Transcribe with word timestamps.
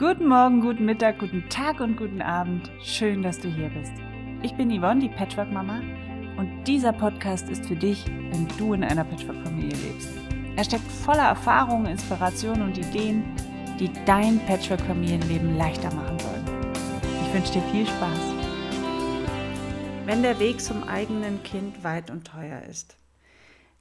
Guten 0.00 0.28
Morgen, 0.28 0.62
guten 0.62 0.86
Mittag, 0.86 1.18
guten 1.18 1.46
Tag 1.50 1.80
und 1.80 1.98
guten 1.98 2.22
Abend. 2.22 2.70
Schön, 2.82 3.22
dass 3.22 3.38
du 3.38 3.48
hier 3.48 3.68
bist. 3.68 3.92
Ich 4.42 4.54
bin 4.54 4.70
Yvonne, 4.70 4.98
die 4.98 5.10
Patchwork-Mama, 5.10 5.82
und 6.38 6.64
dieser 6.64 6.94
Podcast 6.94 7.50
ist 7.50 7.66
für 7.66 7.76
dich, 7.76 8.06
wenn 8.06 8.48
du 8.56 8.72
in 8.72 8.82
einer 8.82 9.04
Patchwork-Familie 9.04 9.76
lebst. 9.76 10.08
Er 10.56 10.64
steckt 10.64 10.90
voller 10.90 11.24
Erfahrungen, 11.24 11.84
Inspirationen 11.84 12.62
und 12.62 12.78
Ideen, 12.78 13.24
die 13.78 13.90
dein 14.06 14.40
Patchwork-Familienleben 14.46 15.58
leichter 15.58 15.94
machen 15.94 16.18
sollen. 16.18 16.46
Ich 17.26 17.34
wünsche 17.34 17.52
dir 17.52 17.62
viel 17.70 17.86
Spaß. 17.86 18.34
Wenn 20.06 20.22
der 20.22 20.40
Weg 20.40 20.62
zum 20.62 20.82
eigenen 20.84 21.42
Kind 21.42 21.84
weit 21.84 22.10
und 22.10 22.26
teuer 22.26 22.62
ist. 22.70 22.96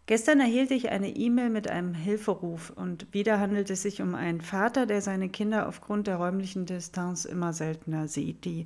Gestern 0.09 0.39
erhielt 0.39 0.71
ich 0.71 0.89
eine 0.89 1.15
E-Mail 1.15 1.51
mit 1.51 1.69
einem 1.69 1.93
Hilferuf 1.93 2.71
und 2.71 3.05
wieder 3.13 3.39
handelt 3.39 3.69
es 3.69 3.83
sich 3.83 4.01
um 4.01 4.15
einen 4.15 4.41
Vater, 4.41 4.87
der 4.87 5.01
seine 5.01 5.29
Kinder 5.29 5.67
aufgrund 5.67 6.07
der 6.07 6.15
räumlichen 6.15 6.65
Distanz 6.65 7.25
immer 7.25 7.53
seltener 7.53 8.07
sieht. 8.07 8.43
Die 8.43 8.65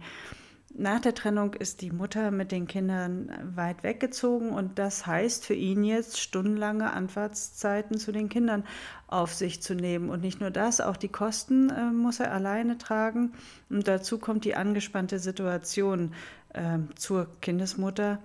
nach 0.73 1.01
der 1.01 1.13
Trennung 1.13 1.53
ist 1.53 1.81
die 1.81 1.91
Mutter 1.91 2.31
mit 2.31 2.53
den 2.53 2.65
Kindern 2.65 3.29
weit 3.55 3.84
weggezogen 3.84 4.51
und 4.51 4.79
das 4.79 5.05
heißt 5.05 5.45
für 5.45 5.53
ihn 5.53 5.84
jetzt 5.84 6.17
stundenlange 6.17 6.93
Anfahrtszeiten 6.93 7.98
zu 7.98 8.13
den 8.13 8.29
Kindern 8.29 8.63
auf 9.07 9.34
sich 9.34 9.62
zu 9.62 9.75
nehmen. 9.75 10.09
Und 10.09 10.21
nicht 10.21 10.39
nur 10.39 10.49
das, 10.49 10.79
auch 10.79 10.95
die 10.95 11.09
Kosten 11.09 11.70
äh, 11.71 11.91
muss 11.91 12.21
er 12.21 12.31
alleine 12.31 12.77
tragen. 12.77 13.34
Und 13.70 13.89
dazu 13.89 14.17
kommt 14.17 14.45
die 14.45 14.55
angespannte 14.55 15.20
Situation 15.20 16.13
äh, 16.53 16.79
zur 16.95 17.27
Kindesmutter 17.41 18.20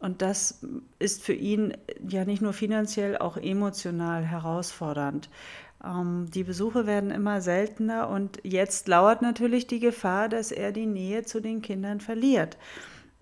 und 0.00 0.22
das 0.22 0.60
ist 0.98 1.22
für 1.22 1.34
ihn 1.34 1.74
ja 2.08 2.24
nicht 2.24 2.42
nur 2.42 2.52
finanziell, 2.54 3.18
auch 3.18 3.36
emotional 3.36 4.24
herausfordernd. 4.24 5.28
Ähm, 5.84 6.26
die 6.34 6.44
Besuche 6.44 6.86
werden 6.86 7.10
immer 7.10 7.40
seltener 7.40 8.08
und 8.08 8.40
jetzt 8.42 8.88
lauert 8.88 9.22
natürlich 9.22 9.66
die 9.66 9.80
Gefahr, 9.80 10.28
dass 10.28 10.52
er 10.52 10.72
die 10.72 10.86
Nähe 10.86 11.24
zu 11.24 11.40
den 11.40 11.62
Kindern 11.62 12.00
verliert. 12.00 12.56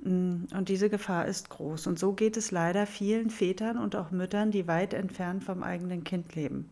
Mm, 0.04 0.44
und 0.54 0.68
diese 0.68 0.88
Gefahr 0.90 1.26
ist 1.26 1.50
groß. 1.50 1.86
Und 1.88 1.98
so 1.98 2.12
geht 2.12 2.36
es 2.36 2.50
leider 2.50 2.86
vielen 2.86 3.30
Vätern 3.30 3.78
und 3.78 3.96
auch 3.96 4.10
Müttern, 4.12 4.50
die 4.50 4.68
weit 4.68 4.94
entfernt 4.94 5.44
vom 5.44 5.62
eigenen 5.62 6.04
Kind 6.04 6.34
leben. 6.34 6.70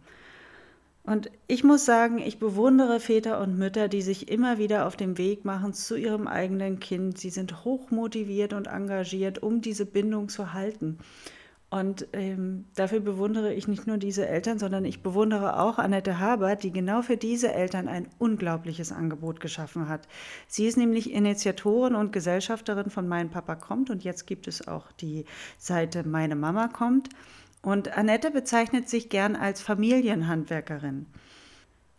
Und 1.07 1.31
ich 1.47 1.63
muss 1.63 1.85
sagen, 1.85 2.19
ich 2.19 2.41
bewundere 2.41 2.99
Väter 2.99 3.41
und 3.41 3.57
Mütter, 3.57 3.87
die 3.87 4.03
sich 4.03 4.29
immer 4.29 4.59
wieder 4.59 4.87
auf 4.87 4.97
den 4.97 5.19
Weg 5.19 5.45
machen 5.45 5.73
zu 5.73 5.95
ihrem 5.95 6.27
eigenen 6.27 6.81
Kind. 6.81 7.17
Sie 7.17 7.31
sind 7.31 7.65
hochmotiviert 7.65 8.53
und 8.53 8.67
engagiert, 8.67 9.41
um 9.41 9.61
diese 9.61 9.87
Bindung 9.87 10.29
zu 10.29 10.53
halten. 10.53 10.99
Und 11.71 12.09
ähm, 12.13 12.65
dafür 12.75 13.01
bewundere 13.01 13.53
ich 13.55 13.69
nicht 13.69 13.87
nur 13.87 13.99
diese 13.99 14.27
Eltern, 14.27 14.59
sondern 14.59 14.85
ich 14.85 15.03
bewundere 15.03 15.61
auch 15.61 15.79
Annette 15.79 16.19
Haber, 16.19 16.57
die 16.57 16.73
genau 16.73 17.03
für 17.03 17.17
diese 17.17 17.53
Eltern 17.53 17.87
ein 17.87 18.09
unglaubliches 18.19 18.91
Angebot 18.91 19.39
geschaffen 19.41 19.89
hat. 19.89 20.09
Sie 20.49 20.67
ist 20.67 20.77
nämlich 20.77 21.13
Initiatorin 21.13 21.95
und 21.95 22.13
Gesellschafterin 22.13 22.91
von 22.91 23.07
Mein 23.07 23.31
Papa 23.31 23.55
kommt 23.55 23.91
und 23.91 24.03
jetzt 24.03 24.27
gibt 24.27 24.49
es 24.49 24.67
auch 24.67 24.91
die 24.93 25.25
Seite 25.59 26.03
Meine 26.07 26.37
Mama 26.37 26.69
kommt. 26.69 27.11
Und 27.67 27.99
Annette 27.99 28.31
bezeichnet 28.31 28.89
sich 28.89 29.09
gern 29.09 29.35
als 29.35 29.61
Familienhandwerkerin. 29.61 31.07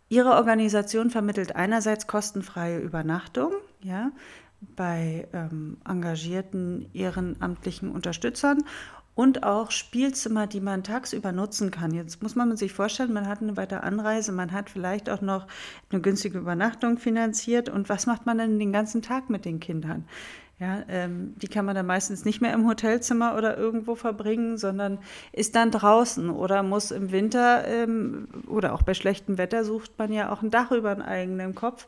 Ihre 0.08 0.30
Organisation 0.30 1.10
vermittelt 1.10 1.56
einerseits 1.56 2.06
kostenfreie 2.06 2.78
Übernachtung 2.78 3.52
ja, 3.82 4.10
bei 4.76 5.28
ähm, 5.34 5.76
engagierten 5.86 6.88
ehrenamtlichen 6.94 7.90
Unterstützern 7.90 8.64
und 9.14 9.42
auch 9.42 9.70
Spielzimmer, 9.70 10.46
die 10.46 10.62
man 10.62 10.84
tagsüber 10.84 11.32
nutzen 11.32 11.70
kann. 11.70 11.92
Jetzt 11.92 12.22
muss 12.22 12.34
man 12.34 12.56
sich 12.56 12.72
vorstellen, 12.72 13.12
man 13.12 13.28
hat 13.28 13.42
eine 13.42 13.58
weitere 13.58 13.80
Anreise, 13.80 14.32
man 14.32 14.52
hat 14.52 14.70
vielleicht 14.70 15.10
auch 15.10 15.20
noch 15.20 15.46
eine 15.90 16.00
günstige 16.00 16.38
Übernachtung 16.38 16.96
finanziert 16.96 17.68
und 17.68 17.90
was 17.90 18.06
macht 18.06 18.24
man 18.24 18.38
denn 18.38 18.58
den 18.58 18.72
ganzen 18.72 19.02
Tag 19.02 19.28
mit 19.28 19.44
den 19.44 19.60
Kindern? 19.60 20.06
Ja, 20.60 20.82
ähm, 20.88 21.34
die 21.36 21.46
kann 21.46 21.64
man 21.64 21.76
dann 21.76 21.86
meistens 21.86 22.24
nicht 22.24 22.40
mehr 22.40 22.52
im 22.52 22.66
Hotelzimmer 22.66 23.36
oder 23.36 23.56
irgendwo 23.56 23.94
verbringen, 23.94 24.58
sondern 24.58 24.98
ist 25.32 25.54
dann 25.54 25.70
draußen 25.70 26.30
oder 26.30 26.64
muss 26.64 26.90
im 26.90 27.12
Winter 27.12 27.64
ähm, 27.66 28.26
oder 28.48 28.74
auch 28.74 28.82
bei 28.82 28.94
schlechtem 28.94 29.38
Wetter 29.38 29.64
sucht 29.64 29.92
man 29.98 30.12
ja 30.12 30.32
auch 30.32 30.42
ein 30.42 30.50
Dach 30.50 30.72
über 30.72 30.92
den 30.92 31.02
eigenen 31.02 31.54
Kopf. 31.54 31.86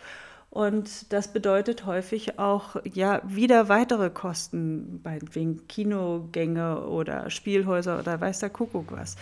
Und 0.51 1.13
das 1.13 1.33
bedeutet 1.33 1.87
häufig 1.87 2.41
auch 2.41 2.77
ja 2.85 3.23
wieder 3.25 3.69
weitere 3.69 4.11
Kosten, 4.11 5.01
wegen 5.33 5.67
Kinogänge 5.69 6.87
oder 6.89 7.31
Spielhäuser 7.31 8.01
oder 8.01 8.21
weiß 8.21 8.41
der 8.41 8.51
Kuckuck 8.51 8.91
was. 8.91 9.17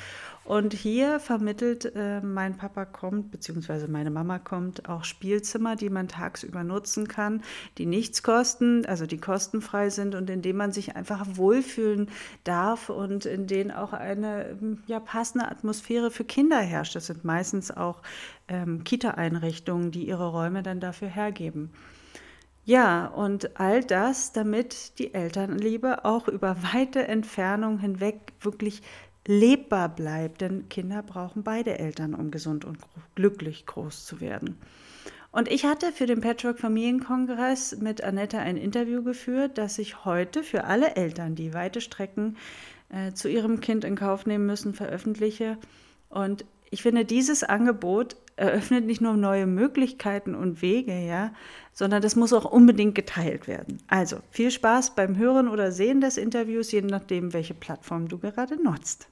Und 0.49 0.73
hier 0.73 1.21
vermittelt 1.21 1.93
äh, 1.95 2.23
mein 2.23 2.57
Papa 2.57 2.87
kommt, 2.87 3.31
beziehungsweise 3.31 3.87
meine 3.87 4.11
Mama 4.11 4.39
kommt, 4.39 4.89
auch 4.89 5.05
Spielzimmer, 5.05 5.77
die 5.77 5.91
man 5.91 6.09
tagsüber 6.09 6.65
nutzen 6.65 7.07
kann, 7.07 7.43
die 7.77 7.85
nichts 7.85 8.23
kosten, 8.23 8.87
also 8.87 9.05
die 9.05 9.19
kostenfrei 9.19 9.91
sind 9.91 10.15
und 10.15 10.31
in 10.31 10.41
denen 10.41 10.57
man 10.57 10.73
sich 10.73 10.97
einfach 10.97 11.27
wohlfühlen 11.33 12.09
darf 12.45 12.89
und 12.89 13.27
in 13.27 13.47
denen 13.47 13.71
auch 13.71 13.93
eine 13.93 14.57
ja, 14.87 15.01
passende 15.01 15.47
Atmosphäre 15.51 16.11
für 16.11 16.25
Kinder 16.25 16.61
herrscht. 16.61 16.97
Das 16.97 17.09
sind 17.09 17.27
meistens 17.27 17.71
auch 17.71 18.01
ähm, 18.49 18.85
Kita-Einrichtungen, 18.85 19.91
die 19.91 20.09
ihre 20.09 20.31
Räume 20.31 20.63
dann 20.63 20.81
dafür 20.81 21.09
hergeben. 21.09 21.73
Ja, 22.65 23.07
und 23.07 23.59
all 23.59 23.83
das, 23.83 24.33
damit 24.33 24.99
die 24.99 25.15
Elternliebe 25.15 26.05
auch 26.05 26.29
über 26.29 26.57
weite 26.75 27.09
Entfernung 27.09 27.79
hinweg 27.79 28.35
wirklich 28.41 28.83
lebbar 29.29 29.91
bleibt, 29.91 30.41
denn 30.41 30.71
Kinder 30.71 31.03
brauchen 31.03 31.43
beide 31.43 31.79
Eltern, 31.79 32.15
um 32.15 32.31
gesund 32.31 32.65
und 32.65 32.79
glücklich 33.15 33.67
groß 33.67 34.07
zu 34.07 34.23
werden. 34.23 34.57
Und 35.31 35.51
ich 35.51 35.67
hatte 35.67 35.93
für 35.93 36.07
den 36.07 36.23
Patchwork 36.23 36.59
Familienkongress 36.59 37.77
mit 37.77 38.03
Annette 38.03 38.39
ein 38.39 38.57
Interview 38.57 39.03
geführt, 39.03 39.59
das 39.59 39.79
ich 39.79 40.07
heute 40.07 40.43
für 40.43 40.65
alle 40.65 40.97
Eltern, 40.97 41.35
die 41.35 41.53
weite 41.53 41.83
Strecken 41.83 42.39
äh, 42.89 43.13
zu 43.13 43.29
ihrem 43.29 43.61
Kind 43.61 43.85
in 43.85 43.97
Kauf 43.97 44.25
nehmen 44.25 44.47
müssen, 44.47 44.73
veröffentliche. 44.73 45.59
Und 46.09 46.47
ich 46.71 46.81
finde, 46.81 47.05
dieses 47.05 47.45
Angebot 47.45 48.17
eröffnet 48.37 48.87
nicht 48.87 49.03
nur 49.03 49.19
neue 49.19 49.47
Möglichkeiten 49.47 50.35
und 50.35 50.63
Wege, 50.63 50.99
ja, 50.99 51.35
sondern 51.75 52.01
das 52.01 52.17
muss 52.17 52.33
auch 52.33 52.47
unbedingt 52.47 52.95
geteilt 52.95 53.47
werden. 53.47 53.77
Also 53.89 54.21
viel 54.31 54.51
Spaß 54.51 54.95
beim 54.95 55.19
Hören 55.19 55.49
oder 55.49 55.71
Sehen 55.71 56.01
des 56.01 56.17
Interviews, 56.17 56.73
je 56.73 56.81
nachdem, 56.81 57.35
welche 57.35 57.55
Plattform 57.55 58.09
du 58.09 58.17
gerade 58.17 58.63
nutzt. 58.63 59.11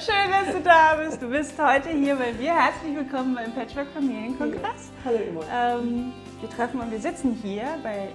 Schön, 0.00 0.30
dass 0.30 0.54
du 0.54 0.62
da 0.62 0.94
bist. 0.94 1.20
Du 1.20 1.28
bist 1.28 1.58
heute 1.58 1.90
hier 1.90 2.16
bei 2.16 2.32
mir. 2.32 2.54
Herzlich 2.54 2.94
willkommen 2.94 3.34
beim 3.34 3.52
Patchwork 3.52 3.88
Familienkongress. 3.88 4.90
Hallo 5.04 5.18
immer. 5.18 5.42
Ähm, 5.52 6.12
wir 6.40 6.48
treffen 6.48 6.80
und 6.80 6.90
wir 6.90 7.00
sitzen 7.00 7.32
hier 7.32 7.64
bei 7.82 8.08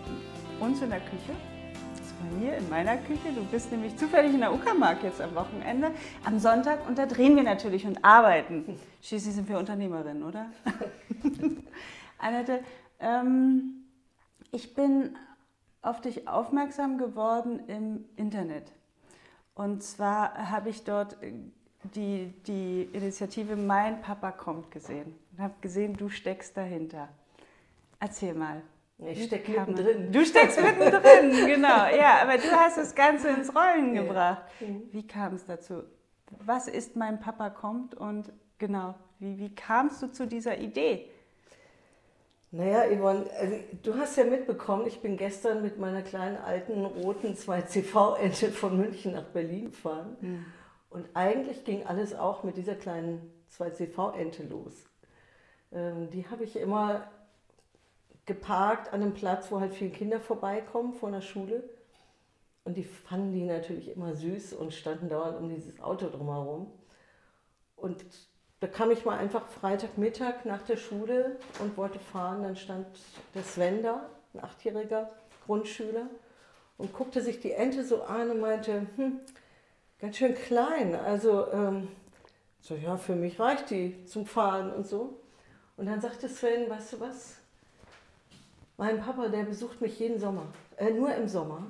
uns 0.59 0.81
in 0.81 0.89
der 0.89 1.01
Küche. 1.01 1.33
Das 1.91 2.07
ist 2.07 2.15
bei 2.19 2.37
mir 2.37 2.57
in 2.57 2.69
meiner 2.69 2.97
Küche. 2.97 3.31
Du 3.35 3.43
bist 3.45 3.71
nämlich 3.71 3.95
zufällig 3.97 4.33
in 4.33 4.39
der 4.39 4.53
Uckermark 4.53 5.03
jetzt 5.03 5.21
am 5.21 5.35
Wochenende, 5.35 5.91
am 6.23 6.39
Sonntag 6.39 6.87
und 6.87 6.97
da 6.97 7.05
drehen 7.05 7.35
wir 7.35 7.43
natürlich 7.43 7.85
und 7.85 8.03
arbeiten. 8.03 8.79
Schließlich 9.01 9.35
sind 9.35 9.49
wir 9.49 9.59
Unternehmerinnen, 9.59 10.23
oder? 10.23 10.47
Annette, 12.17 12.61
ähm, 12.99 13.85
ich 14.51 14.73
bin 14.73 15.15
auf 15.81 16.01
dich 16.01 16.27
aufmerksam 16.27 16.97
geworden 16.97 17.59
im 17.67 18.05
Internet. 18.15 18.71
Und 19.55 19.81
zwar 19.83 20.51
habe 20.51 20.69
ich 20.69 20.83
dort 20.83 21.21
äh, 21.23 21.33
die, 21.95 22.33
die 22.45 22.89
Initiative 22.93 23.55
Mein 23.55 24.01
Papa 24.01 24.31
kommt 24.31 24.69
gesehen 24.69 25.15
und 25.31 25.39
habe 25.41 25.53
gesehen, 25.61 25.95
du 25.95 26.09
steckst 26.09 26.55
dahinter. 26.57 27.09
Erzähl 27.99 28.33
mal. 28.33 28.61
Ich 28.97 29.25
stecke 29.25 29.51
mittendrin. 29.51 30.11
Du 30.11 30.25
steckst 30.25 30.61
mittendrin, 30.61 31.47
genau. 31.47 31.87
Ja, 31.87 32.21
aber 32.21 32.37
du 32.37 32.49
hast 32.51 32.77
das 32.77 32.95
Ganze 32.95 33.29
ins 33.29 33.53
Rollen 33.53 33.93
gebracht. 33.93 34.43
Wie 34.91 35.05
kam 35.05 35.35
es 35.35 35.45
dazu? 35.45 35.83
Was 36.45 36.67
ist 36.67 36.95
Mein 36.95 37.19
Papa 37.19 37.49
kommt 37.49 37.93
und 37.93 38.31
genau, 38.57 38.95
wie, 39.19 39.37
wie 39.37 39.53
kamst 39.53 40.01
du 40.01 40.11
zu 40.11 40.27
dieser 40.27 40.57
Idee? 40.57 41.09
Naja, 42.55 42.85
Yvonne, 42.85 43.29
also, 43.37 43.55
du 43.83 43.95
hast 43.95 44.15
ja 44.15 44.23
mitbekommen, 44.23 44.87
ich 44.87 45.01
bin 45.01 45.17
gestern 45.17 45.61
mit 45.61 45.77
meiner 45.77 46.01
kleinen 46.01 46.37
alten 46.37 46.85
roten 46.85 47.33
2CV-Ente 47.33 48.49
von 48.49 48.77
München 48.77 49.11
nach 49.11 49.25
Berlin 49.25 49.71
gefahren. 49.71 50.15
Mhm. 50.21 50.45
Und 50.89 51.09
eigentlich 51.15 51.65
ging 51.65 51.85
alles 51.85 52.15
auch 52.15 52.43
mit 52.43 52.55
dieser 52.55 52.75
kleinen 52.75 53.29
2CV-Ente 53.57 54.43
los. 54.43 54.85
Ähm, 55.73 56.09
die 56.11 56.29
habe 56.29 56.45
ich 56.45 56.55
immer 56.55 57.11
geparkt 58.25 58.93
an 58.93 59.01
einem 59.01 59.13
Platz, 59.13 59.51
wo 59.51 59.59
halt 59.59 59.73
viele 59.73 59.91
Kinder 59.91 60.21
vorbeikommen 60.21 60.93
von 60.93 61.11
der 61.11 61.19
Schule. 61.19 61.61
Und 62.63 62.77
die 62.77 62.85
fanden 62.85 63.33
die 63.33 63.43
natürlich 63.43 63.93
immer 63.93 64.15
süß 64.15 64.53
und 64.53 64.73
standen 64.73 65.09
dauernd 65.09 65.37
um 65.39 65.49
dieses 65.49 65.81
Auto 65.81 66.07
drumherum. 66.07 66.71
Und 67.75 68.05
da 68.65 68.71
kam 68.71 68.89
ich 68.89 69.05
mal 69.05 69.19
einfach 69.19 69.45
Freitagmittag 69.47 70.43
nach 70.45 70.63
der 70.63 70.77
Schule 70.77 71.35
und 71.59 71.77
wollte 71.77 71.99
fahren. 71.99 72.41
Dann 72.41 72.55
stand 72.55 72.87
der 73.35 73.43
Sven 73.43 73.83
da, 73.83 74.09
ein 74.33 74.43
achtjähriger 74.43 75.11
Grundschüler, 75.45 76.07
und 76.79 76.91
guckte 76.91 77.21
sich 77.21 77.39
die 77.39 77.51
Ente 77.51 77.85
so 77.85 78.01
an 78.01 78.31
und 78.31 78.39
meinte, 78.39 78.87
hm, 78.95 79.19
ganz 79.99 80.17
schön 80.17 80.33
klein. 80.33 80.95
Also, 80.95 81.51
ähm, 81.51 81.89
so 82.59 82.73
ja, 82.73 82.97
für 82.97 83.13
mich 83.13 83.39
reicht 83.39 83.69
die 83.69 84.03
zum 84.05 84.25
Fahren 84.25 84.73
und 84.73 84.87
so. 84.87 85.21
Und 85.77 85.85
dann 85.85 86.01
sagte 86.01 86.27
Sven, 86.27 86.67
weißt 86.67 86.93
du 86.93 87.01
was? 87.01 87.35
Mein 88.77 88.99
Papa, 88.99 89.27
der 89.27 89.43
besucht 89.43 89.79
mich 89.79 89.99
jeden 89.99 90.19
Sommer, 90.19 90.47
äh, 90.77 90.89
nur 90.89 91.13
im 91.13 91.27
Sommer. 91.27 91.69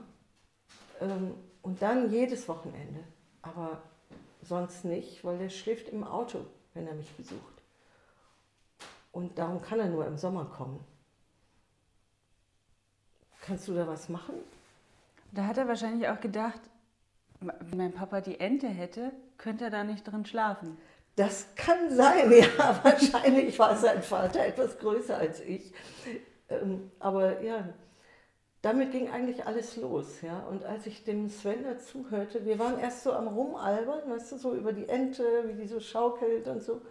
Ähm, 1.01 1.33
und 1.61 1.81
dann 1.81 2.09
jedes 2.09 2.47
Wochenende. 2.47 3.01
Aber 3.41 3.81
sonst 4.41 4.85
nicht, 4.85 5.25
weil 5.25 5.37
der 5.37 5.49
schläft 5.49 5.89
im 5.89 6.05
Auto, 6.05 6.45
wenn 6.75 6.87
er 6.87 6.93
mich 6.93 7.11
besucht. 7.13 7.41
Und 9.11 9.37
darum 9.39 9.61
kann 9.61 9.79
er 9.79 9.87
nur 9.87 10.05
im 10.05 10.17
Sommer 10.17 10.45
kommen. 10.45 10.85
Kannst 13.41 13.67
du 13.67 13.73
da 13.73 13.87
was 13.87 14.09
machen? 14.09 14.35
Da 15.31 15.45
hat 15.45 15.57
er 15.57 15.67
wahrscheinlich 15.67 16.07
auch 16.07 16.19
gedacht, 16.19 16.59
wenn 17.39 17.77
mein 17.77 17.93
Papa 17.93 18.21
die 18.21 18.39
Ente 18.39 18.67
hätte, 18.67 19.11
könnte 19.37 19.65
er 19.65 19.69
da 19.69 19.83
nicht 19.83 20.03
drin 20.03 20.25
schlafen. 20.25 20.77
Das 21.15 21.47
kann 21.55 21.89
sein, 21.89 22.31
ja. 22.57 22.83
Wahrscheinlich 22.83 23.57
war 23.57 23.75
sein 23.75 24.01
Vater 24.03 24.45
etwas 24.45 24.77
größer 24.79 25.17
als 25.17 25.39
ich. 25.39 25.73
Ähm, 26.49 26.91
aber 26.99 27.41
ja, 27.41 27.69
damit 28.65 28.91
ging 28.91 29.11
eigentlich 29.11 29.45
alles 29.45 29.77
los. 29.77 30.21
Ja. 30.21 30.39
Und 30.47 30.63
als 30.63 30.87
ich 30.87 31.03
dem 31.03 31.29
Sven 31.29 31.63
dazuhörte, 31.63 32.45
wir 32.45 32.57
waren 32.57 32.79
erst 32.79 33.03
so 33.03 33.13
am 33.13 33.27
Rumalbern, 33.27 34.09
weißt 34.09 34.31
du, 34.31 34.37
so 34.37 34.55
über 34.55 34.73
die 34.73 34.89
Ente, 34.89 35.23
wie 35.45 35.61
die 35.61 35.67
so 35.67 35.79
schaukelt 35.79 36.47
und 36.47 36.63
so. 36.63 36.81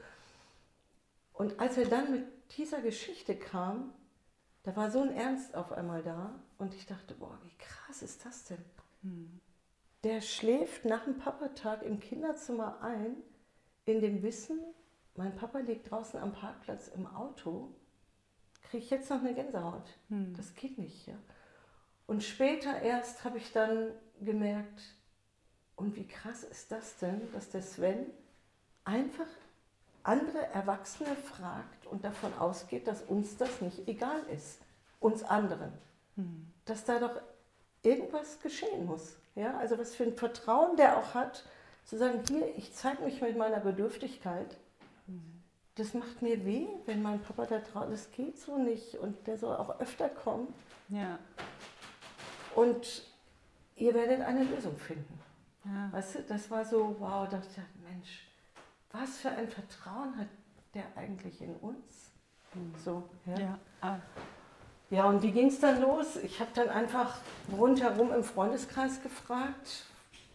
Und 1.33 1.59
als 1.59 1.77
er 1.77 1.87
dann 1.87 2.13
mit 2.13 2.27
dieser 2.57 2.81
Geschichte 2.81 3.35
kam, 3.35 3.93
da 4.63 4.77
war 4.77 4.89
so 4.89 5.01
ein 5.01 5.17
Ernst 5.17 5.57
auf 5.57 5.73
einmal 5.73 6.05
da 6.05 6.41
und 6.59 6.77
ich 6.77 6.87
dachte, 6.87 7.13
boah, 7.15 7.37
wie 7.43 7.59
krass 7.59 8.03
ist 8.03 8.25
das 8.25 8.45
denn? 8.45 8.65
Hm. 9.03 9.41
Der 10.05 10.21
schläft 10.21 10.85
nach 10.85 11.05
dem 11.05 11.19
Papatag 11.19 11.83
im 11.83 11.99
Kinderzimmer 11.99 12.83
ein, 12.83 13.17
in 13.85 14.01
dem 14.01 14.23
Wissen, 14.23 14.61
mein 15.17 15.35
Papa 15.35 15.59
liegt 15.59 15.91
draußen 15.91 16.21
am 16.21 16.33
Parkplatz 16.33 16.87
im 16.87 17.09
Auto, 17.09 17.75
kriege 18.63 18.85
ich 18.85 18.91
jetzt 18.91 19.11
noch 19.11 19.19
eine 19.19 19.35
Gänsehaut. 19.35 19.99
Hm. 20.09 20.35
Das 20.37 20.55
geht 20.55 20.79
nicht. 20.79 21.09
Ja? 21.09 21.17
Und 22.07 22.23
später 22.23 22.81
erst 22.83 23.25
habe 23.25 23.39
ich 23.39 23.53
dann 23.53 23.91
gemerkt, 24.21 24.83
und 25.77 25.97
wie 25.97 26.07
krass 26.07 26.45
ist 26.45 26.71
das 26.71 26.99
denn, 26.99 27.21
dass 27.33 27.51
der 27.51 27.63
Sven 27.63 28.07
einfach 28.85 29.27
andere 30.05 30.47
Erwachsene 30.53 31.17
fragt 31.17 31.87
und 31.87 32.05
davon 32.05 32.33
ausgeht, 32.39 32.87
dass 32.87 33.03
uns 33.03 33.37
das 33.37 33.61
nicht 33.61 33.89
egal 33.89 34.23
ist, 34.33 34.61
uns 35.01 35.23
anderen. 35.25 35.73
Hm. 36.17 36.47
Dass 36.67 36.85
da 36.85 37.01
doch 37.01 37.21
irgendwas 37.83 38.41
geschehen 38.41 38.87
muss. 38.87 39.17
Ja? 39.35 39.57
Also 39.59 39.79
was 39.79 39.95
für 39.95 40.05
ein 40.05 40.17
Vertrauen 40.17 40.77
der 40.77 40.99
auch 40.99 41.15
hat, 41.15 41.45
zu 41.85 41.99
sagen, 41.99 42.21
hier, 42.29 42.57
ich 42.57 42.73
zeige 42.75 43.03
mich 43.03 43.21
mit 43.21 43.37
meiner 43.37 43.61
Bedürftigkeit. 43.61 44.57
Hm. 45.07 45.43
Das 45.75 45.93
macht 45.93 46.23
mir 46.23 46.45
weh, 46.45 46.69
wenn 46.87 47.03
mein 47.03 47.21
Papa 47.21 47.47
da 47.47 47.59
draußen, 47.59 47.91
das 47.91 48.11
geht 48.13 48.39
so 48.39 48.59
nicht 48.59 48.95
und 48.97 49.27
der 49.27 49.39
soll 49.39 49.57
auch 49.57 49.81
öfter 49.81 50.09
kommen. 50.09 50.55
Ja. 50.89 51.19
Und 52.55 53.03
ihr 53.77 53.95
werdet 53.95 54.21
eine 54.21 54.45
Lösung 54.45 54.77
finden. 54.77 55.21
Ja. 55.65 55.93
Weißt 55.93 56.17
du, 56.17 56.23
das 56.23 56.51
war 56.51 56.65
so, 56.65 56.97
wow, 56.99 57.29
dachte 57.29 57.49
ich, 57.49 57.83
Mensch, 57.91 58.29
was 58.93 59.19
für 59.19 59.31
ein 59.31 59.49
Vertrauen 59.49 60.17
hat 60.19 60.29
der 60.75 60.85
eigentlich 60.97 61.41
in 61.41 61.55
uns? 61.57 62.11
Mhm. 62.55 62.75
So, 62.85 63.09
ja. 63.27 63.39
Ja, 63.39 63.59
ah. 63.81 63.97
ja 64.91 65.05
und 65.07 65.23
wie 65.23 65.33
ging 65.33 65.49
es 65.49 65.61
dann 65.61 65.81
los? 65.81 66.17
Ich 66.17 66.41
habe 66.41 66.51
dann 66.55 66.69
einfach 66.69 67.19
rundherum 67.57 68.13
im 68.13 68.23
Freundeskreis 68.23 69.03
gefragt 69.03 69.87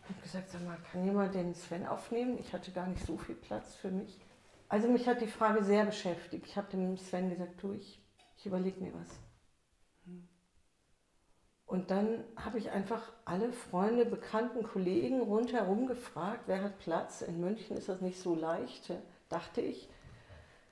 und 0.08 0.22
gesagt, 0.24 0.50
sag 0.50 0.66
mal, 0.66 0.78
kann 0.92 1.06
jemand 1.06 1.36
den 1.36 1.54
Sven 1.54 1.86
aufnehmen? 1.86 2.38
Ich 2.40 2.52
hatte 2.54 2.72
gar 2.72 2.88
nicht 2.88 3.06
so 3.06 3.18
viel 3.18 3.36
Platz 3.36 3.76
für 3.76 3.92
mich. 3.92 4.20
Also 4.68 4.88
mich 4.88 5.08
hat 5.08 5.22
die 5.22 5.28
Frage 5.28 5.64
sehr 5.64 5.86
beschäftigt. 5.86 6.46
Ich 6.48 6.58
habe 6.58 6.70
dem 6.72 6.98
Sven 6.98 7.30
gesagt, 7.30 7.62
du, 7.62 7.74
ich, 7.74 8.02
ich 8.38 8.46
überlege 8.46 8.82
mir 8.82 8.94
was. 8.94 9.20
Und 11.70 11.92
dann 11.92 12.24
habe 12.36 12.58
ich 12.58 12.72
einfach 12.72 13.12
alle 13.26 13.54
Freunde, 13.54 14.04
Bekannten, 14.04 14.64
Kollegen 14.64 15.22
rundherum 15.22 15.86
gefragt, 15.86 16.46
wer 16.48 16.64
hat 16.64 16.80
Platz. 16.80 17.22
In 17.22 17.40
München 17.40 17.78
ist 17.78 17.88
das 17.88 18.02
nicht 18.02 18.20
so 18.20 18.34
leicht, 18.34 18.92
dachte 19.30 19.62
ich. 19.62 19.88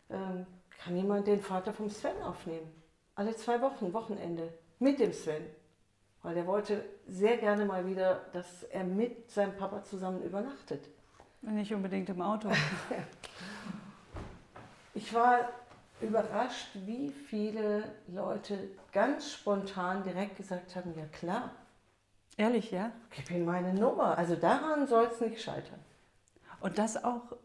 Ähm, 0.09 0.47
kann 0.79 0.95
jemand 0.97 1.27
den 1.27 1.39
Vater 1.39 1.71
vom 1.71 1.91
Sven 1.91 2.19
aufnehmen? 2.23 2.67
Alle 3.13 3.35
zwei 3.35 3.61
Wochen, 3.61 3.93
Wochenende, 3.93 4.51
mit 4.79 4.99
dem 4.99 5.13
Sven. 5.13 5.45
Weil 6.23 6.35
er 6.35 6.47
wollte 6.47 6.83
sehr 7.05 7.37
gerne 7.37 7.65
mal 7.65 7.85
wieder, 7.85 8.25
dass 8.33 8.63
er 8.63 8.83
mit 8.83 9.29
seinem 9.29 9.55
Papa 9.55 9.83
zusammen 9.83 10.23
übernachtet. 10.23 10.89
Nicht 11.41 11.71
unbedingt 11.75 12.09
im 12.09 12.23
Auto. 12.23 12.49
ich 14.95 15.13
war 15.13 15.47
überrascht, 16.01 16.69
wie 16.85 17.09
viele 17.09 17.83
Leute 18.07 18.57
ganz 18.91 19.31
spontan 19.31 20.03
direkt 20.03 20.37
gesagt 20.37 20.75
haben, 20.75 20.93
ja 20.97 21.05
klar. 21.05 21.51
Ehrlich, 22.37 22.71
ja? 22.71 22.91
Gib 23.09 23.31
ihm 23.31 23.45
meine 23.45 23.73
Nummer. 23.73 24.17
Also 24.17 24.35
daran 24.35 24.85
soll 24.87 25.09
es 25.11 25.19
nicht 25.19 25.41
scheitern. 25.41 25.79
Und 26.59 26.77
das 26.77 27.03
auch 27.03 27.35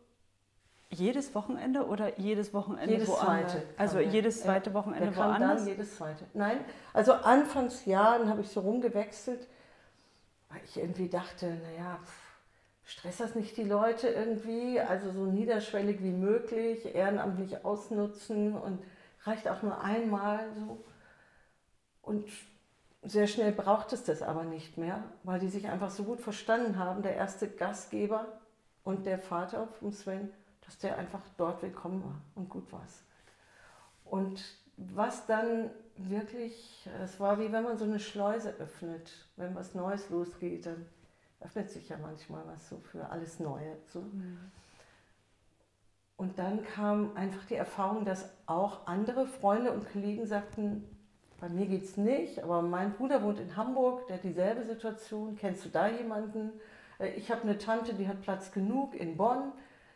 jedes 0.90 1.34
Wochenende 1.34 1.86
oder 1.86 2.18
jedes 2.18 2.52
Wochenende 2.52 2.92
jedes 2.92 3.08
woanders? 3.08 3.52
Zweite 3.52 3.66
also 3.78 3.98
der, 3.98 4.08
jedes 4.08 4.42
zweite 4.42 4.74
Wochenende 4.74 5.06
der 5.06 5.14
kam 5.14 5.30
woanders? 5.30 5.60
Dann 5.60 5.68
jedes 5.68 5.96
zweite. 5.96 6.24
Nein, 6.34 6.58
also 6.92 7.12
Anfangsjahren 7.14 8.28
habe 8.28 8.42
ich 8.42 8.48
so 8.48 8.60
rumgewechselt, 8.60 9.48
weil 10.50 10.60
ich 10.64 10.76
irgendwie 10.76 11.08
dachte, 11.08 11.46
naja, 11.46 11.98
stress 12.92 13.16
das 13.16 13.34
nicht 13.34 13.56
die 13.56 13.64
Leute 13.64 14.08
irgendwie, 14.08 14.78
also 14.78 15.10
so 15.10 15.24
niederschwellig 15.24 16.02
wie 16.02 16.10
möglich, 16.10 16.94
ehrenamtlich 16.94 17.64
ausnutzen 17.64 18.54
und 18.54 18.82
reicht 19.24 19.48
auch 19.48 19.62
nur 19.62 19.82
einmal 19.82 20.40
so. 20.54 20.84
Und 22.02 22.28
sehr 23.02 23.26
schnell 23.26 23.52
braucht 23.52 23.92
es 23.94 24.04
das 24.04 24.20
aber 24.20 24.44
nicht 24.44 24.76
mehr, 24.76 25.02
weil 25.24 25.40
die 25.40 25.48
sich 25.48 25.68
einfach 25.68 25.90
so 25.90 26.04
gut 26.04 26.20
verstanden 26.20 26.78
haben, 26.78 27.02
der 27.02 27.16
erste 27.16 27.48
Gastgeber 27.48 28.26
und 28.84 29.06
der 29.06 29.18
Vater 29.18 29.68
von 29.78 29.92
Sven, 29.92 30.30
dass 30.66 30.78
der 30.78 30.98
einfach 30.98 31.22
dort 31.38 31.62
willkommen 31.62 32.04
war 32.04 32.20
und 32.34 32.50
gut 32.50 32.70
war 32.72 32.82
es. 32.84 33.02
Und 34.04 34.44
was 34.76 35.26
dann 35.26 35.70
wirklich, 35.96 36.86
es 37.02 37.18
war 37.18 37.38
wie 37.38 37.52
wenn 37.52 37.64
man 37.64 37.78
so 37.78 37.84
eine 37.84 38.00
Schleuse 38.00 38.54
öffnet, 38.58 39.10
wenn 39.36 39.54
was 39.54 39.74
Neues 39.74 40.10
losgeht, 40.10 40.66
dann 40.66 40.86
öffnet 41.44 41.70
sich 41.70 41.88
ja 41.88 41.96
manchmal 42.00 42.42
was 42.46 42.68
so 42.68 42.78
für 42.78 43.08
alles 43.10 43.40
Neue. 43.40 43.76
So. 43.88 44.00
Mhm. 44.00 44.38
Und 46.16 46.38
dann 46.38 46.64
kam 46.64 47.16
einfach 47.16 47.44
die 47.46 47.54
Erfahrung, 47.54 48.04
dass 48.04 48.30
auch 48.46 48.86
andere 48.86 49.26
Freunde 49.26 49.72
und 49.72 49.90
Kollegen 49.90 50.26
sagten, 50.26 50.84
bei 51.40 51.48
mir 51.48 51.66
geht 51.66 51.82
es 51.82 51.96
nicht, 51.96 52.42
aber 52.42 52.62
mein 52.62 52.92
Bruder 52.92 53.22
wohnt 53.22 53.40
in 53.40 53.56
Hamburg, 53.56 54.06
der 54.06 54.16
hat 54.16 54.24
dieselbe 54.24 54.64
Situation. 54.64 55.36
Kennst 55.36 55.64
du 55.64 55.68
da 55.68 55.88
jemanden? 55.88 56.52
Äh, 57.00 57.14
ich 57.14 57.30
habe 57.32 57.42
eine 57.42 57.58
Tante, 57.58 57.94
die 57.94 58.06
hat 58.06 58.22
Platz 58.22 58.52
genug 58.52 58.94
in 58.94 59.16
Bonn. 59.16 59.52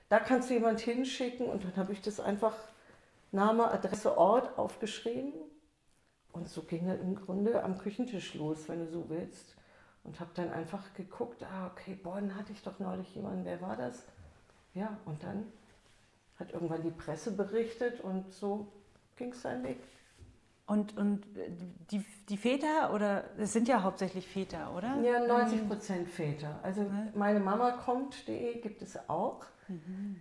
Da 0.08 0.18
kannst 0.18 0.50
du 0.50 0.54
jemanden 0.54 0.80
hinschicken. 0.80 1.46
Und 1.46 1.62
dann 1.62 1.76
habe 1.76 1.92
ich 1.92 2.02
das 2.02 2.18
einfach 2.18 2.54
Name, 3.30 3.70
Adresse, 3.70 4.18
Ort 4.18 4.58
aufgeschrieben. 4.58 5.32
Und 6.32 6.48
so 6.48 6.62
ging 6.62 6.88
er 6.88 6.98
im 6.98 7.14
Grunde 7.14 7.62
am 7.62 7.78
Küchentisch 7.78 8.34
los, 8.34 8.68
wenn 8.68 8.80
du 8.80 8.88
so 8.88 9.08
willst 9.08 9.56
und 10.06 10.20
habe 10.20 10.30
dann 10.34 10.50
einfach 10.52 10.94
geguckt, 10.94 11.42
ah, 11.42 11.66
okay, 11.66 11.94
Bonn 11.94 12.34
hatte 12.36 12.52
ich 12.52 12.62
doch 12.62 12.78
neulich 12.78 13.14
jemanden, 13.14 13.44
wer 13.44 13.60
war 13.60 13.76
das? 13.76 14.04
Ja, 14.74 14.96
und 15.04 15.22
dann 15.22 15.46
hat 16.38 16.52
irgendwann 16.52 16.82
die 16.82 16.90
Presse 16.90 17.32
berichtet 17.32 18.00
und 18.00 18.32
so 18.32 18.72
ging 19.16 19.32
es 19.32 19.42
seinen 19.42 19.64
Weg. 19.64 19.78
Und, 20.66 20.96
und 20.96 21.24
die, 21.90 22.04
die 22.28 22.36
Väter, 22.36 22.92
oder 22.92 23.24
es 23.38 23.52
sind 23.52 23.68
ja 23.68 23.82
hauptsächlich 23.82 24.26
Väter, 24.26 24.74
oder? 24.76 25.00
Ja, 25.00 25.24
90 25.24 25.60
ähm, 25.60 25.68
Prozent 25.68 26.08
Väter. 26.08 26.58
Also 26.62 26.82
ne? 26.82 27.12
meine 27.14 27.38
Mama 27.38 27.70
kommt.de 27.70 28.60
gibt 28.60 28.82
es 28.82 28.98
auch. 29.08 29.44
Mhm. 29.68 30.20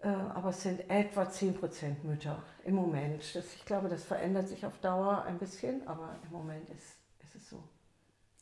Äh, 0.00 0.08
aber 0.08 0.50
es 0.50 0.62
sind 0.62 0.90
etwa 0.90 1.28
10 1.28 1.54
Prozent 1.54 2.04
Mütter 2.04 2.42
im 2.64 2.74
Moment. 2.74 3.34
Das, 3.34 3.54
ich 3.54 3.64
glaube, 3.64 3.88
das 3.88 4.04
verändert 4.04 4.48
sich 4.48 4.66
auf 4.66 4.78
Dauer 4.80 5.24
ein 5.24 5.38
bisschen, 5.38 5.86
aber 5.88 6.16
im 6.22 6.32
Moment 6.32 6.68
ist. 6.68 6.98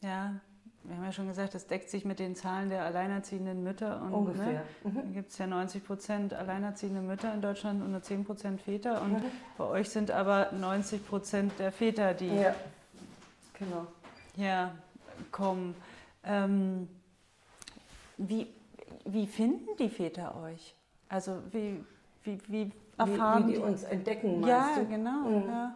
Ja, 0.04 0.34
wir 0.82 0.96
haben 0.96 1.04
ja 1.04 1.12
schon 1.12 1.28
gesagt, 1.28 1.54
das 1.54 1.66
deckt 1.66 1.88
sich 1.88 2.04
mit 2.04 2.18
den 2.18 2.36
Zahlen 2.36 2.68
der 2.68 2.84
alleinerziehenden 2.84 3.62
Mütter. 3.62 4.02
Und, 4.02 4.12
Ungefähr. 4.12 4.52
Ne, 4.52 4.90
mhm. 4.90 4.94
Da 4.96 5.02
gibt 5.14 5.30
es 5.30 5.38
ja 5.38 5.46
90 5.46 5.82
Prozent 5.82 6.34
alleinerziehende 6.34 7.00
Mütter 7.00 7.32
in 7.32 7.40
Deutschland 7.40 7.82
und 7.82 7.90
nur 7.90 8.02
10 8.02 8.24
Prozent 8.24 8.60
Väter. 8.60 9.00
Und 9.00 9.14
mhm. 9.14 9.22
bei 9.56 9.64
euch 9.64 9.88
sind 9.88 10.10
aber 10.10 10.52
90 10.52 11.06
Prozent 11.06 11.58
der 11.58 11.72
Väter, 11.72 12.12
die 12.12 12.28
ja. 12.28 12.54
Genau. 13.58 13.86
Ja, 14.36 14.72
kommen. 15.30 15.74
Ähm, 16.24 16.88
wie, 18.18 18.48
wie 19.06 19.26
finden 19.26 19.68
die 19.78 19.88
Väter 19.88 20.36
euch? 20.42 20.74
Also 21.08 21.38
wie, 21.50 21.82
wie, 22.24 22.38
wie 22.48 22.72
erfahren 22.98 23.44
wie, 23.44 23.52
wie 23.52 23.56
die 23.56 23.58
uns 23.58 23.84
entdecken, 23.84 24.40
meinst 24.40 24.48
ja, 24.48 24.82
du? 24.82 24.86
Genau, 24.86 25.28
mhm. 25.28 25.48
ja, 25.48 25.74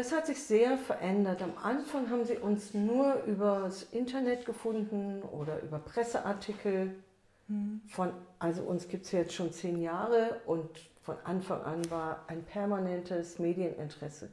das 0.00 0.12
hat 0.12 0.26
sich 0.26 0.42
sehr 0.42 0.78
verändert. 0.78 1.42
Am 1.42 1.52
Anfang 1.62 2.08
haben 2.08 2.24
sie 2.24 2.38
uns 2.38 2.72
nur 2.72 3.22
über 3.24 3.64
das 3.64 3.82
Internet 3.82 4.46
gefunden 4.46 5.20
oder 5.20 5.60
über 5.60 5.78
Presseartikel. 5.78 6.94
Mhm. 7.48 7.82
Von, 7.86 8.10
also 8.38 8.62
uns 8.62 8.88
gibt 8.88 9.04
es 9.04 9.12
jetzt 9.12 9.34
schon 9.34 9.52
zehn 9.52 9.82
Jahre 9.82 10.40
und 10.46 10.70
von 11.02 11.16
Anfang 11.24 11.60
an 11.64 11.90
war 11.90 12.24
ein 12.28 12.42
permanentes 12.44 13.38
Medieninteresse. 13.38 14.30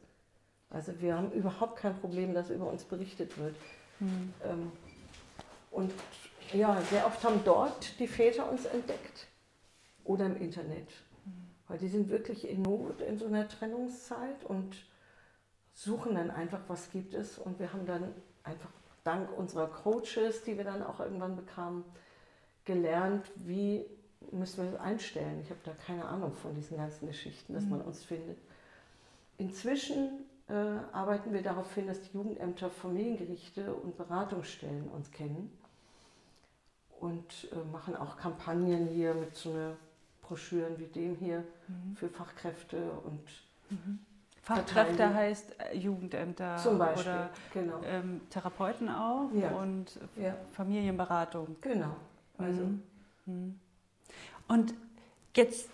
Also 0.69 0.93
wir 1.01 1.17
haben 1.17 1.33
überhaupt 1.33 1.79
kein 1.79 1.97
Problem, 1.99 2.33
dass 2.33 2.49
über 2.49 2.69
uns 2.69 2.85
berichtet 2.85 3.37
wird. 3.37 3.55
Mhm. 3.99 4.33
Ähm, 4.45 4.71
und 5.71 5.91
ja, 6.53 6.79
sehr 6.89 7.05
oft 7.05 7.21
haben 7.25 7.41
dort 7.43 7.99
die 7.99 8.07
Väter 8.07 8.49
uns 8.49 8.63
entdeckt 8.63 9.27
oder 10.05 10.27
im 10.27 10.37
Internet. 10.37 10.87
Mhm. 11.25 11.31
Weil 11.67 11.77
die 11.77 11.89
sind 11.89 12.07
wirklich 12.07 12.49
in 12.49 12.61
Not 12.61 13.01
in 13.01 13.17
so 13.17 13.25
einer 13.25 13.49
Trennungszeit 13.49 14.45
und 14.45 14.77
suchen 15.77 16.15
dann 16.15 16.31
einfach, 16.31 16.61
was 16.67 16.91
gibt 16.91 17.13
es. 17.13 17.37
Und 17.37 17.59
wir 17.59 17.71
haben 17.71 17.85
dann 17.85 18.11
einfach 18.43 18.69
dank 19.03 19.29
unserer 19.37 19.67
Coaches, 19.67 20.43
die 20.43 20.57
wir 20.57 20.63
dann 20.63 20.83
auch 20.83 20.99
irgendwann 20.99 21.35
bekamen, 21.35 21.83
gelernt, 22.65 23.31
wie 23.35 23.85
müssen 24.31 24.63
wir 24.63 24.71
das 24.71 24.81
einstellen. 24.81 25.39
Ich 25.41 25.51
habe 25.51 25.59
da 25.63 25.71
keine 25.85 26.05
Ahnung 26.05 26.33
von 26.33 26.55
diesen 26.55 26.77
ganzen 26.77 27.07
Geschichten, 27.07 27.53
dass 27.53 27.63
mhm. 27.63 27.69
man 27.69 27.81
uns 27.81 28.03
findet. 28.03 28.39
Inzwischen 29.37 30.25
äh, 30.49 30.53
arbeiten 30.91 31.31
wir 31.31 31.43
darauf 31.43 31.73
hin, 31.75 31.85
dass 31.85 32.01
die 32.01 32.17
Jugendämter, 32.17 32.71
Familiengerichte 32.71 33.73
und 33.73 33.95
Beratungsstellen 33.97 34.89
uns 34.89 35.11
kennen 35.11 35.51
und 36.99 37.49
äh, 37.51 37.71
machen 37.71 37.95
auch 37.95 38.17
Kampagnen 38.17 38.87
hier 38.87 39.13
mit 39.13 39.35
so 39.35 39.51
einer 39.51 39.75
Broschüren 40.23 40.79
wie 40.79 40.87
dem 40.87 41.15
hier 41.17 41.43
mhm. 41.67 41.95
für 41.95 42.09
Fachkräfte 42.09 42.91
und 43.05 43.21
mhm. 43.69 43.99
Fachkräfte 44.47 45.13
heißt 45.13 45.55
äh, 45.59 45.77
Jugendämter 45.77 46.55
Beispiel, 46.55 47.01
oder 47.01 47.29
genau. 47.53 47.81
ähm, 47.83 48.21
Therapeuten 48.29 48.87
auch 48.87 49.29
ja. 49.33 49.49
und 49.51 49.99
ja. 50.15 50.35
Familienberatung. 50.53 51.57
Genau. 51.59 51.95
Also. 52.37 52.61
Mhm. 52.61 52.83
mhm. 53.25 53.59
Und 54.47 54.73
jetzt, 55.35 55.69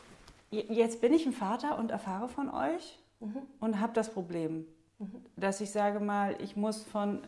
jetzt 0.50 1.02
bin 1.02 1.14
ich 1.14 1.28
ein 1.28 1.34
Vater 1.34 1.78
und 1.78 1.92
erfahre 1.92 2.28
von 2.28 2.50
euch 2.50 2.98
mhm. 3.20 3.44
und 3.60 3.80
habe 3.80 3.94
das 3.94 4.12
Problem, 4.12 4.66
mhm. 4.98 5.24
dass 5.36 5.62
ich 5.62 5.70
sage 5.70 6.00
mal, 6.00 6.36
ich 6.42 6.56
muss 6.56 6.82
von 6.82 7.20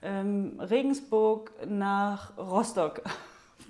ähm, 0.00 0.58
Regensburg 0.60 1.52
nach 1.66 2.38
Rostock. 2.38 3.02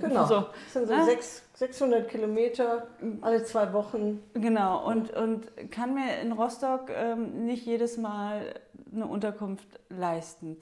Genau, 0.00 0.26
so, 0.26 0.46
das 0.64 0.72
sind 0.72 0.88
so 0.88 0.94
ne? 0.94 1.18
600 1.54 2.08
Kilometer 2.08 2.86
alle 3.20 3.44
zwei 3.44 3.72
Wochen. 3.72 4.22
Genau, 4.34 4.86
und, 4.86 5.10
und 5.12 5.70
kann 5.70 5.94
mir 5.94 6.20
in 6.20 6.32
Rostock 6.32 6.90
ähm, 6.90 7.44
nicht 7.44 7.66
jedes 7.66 7.96
Mal 7.96 8.54
eine 8.92 9.06
Unterkunft 9.06 9.80
leisten. 9.88 10.56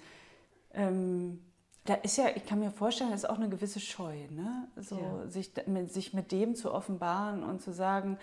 Ähm, 0.74 1.40
da 1.84 1.94
ist 1.94 2.18
ja, 2.18 2.26
ich 2.34 2.44
kann 2.44 2.58
mir 2.58 2.70
vorstellen, 2.70 3.10
da 3.10 3.16
ist 3.16 3.28
auch 3.28 3.38
eine 3.38 3.48
gewisse 3.48 3.80
Scheu, 3.80 4.14
ne? 4.30 4.68
so, 4.76 4.98
ja. 4.98 5.26
sich, 5.28 5.52
mit, 5.66 5.90
sich 5.90 6.12
mit 6.12 6.32
dem 6.32 6.54
zu 6.54 6.72
offenbaren 6.72 7.42
und 7.42 7.62
zu 7.62 7.72
sagen, 7.72 8.18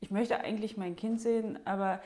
ich 0.00 0.10
möchte 0.10 0.38
eigentlich 0.38 0.76
mein 0.76 0.94
Kind 0.94 1.20
sehen, 1.20 1.58
aber 1.64 2.00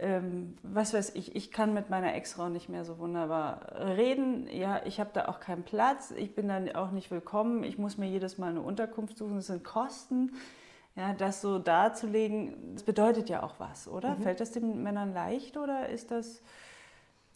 ähm, 0.00 0.56
was 0.62 0.94
weiß 0.94 1.14
ich, 1.14 1.36
ich 1.36 1.50
kann 1.50 1.74
mit 1.74 1.90
meiner 1.90 2.14
Ex-Frau 2.14 2.48
nicht 2.48 2.68
mehr 2.68 2.84
so 2.84 2.98
wunderbar 2.98 3.72
reden. 3.96 4.48
Ja, 4.48 4.84
ich 4.84 4.98
habe 4.98 5.10
da 5.12 5.28
auch 5.28 5.40
keinen 5.40 5.62
Platz, 5.62 6.10
ich 6.10 6.34
bin 6.34 6.48
dann 6.48 6.74
auch 6.74 6.90
nicht 6.90 7.10
willkommen, 7.10 7.64
ich 7.64 7.78
muss 7.78 7.98
mir 7.98 8.08
jedes 8.08 8.38
Mal 8.38 8.50
eine 8.50 8.62
Unterkunft 8.62 9.18
suchen, 9.18 9.36
das 9.36 9.46
sind 9.46 9.62
Kosten. 9.62 10.32
Ja, 10.96 11.12
das 11.12 11.40
so 11.40 11.58
darzulegen, 11.58 12.74
das 12.74 12.82
bedeutet 12.82 13.28
ja 13.28 13.42
auch 13.42 13.60
was, 13.60 13.86
oder? 13.86 14.16
Mhm. 14.16 14.22
Fällt 14.22 14.40
das 14.40 14.50
den 14.50 14.82
Männern 14.82 15.14
leicht 15.14 15.56
oder 15.56 15.88
ist 15.88 16.10
das, 16.10 16.42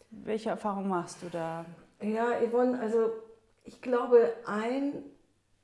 welche 0.09 0.49
Erfahrung 0.49 0.89
machst 0.89 1.21
du 1.21 1.29
da? 1.29 1.65
Ja, 2.01 2.27
Yvonne, 2.45 2.79
also 2.79 3.11
ich 3.63 3.81
glaube, 3.81 4.33
ein, 4.45 5.03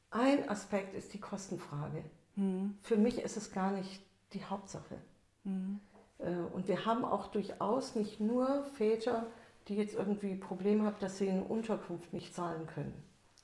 ein 0.09 0.47
Aspekt 0.49 0.95
ist 0.95 1.13
die 1.13 1.19
Kostenfrage. 1.19 2.03
Mhm. 2.35 2.77
Für 2.81 2.95
mich 2.95 3.19
ist 3.21 3.37
es 3.37 3.51
gar 3.51 3.71
nicht 3.71 4.01
die 4.33 4.43
Hauptsache. 4.45 4.95
Mhm. 5.43 5.79
Äh, 6.23 6.53
und 6.53 6.67
wir 6.67 6.85
haben 6.85 7.05
auch 7.05 7.27
durchaus 7.27 7.95
nicht 7.95 8.19
nur 8.19 8.63
Väter, 8.73 9.25
die 9.67 9.75
jetzt 9.75 9.95
irgendwie 9.95 10.35
Probleme 10.35 10.85
haben, 10.85 10.95
dass 10.99 11.17
sie 11.17 11.29
eine 11.29 11.43
Unterkunft 11.43 12.13
nicht 12.13 12.33
zahlen 12.33 12.67
können. 12.67 12.93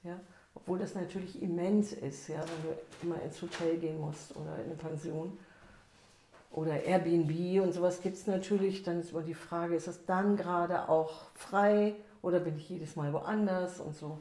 Ja? 0.04 0.20
Obwohl 0.56 0.80
das 0.80 0.96
natürlich 0.96 1.42
immens 1.42 1.94
ist, 1.94 2.28
ja, 2.30 2.40
wenn 2.40 2.72
du 2.72 2.78
immer 3.04 3.22
ins 3.22 3.42
Hotel 3.42 3.78
gehen 3.78 4.00
musst 4.00 4.36
oder 4.36 4.56
in 4.56 4.66
eine 4.66 4.76
Pension. 4.76 5.38
Oder 6.52 6.84
Airbnb 6.84 7.62
und 7.62 7.74
sowas 7.74 8.02
gibt 8.02 8.16
es 8.16 8.26
natürlich. 8.26 8.82
Dann 8.82 9.02
ist 9.02 9.12
immer 9.12 9.22
die 9.22 9.36
Frage, 9.36 9.76
ist 9.76 9.88
das 9.88 10.06
dann 10.06 10.36
gerade 10.38 10.90
auch 10.90 11.26
frei 11.36 11.96
oder 12.24 12.40
bin 12.40 12.58
ich 12.58 12.70
jedes 12.70 12.96
Mal 12.96 13.14
woanders 13.14 13.80
und 13.80 13.96
so. 13.96 14.18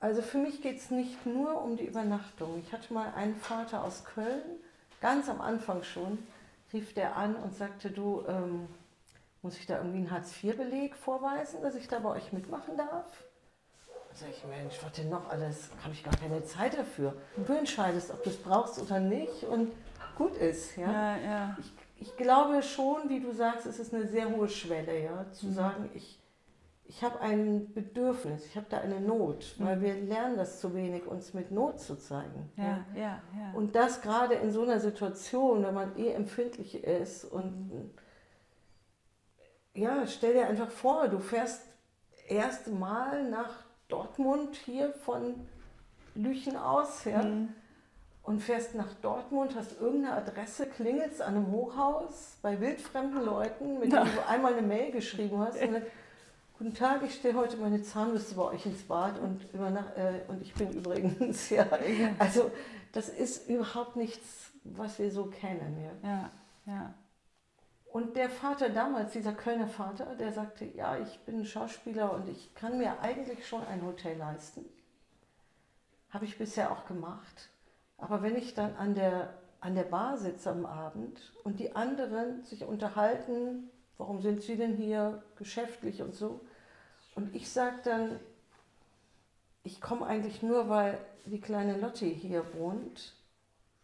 Also 0.00 0.22
für 0.22 0.38
mich 0.38 0.62
geht 0.62 0.76
es 0.76 0.90
nicht 0.90 1.26
nur 1.26 1.60
um 1.62 1.76
die 1.76 1.86
Übernachtung. 1.86 2.62
Ich 2.64 2.72
hatte 2.72 2.92
mal 2.94 3.12
einen 3.14 3.34
Vater 3.34 3.82
aus 3.82 4.04
Köln, 4.04 4.42
ganz 5.00 5.28
am 5.28 5.40
Anfang 5.40 5.82
schon, 5.82 6.18
rief 6.76 6.92
der 6.92 7.16
an 7.16 7.36
und 7.36 7.54
sagte, 7.54 7.90
du, 7.90 8.22
ähm, 8.28 8.68
muss 9.40 9.56
ich 9.58 9.66
da 9.66 9.78
irgendwie 9.78 9.98
einen 9.98 10.10
Hartz-IV-Beleg 10.10 10.94
vorweisen, 10.94 11.62
dass 11.62 11.74
ich 11.74 11.88
da 11.88 12.00
bei 12.00 12.10
euch 12.10 12.32
mitmachen 12.32 12.76
darf? 12.76 13.24
Da 14.10 14.14
sage 14.14 14.32
ich, 14.36 14.44
Mensch, 14.46 14.78
was 14.82 14.92
denn 14.92 15.08
noch 15.08 15.28
alles? 15.30 15.70
Habe 15.82 15.94
ich 15.94 16.04
gar 16.04 16.14
keine 16.14 16.44
Zeit 16.44 16.76
dafür. 16.76 17.14
Du 17.46 17.52
entscheidest, 17.54 18.10
ob 18.10 18.22
du 18.22 18.30
es 18.30 18.36
brauchst 18.36 18.78
oder 18.78 19.00
nicht 19.00 19.44
und 19.44 19.72
gut 20.16 20.36
ist. 20.36 20.76
Ja? 20.76 20.92
ja, 20.92 21.16
ja. 21.16 21.56
Ich, 21.58 22.08
ich, 22.08 22.16
glaube 22.16 22.62
schon, 22.62 23.08
wie 23.08 23.20
du 23.20 23.32
sagst, 23.32 23.64
es 23.64 23.78
ist 23.78 23.94
eine 23.94 24.06
sehr 24.06 24.28
hohe 24.28 24.48
Schwelle, 24.48 25.02
ja, 25.02 25.24
zu 25.32 25.46
mhm. 25.46 25.54
sagen, 25.54 25.90
ich, 25.94 26.18
ich 26.88 27.02
habe 27.02 27.20
ein 27.20 27.72
Bedürfnis, 27.72 28.46
ich 28.46 28.56
habe 28.56 28.66
da 28.68 28.78
eine 28.78 29.00
Not, 29.00 29.56
weil 29.58 29.76
mhm. 29.76 29.82
wir 29.82 29.94
lernen 29.94 30.36
das 30.36 30.60
zu 30.60 30.74
wenig, 30.74 31.06
uns 31.06 31.34
mit 31.34 31.50
Not 31.50 31.80
zu 31.80 31.96
zeigen. 31.96 32.50
Ja, 32.56 32.84
ja, 32.94 33.22
ja. 33.36 33.52
Und 33.54 33.74
das 33.74 34.02
gerade 34.02 34.34
in 34.34 34.52
so 34.52 34.62
einer 34.62 34.80
Situation, 34.80 35.64
wenn 35.64 35.74
man 35.74 35.96
eh 35.98 36.12
empfindlich 36.12 36.84
ist 36.84 37.24
und 37.24 37.72
mhm. 37.72 37.90
ja, 39.74 40.06
stell 40.06 40.34
dir 40.34 40.46
einfach 40.46 40.70
vor, 40.70 41.08
du 41.08 41.18
fährst 41.18 41.62
erste 42.28 42.70
Mal 42.70 43.28
nach 43.28 43.64
Dortmund 43.88 44.56
hier 44.56 44.92
von 44.92 45.46
Lüchen 46.14 46.56
aus, 46.56 47.04
ja, 47.04 47.22
mhm. 47.22 47.48
und 48.22 48.40
fährst 48.40 48.74
nach 48.74 48.94
Dortmund, 49.02 49.54
hast 49.56 49.80
irgendeine 49.80 50.14
Adresse, 50.14 50.66
klingelst 50.66 51.20
an 51.20 51.36
einem 51.36 51.50
Hochhaus 51.50 52.38
bei 52.42 52.60
wildfremden 52.60 53.24
Leuten, 53.24 53.80
mit 53.80 53.92
denen 53.92 54.06
du 54.14 54.26
einmal 54.28 54.54
eine 54.54 54.66
Mail 54.66 54.92
geschrieben 54.92 55.38
hast. 55.40 55.60
Und 55.62 55.74
dann, 55.74 55.82
Guten 56.58 56.72
Tag, 56.72 57.02
ich 57.02 57.16
stelle 57.16 57.34
heute 57.34 57.58
meine 57.58 57.82
Zahnbürste 57.82 58.34
bei 58.34 58.44
euch 58.44 58.64
ins 58.64 58.82
Bad 58.84 59.18
und, 59.18 59.42
äh, 59.52 60.22
und 60.26 60.40
ich 60.40 60.54
bin 60.54 60.72
übrigens, 60.72 61.50
ja. 61.50 61.66
Also, 62.18 62.50
das 62.92 63.10
ist 63.10 63.50
überhaupt 63.50 63.96
nichts, 63.96 64.52
was 64.64 64.98
wir 64.98 65.10
so 65.10 65.26
kennen. 65.26 65.76
Ja. 66.02 66.08
ja, 66.08 66.30
ja. 66.64 66.94
Und 67.92 68.16
der 68.16 68.30
Vater 68.30 68.70
damals, 68.70 69.12
dieser 69.12 69.34
Kölner 69.34 69.68
Vater, 69.68 70.16
der 70.16 70.32
sagte: 70.32 70.64
Ja, 70.64 70.96
ich 70.96 71.18
bin 71.26 71.44
Schauspieler 71.44 72.14
und 72.14 72.26
ich 72.30 72.54
kann 72.54 72.78
mir 72.78 73.00
eigentlich 73.00 73.46
schon 73.46 73.62
ein 73.66 73.84
Hotel 73.84 74.16
leisten. 74.16 74.64
Habe 76.08 76.24
ich 76.24 76.38
bisher 76.38 76.72
auch 76.72 76.86
gemacht. 76.86 77.50
Aber 77.98 78.22
wenn 78.22 78.34
ich 78.34 78.54
dann 78.54 78.74
an 78.76 78.94
der, 78.94 79.34
an 79.60 79.74
der 79.74 79.84
Bar 79.84 80.16
sitze 80.16 80.52
am 80.52 80.64
Abend 80.64 81.34
und 81.44 81.60
die 81.60 81.76
anderen 81.76 82.44
sich 82.44 82.64
unterhalten, 82.64 83.68
warum 83.98 84.20
sind 84.20 84.42
Sie 84.42 84.56
denn 84.56 84.76
hier 84.76 85.22
geschäftlich 85.36 86.02
und 86.02 86.14
so? 86.14 86.40
Und 87.14 87.34
ich 87.34 87.50
sage 87.50 87.76
dann, 87.84 88.20
ich 89.64 89.80
komme 89.80 90.06
eigentlich 90.06 90.42
nur, 90.42 90.68
weil 90.68 90.98
die 91.24 91.40
kleine 91.40 91.76
Lotti 91.78 92.14
hier 92.14 92.44
wohnt. 92.54 93.14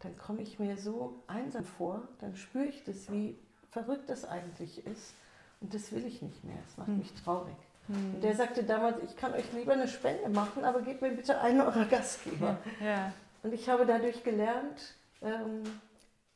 Dann 0.00 0.16
komme 0.16 0.42
ich 0.42 0.58
mir 0.58 0.76
so 0.76 1.22
einsam 1.26 1.64
vor, 1.64 2.02
dann 2.20 2.36
spüre 2.36 2.66
ich 2.66 2.82
das, 2.84 3.10
wie 3.10 3.36
verrückt 3.70 4.08
das 4.10 4.24
eigentlich 4.24 4.86
ist. 4.86 5.14
Und 5.60 5.72
das 5.74 5.92
will 5.92 6.04
ich 6.04 6.22
nicht 6.22 6.44
mehr. 6.44 6.56
Das 6.66 6.76
macht 6.76 6.88
hm. 6.88 6.98
mich 6.98 7.12
traurig. 7.14 7.54
Hm. 7.86 8.14
Und 8.14 8.20
der 8.24 8.34
sagte 8.34 8.64
damals, 8.64 8.98
ich 9.04 9.16
kann 9.16 9.32
euch 9.32 9.52
lieber 9.52 9.72
eine 9.72 9.88
Spende 9.88 10.28
machen, 10.28 10.64
aber 10.64 10.82
gebt 10.82 11.02
mir 11.02 11.12
bitte 11.12 11.40
einen 11.40 11.60
eurer 11.60 11.84
Gastgeber. 11.84 12.58
Ja. 12.80 12.86
Ja. 12.86 13.12
Und 13.42 13.54
ich 13.54 13.68
habe 13.68 13.86
dadurch 13.86 14.22
gelernt, 14.24 14.94
ähm, 15.20 15.62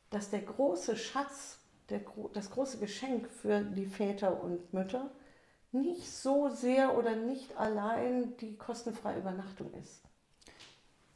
dass 0.09 0.29
der 0.29 0.41
große 0.41 0.95
Schatz 0.95 1.56
der, 1.89 2.01
das 2.33 2.51
große 2.51 2.79
Geschenk 2.79 3.29
für 3.29 3.61
die 3.61 3.85
Väter 3.85 4.41
und 4.41 4.73
Mütter 4.73 5.09
nicht 5.71 6.11
so 6.11 6.49
sehr 6.49 6.97
oder 6.97 7.15
nicht 7.15 7.57
allein 7.57 8.35
die 8.37 8.55
kostenfreie 8.55 9.19
Übernachtung 9.19 9.71
ist, 9.73 10.01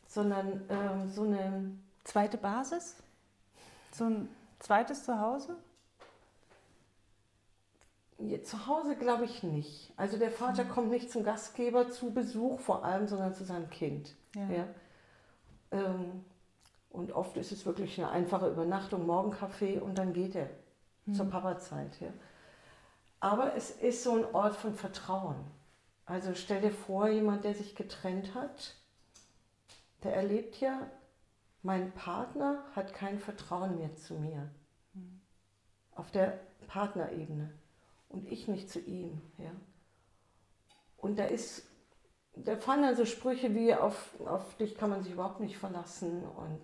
sondern 0.07 0.63
ähm, 0.69 1.09
so 1.09 1.23
eine 1.23 1.71
zweite 2.03 2.37
Basis, 2.37 2.95
so 3.91 4.05
ein 4.05 4.29
zweites 4.59 5.05
Zuhause. 5.05 5.55
Zu 8.43 8.67
Hause 8.67 8.95
glaube 8.95 9.25
ich 9.25 9.41
nicht. 9.41 9.91
Also 9.97 10.17
der 10.17 10.29
Vater 10.29 10.65
mhm. 10.65 10.69
kommt 10.69 10.91
nicht 10.91 11.11
zum 11.11 11.23
Gastgeber 11.23 11.89
zu 11.89 12.13
Besuch 12.13 12.59
vor 12.59 12.85
allem, 12.85 13.07
sondern 13.07 13.33
zu 13.33 13.43
seinem 13.43 13.69
Kind. 13.71 14.15
Ja. 14.35 14.49
ja. 14.49 14.67
Ähm, 15.71 16.23
und 16.91 17.13
oft 17.13 17.37
ist 17.37 17.51
es 17.51 17.65
wirklich 17.65 17.97
eine 17.99 18.09
einfache 18.09 18.49
Übernachtung, 18.49 19.05
Morgenkaffee 19.05 19.79
und 19.79 19.97
dann 19.97 20.13
geht 20.13 20.35
er 20.35 20.49
mhm. 21.05 21.13
zur 21.13 21.29
Papazeit. 21.29 21.99
Ja. 21.99 22.11
Aber 23.19 23.55
es 23.55 23.71
ist 23.71 24.03
so 24.03 24.15
ein 24.15 24.25
Ort 24.33 24.55
von 24.55 24.73
Vertrauen. 24.73 25.37
Also 26.05 26.33
stell 26.35 26.61
dir 26.61 26.71
vor, 26.71 27.07
jemand, 27.07 27.43
der 27.43 27.53
sich 27.53 27.75
getrennt 27.75 28.33
hat, 28.35 28.75
der 30.03 30.15
erlebt 30.15 30.59
ja, 30.59 30.89
mein 31.63 31.91
Partner 31.91 32.63
hat 32.75 32.93
kein 32.93 33.19
Vertrauen 33.19 33.77
mehr 33.77 33.95
zu 33.95 34.15
mir. 34.15 34.49
Mhm. 34.93 35.21
Auf 35.95 36.11
der 36.11 36.39
Partnerebene. 36.67 37.53
Und 38.09 38.27
ich 38.29 38.47
nicht 38.47 38.69
zu 38.69 38.79
ihm. 38.79 39.21
Ja. 39.37 39.51
Und 40.97 41.19
da 41.19 41.25
ist, 41.25 41.67
da 42.35 42.55
fallen 42.55 42.83
dann 42.83 42.95
so 42.95 43.05
Sprüche 43.05 43.53
wie, 43.55 43.73
auf, 43.73 44.19
auf 44.21 44.55
dich 44.57 44.75
kann 44.75 44.89
man 44.89 45.03
sich 45.03 45.13
überhaupt 45.13 45.39
nicht 45.39 45.57
verlassen 45.57 46.23
und 46.23 46.61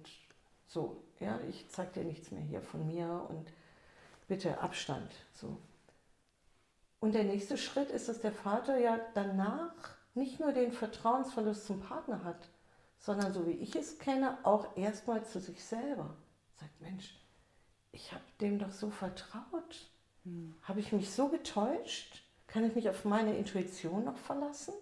so, 0.67 1.03
ja, 1.19 1.39
ich 1.49 1.69
zeig 1.69 1.93
dir 1.93 2.03
nichts 2.03 2.31
mehr 2.31 2.41
hier 2.41 2.61
von 2.61 2.87
mir 2.87 3.25
und 3.29 3.51
bitte 4.27 4.59
Abstand. 4.59 5.11
So. 5.33 5.57
Und 6.99 7.15
der 7.15 7.23
nächste 7.23 7.57
Schritt 7.57 7.89
ist, 7.89 8.09
dass 8.09 8.21
der 8.21 8.31
Vater 8.31 8.77
ja 8.77 8.99
danach 9.13 9.73
nicht 10.13 10.39
nur 10.39 10.51
den 10.51 10.71
Vertrauensverlust 10.71 11.65
zum 11.65 11.79
Partner 11.79 12.23
hat, 12.23 12.49
sondern 12.99 13.33
so 13.33 13.45
wie 13.45 13.51
ich 13.51 13.75
es 13.75 13.99
kenne, 13.99 14.37
auch 14.43 14.75
erstmal 14.75 15.23
zu 15.23 15.39
sich 15.39 15.63
selber. 15.63 16.15
Sagt, 16.55 16.81
Mensch, 16.81 17.15
ich 17.91 18.11
habe 18.11 18.23
dem 18.41 18.57
doch 18.57 18.71
so 18.71 18.89
vertraut. 18.89 19.91
Hm. 20.23 20.55
Habe 20.63 20.79
ich 20.79 20.91
mich 20.91 21.11
so 21.11 21.29
getäuscht? 21.29 22.23
Kann 22.47 22.65
ich 22.65 22.75
mich 22.75 22.89
auf 22.89 23.05
meine 23.05 23.37
Intuition 23.37 24.05
noch 24.05 24.17
verlassen? 24.17 24.73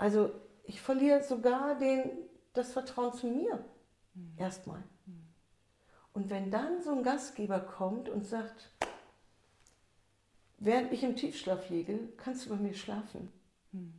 Also 0.00 0.32
ich 0.64 0.80
verliere 0.80 1.22
sogar 1.22 1.78
den, 1.78 2.10
das 2.54 2.72
Vertrauen 2.72 3.12
zu 3.12 3.26
mir. 3.26 3.62
Hm. 4.14 4.32
Erstmal. 4.38 4.82
Hm. 5.04 5.28
Und 6.14 6.30
wenn 6.30 6.50
dann 6.50 6.82
so 6.82 6.92
ein 6.92 7.02
Gastgeber 7.02 7.60
kommt 7.60 8.08
und 8.08 8.24
sagt, 8.24 8.70
während 10.56 10.90
ich 10.90 11.02
im 11.02 11.16
Tiefschlaf 11.16 11.68
liege, 11.68 11.98
kannst 12.16 12.46
du 12.46 12.50
bei 12.50 12.56
mir 12.56 12.72
schlafen. 12.72 13.30
Hm. 13.72 13.92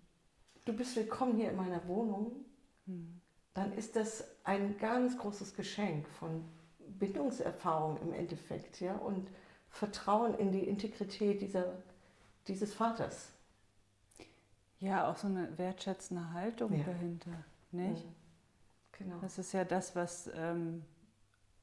Du 0.65 0.73
bist 0.73 0.95
willkommen 0.95 1.35
hier 1.35 1.51
in 1.51 1.55
meiner 1.55 1.87
Wohnung. 1.87 2.45
Hm. 2.87 3.21
Dann 3.53 3.71
ist 3.73 3.95
das 3.95 4.23
ein 4.43 4.79
ganz 4.79 5.19
großes 5.19 5.55
Geschenk 5.55 6.07
von 6.09 6.43
Bindungserfahrung 6.79 8.01
im 8.01 8.13
Endeffekt, 8.13 8.81
ja, 8.81 8.95
und 8.95 9.29
Vertrauen 9.69 10.33
in 10.33 10.51
die 10.51 10.67
Integrität 10.67 11.43
dieser, 11.43 11.77
dieses 12.47 12.73
Vaters. 12.73 13.33
Ja, 14.81 15.09
auch 15.09 15.15
so 15.15 15.27
eine 15.27 15.57
wertschätzende 15.57 16.33
Haltung 16.33 16.77
ja. 16.77 16.83
dahinter, 16.83 17.31
nicht? 17.71 18.05
Mhm. 18.05 18.15
Genau. 18.91 19.15
Das 19.21 19.37
ist 19.37 19.53
ja 19.53 19.63
das, 19.63 19.95
was 19.95 20.29
ähm, 20.35 20.83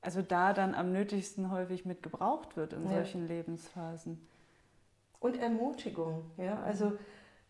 also 0.00 0.22
da 0.22 0.52
dann 0.52 0.74
am 0.74 0.92
nötigsten 0.92 1.50
häufig 1.50 1.84
mit 1.84 2.02
gebraucht 2.02 2.56
wird 2.56 2.72
in 2.72 2.84
ja. 2.84 2.96
solchen 2.96 3.26
Lebensphasen. 3.26 4.26
Und 5.20 5.36
Ermutigung, 5.36 6.30
ja, 6.36 6.62
also 6.62 6.92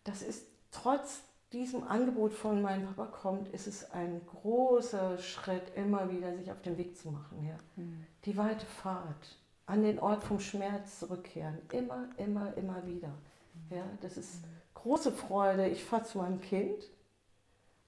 das 0.04 0.22
ist 0.22 0.46
trotz 0.70 1.22
diesem 1.52 1.86
Angebot 1.86 2.32
von 2.32 2.62
meinem 2.62 2.86
Papa 2.86 3.06
kommt, 3.06 3.48
ist 3.48 3.66
es 3.66 3.90
ein 3.90 4.20
großer 4.26 5.18
Schritt, 5.18 5.74
immer 5.76 6.10
wieder 6.10 6.34
sich 6.36 6.50
auf 6.50 6.60
den 6.62 6.76
Weg 6.78 6.96
zu 6.96 7.10
machen. 7.10 7.46
Ja. 7.46 7.58
Mhm. 7.76 8.06
Die 8.24 8.36
weite 8.36 8.66
Fahrt, 8.66 9.36
an 9.66 9.82
den 9.82 9.98
Ort 9.98 10.24
vom 10.24 10.40
Schmerz 10.40 11.00
zurückkehren, 11.00 11.58
immer, 11.72 12.08
immer, 12.16 12.56
immer 12.56 12.86
wieder. 12.86 13.08
Mhm. 13.08 13.76
Ja, 13.76 13.84
das 14.00 14.16
ist 14.16 14.40
große 14.82 15.12
Freude. 15.12 15.68
Ich 15.68 15.84
fahre 15.84 16.04
zu 16.04 16.18
meinem 16.18 16.40
Kind, 16.40 16.84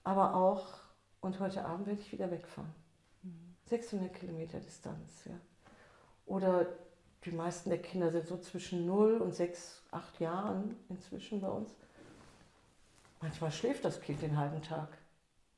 aber 0.04 0.34
auch, 0.34 0.66
und 1.20 1.40
heute 1.40 1.64
Abend 1.64 1.86
werde 1.86 2.00
ich 2.00 2.12
wieder 2.12 2.30
wegfahren. 2.30 2.74
600 3.66 4.12
Kilometer 4.12 4.58
Distanz. 4.58 5.24
Ja. 5.26 5.34
Oder 6.26 6.66
die 7.24 7.30
meisten 7.30 7.70
der 7.70 7.80
Kinder 7.80 8.10
sind 8.10 8.26
so 8.26 8.38
zwischen 8.38 8.86
0 8.86 9.18
und 9.18 9.34
6, 9.34 9.84
8 9.90 10.20
Jahren 10.20 10.76
inzwischen 10.88 11.40
bei 11.40 11.48
uns. 11.48 11.74
Manchmal 13.20 13.52
schläft 13.52 13.84
das 13.84 14.00
Kind 14.00 14.22
den 14.22 14.36
halben 14.36 14.62
Tag. 14.62 14.88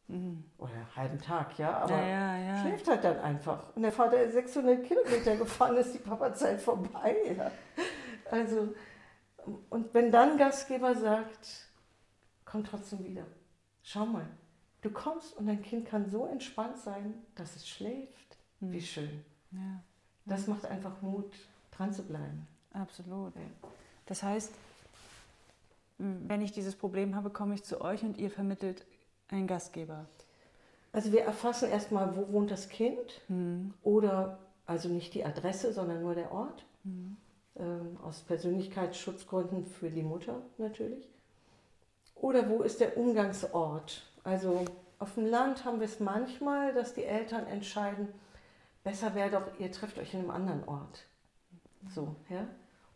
Mhm. 0.08 0.44
Oder 0.58 0.72
einen 0.72 0.96
halben 0.96 1.18
Tag, 1.20 1.58
ja, 1.58 1.78
aber 1.78 1.96
ja, 1.96 2.36
ja, 2.36 2.38
ja. 2.38 2.60
schläft 2.60 2.88
halt 2.88 3.04
dann 3.04 3.18
einfach. 3.20 3.74
Und 3.74 3.82
der 3.82 3.92
Vater 3.92 4.20
ist 4.20 4.32
600 4.34 4.84
Kilometer 4.84 5.36
gefahren, 5.38 5.76
ist 5.76 5.94
die 5.94 5.98
Papazeit 5.98 6.60
vorbei. 6.60 7.16
Ja. 7.36 7.50
Also, 8.30 8.74
und 9.70 9.94
wenn 9.94 10.10
dann 10.10 10.38
Gastgeber 10.38 10.94
sagt, 10.94 11.68
komm 12.44 12.64
trotzdem 12.64 13.04
wieder, 13.04 13.26
schau 13.82 14.06
mal, 14.06 14.26
Du 14.82 14.90
kommst 14.90 15.36
und 15.36 15.46
dein 15.46 15.62
Kind 15.62 15.86
kann 15.86 16.10
so 16.10 16.26
entspannt 16.26 16.76
sein, 16.76 17.14
dass 17.36 17.54
es 17.54 17.68
schläft. 17.68 18.36
Hm. 18.60 18.72
Wie 18.72 18.82
schön. 18.82 19.24
Ja. 19.52 19.80
Das 20.26 20.48
macht 20.48 20.66
einfach 20.66 21.00
Mut, 21.02 21.32
dran 21.70 21.92
zu 21.92 22.02
bleiben. 22.02 22.46
Absolut. 22.72 23.32
Das 24.06 24.22
heißt, 24.22 24.52
wenn 25.98 26.42
ich 26.42 26.50
dieses 26.50 26.74
Problem 26.74 27.14
habe, 27.14 27.30
komme 27.30 27.54
ich 27.54 27.62
zu 27.62 27.80
euch 27.80 28.02
und 28.02 28.18
ihr 28.18 28.30
vermittelt 28.30 28.84
einen 29.28 29.46
Gastgeber. 29.46 30.06
Also 30.92 31.12
wir 31.12 31.22
erfassen 31.22 31.70
erstmal, 31.70 32.16
wo 32.16 32.32
wohnt 32.32 32.50
das 32.50 32.68
Kind 32.68 33.20
hm. 33.28 33.72
oder 33.82 34.38
also 34.66 34.88
nicht 34.88 35.14
die 35.14 35.24
Adresse, 35.24 35.72
sondern 35.72 36.02
nur 36.02 36.14
der 36.16 36.32
Ort. 36.32 36.64
Hm. 36.82 37.16
Ähm, 37.56 37.98
aus 38.02 38.22
Persönlichkeitsschutzgründen 38.22 39.66
für 39.66 39.90
die 39.90 40.02
Mutter 40.02 40.42
natürlich. 40.56 41.08
Oder 42.14 42.48
wo 42.48 42.62
ist 42.62 42.80
der 42.80 42.96
Umgangsort? 42.96 44.06
Also 44.24 44.64
auf 44.98 45.14
dem 45.14 45.26
Land 45.26 45.64
haben 45.64 45.80
wir 45.80 45.86
es 45.86 46.00
manchmal, 46.00 46.72
dass 46.72 46.94
die 46.94 47.04
Eltern 47.04 47.46
entscheiden, 47.46 48.08
besser 48.84 49.14
wäre 49.14 49.30
doch, 49.30 49.58
ihr 49.58 49.70
trefft 49.70 49.98
euch 49.98 50.14
in 50.14 50.20
einem 50.20 50.30
anderen 50.30 50.64
Ort. 50.64 51.04
So, 51.88 52.14
ja? 52.28 52.46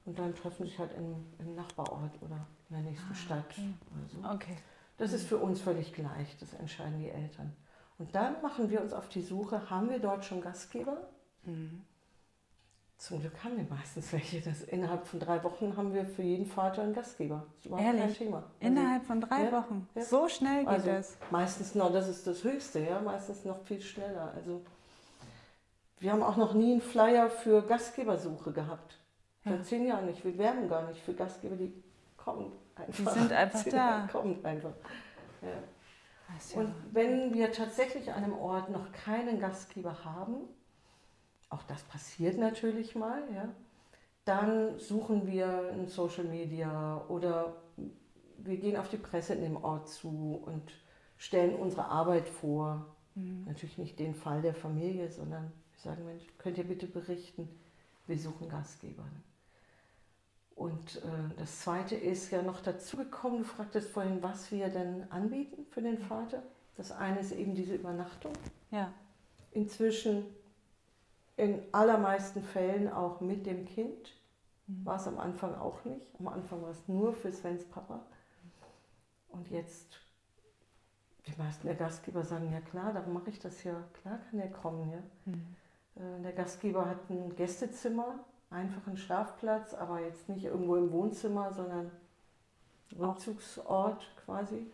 Und 0.04 0.18
dann 0.18 0.34
treffen 0.34 0.64
sich 0.64 0.78
halt 0.78 0.92
im, 0.96 1.26
im 1.38 1.54
Nachbarort 1.56 2.12
oder 2.22 2.46
in 2.70 2.76
der 2.76 2.84
nächsten 2.84 3.10
ah, 3.10 3.14
Stadt. 3.14 3.50
Okay. 3.50 3.74
Oder 3.92 4.08
so. 4.08 4.34
okay. 4.34 4.56
Das 4.98 5.12
ist 5.12 5.26
für 5.26 5.38
uns 5.38 5.60
völlig 5.60 5.92
gleich, 5.92 6.36
das 6.38 6.54
entscheiden 6.54 7.00
die 7.00 7.10
Eltern. 7.10 7.52
Und 7.98 8.14
dann 8.14 8.40
machen 8.40 8.70
wir 8.70 8.80
uns 8.80 8.92
auf 8.92 9.08
die 9.08 9.22
Suche, 9.22 9.68
haben 9.68 9.90
wir 9.90 9.98
dort 9.98 10.24
schon 10.24 10.40
Gastgeber? 10.40 11.08
Mhm. 11.44 11.82
Zum 12.98 13.20
Glück 13.20 13.44
haben 13.44 13.56
wir 13.56 13.66
meistens 13.68 14.12
welche. 14.12 14.40
Das 14.40 14.62
innerhalb 14.62 15.06
von 15.06 15.20
drei 15.20 15.42
Wochen 15.44 15.76
haben 15.76 15.92
wir 15.92 16.06
für 16.06 16.22
jeden 16.22 16.46
Vater 16.46 16.82
einen 16.82 16.94
Gastgeber. 16.94 17.44
Das 17.46 17.58
ist 17.58 17.66
überhaupt 17.66 17.86
Ehrlich? 17.86 18.02
kein 18.02 18.14
Thema. 18.14 18.36
Also, 18.38 18.48
innerhalb 18.60 19.04
von 19.04 19.20
drei 19.20 19.44
ja, 19.44 19.52
Wochen? 19.52 19.88
Ja. 19.94 20.02
So 20.02 20.28
schnell 20.28 20.60
geht 20.60 20.68
also, 20.68 20.86
das? 20.86 21.16
Meistens 21.30 21.74
noch, 21.74 21.92
das 21.92 22.08
ist 22.08 22.26
das 22.26 22.42
Höchste, 22.42 22.80
ja, 22.80 23.00
meistens 23.00 23.44
noch 23.44 23.62
viel 23.64 23.82
schneller. 23.82 24.32
Also 24.34 24.62
wir 25.98 26.12
haben 26.12 26.22
auch 26.22 26.36
noch 26.36 26.54
nie 26.54 26.72
einen 26.72 26.80
Flyer 26.80 27.28
für 27.28 27.62
Gastgebersuche 27.62 28.52
gehabt. 28.52 28.98
Ja. 29.44 29.52
Seit 29.52 29.66
zehn 29.66 29.86
Jahren 29.86 30.06
nicht. 30.06 30.24
Wir 30.24 30.36
werben 30.38 30.68
gar 30.68 30.88
nicht 30.88 31.00
für 31.00 31.12
Gastgeber, 31.12 31.56
die 31.56 31.72
kommen 32.16 32.50
einfach. 32.74 33.12
Die 33.12 33.20
sind 33.20 33.32
einfach 33.32 33.64
da. 33.70 34.08
Kommen 34.10 34.44
einfach. 34.44 34.72
Ja. 35.42 36.60
Und 36.60 36.74
wenn 36.92 37.32
wir 37.34 37.52
tatsächlich 37.52 38.12
an 38.12 38.24
einem 38.24 38.38
Ort 38.38 38.70
noch 38.70 38.90
keinen 38.92 39.38
Gastgeber 39.38 40.04
haben, 40.04 40.48
auch 41.48 41.62
das 41.64 41.82
passiert 41.84 42.38
natürlich 42.38 42.94
mal, 42.94 43.22
ja. 43.34 43.48
Dann 44.24 44.78
suchen 44.78 45.26
wir 45.26 45.70
in 45.70 45.86
Social 45.86 46.24
Media 46.24 47.04
oder 47.08 47.54
wir 48.38 48.56
gehen 48.56 48.76
auf 48.76 48.88
die 48.88 48.96
Presse 48.96 49.34
in 49.34 49.42
dem 49.42 49.56
Ort 49.56 49.88
zu 49.88 50.42
und 50.44 50.72
stellen 51.16 51.54
unsere 51.54 51.86
Arbeit 51.86 52.28
vor. 52.28 52.86
Mhm. 53.14 53.44
Natürlich 53.46 53.78
nicht 53.78 53.98
den 53.98 54.14
Fall 54.14 54.42
der 54.42 54.54
Familie, 54.54 55.10
sondern 55.10 55.52
wir 55.72 55.80
sagen, 55.80 56.04
Mensch, 56.04 56.24
könnt 56.38 56.58
ihr 56.58 56.66
bitte 56.66 56.86
berichten, 56.86 57.48
wir 58.06 58.18
suchen 58.18 58.48
Gastgeber. 58.48 59.04
Und 60.56 60.96
äh, 60.96 61.34
das 61.38 61.60
Zweite 61.60 61.94
ist 61.94 62.30
ja 62.30 62.42
noch 62.42 62.60
dazugekommen, 62.60 63.40
du 63.40 63.44
fragtest 63.44 63.90
vorhin, 63.90 64.22
was 64.22 64.50
wir 64.50 64.68
denn 64.68 65.10
anbieten 65.12 65.66
für 65.70 65.82
den 65.82 65.98
Vater. 65.98 66.42
Das 66.76 66.92
eine 66.92 67.20
ist 67.20 67.32
eben 67.32 67.54
diese 67.54 67.74
Übernachtung. 67.74 68.32
Ja. 68.70 68.92
Inzwischen 69.52 70.24
in 71.36 71.62
allermeisten 71.72 72.42
Fällen 72.42 72.90
auch 72.90 73.20
mit 73.20 73.46
dem 73.46 73.66
Kind. 73.66 74.14
Mhm. 74.66 74.86
War 74.86 74.96
es 74.96 75.06
am 75.06 75.18
Anfang 75.18 75.54
auch 75.54 75.84
nicht. 75.84 76.10
Am 76.18 76.28
Anfang 76.28 76.62
war 76.62 76.70
es 76.70 76.88
nur 76.88 77.12
für 77.12 77.32
Svens 77.32 77.64
Papa. 77.64 78.00
Und 79.28 79.50
jetzt, 79.50 79.98
die 81.26 81.34
meisten 81.36 81.66
der 81.66 81.76
Gastgeber 81.76 82.24
sagen, 82.24 82.50
ja 82.52 82.60
klar, 82.60 82.92
darum 82.92 83.12
mache 83.12 83.30
ich 83.30 83.38
das 83.38 83.64
ja. 83.64 83.84
Klar 84.00 84.18
kann 84.30 84.40
er 84.40 84.50
kommen. 84.50 84.90
Ja. 84.90 85.02
Mhm. 85.26 85.56
Äh, 85.96 86.22
der 86.22 86.32
Gastgeber 86.32 86.88
hat 86.88 87.10
ein 87.10 87.36
Gästezimmer, 87.36 88.20
einfach 88.50 88.86
einen 88.86 88.96
Schlafplatz, 88.96 89.74
aber 89.74 90.00
jetzt 90.00 90.28
nicht 90.28 90.44
irgendwo 90.44 90.76
im 90.76 90.90
Wohnzimmer, 90.90 91.52
sondern 91.52 91.90
Rückzugsort 92.98 94.06
quasi. 94.24 94.66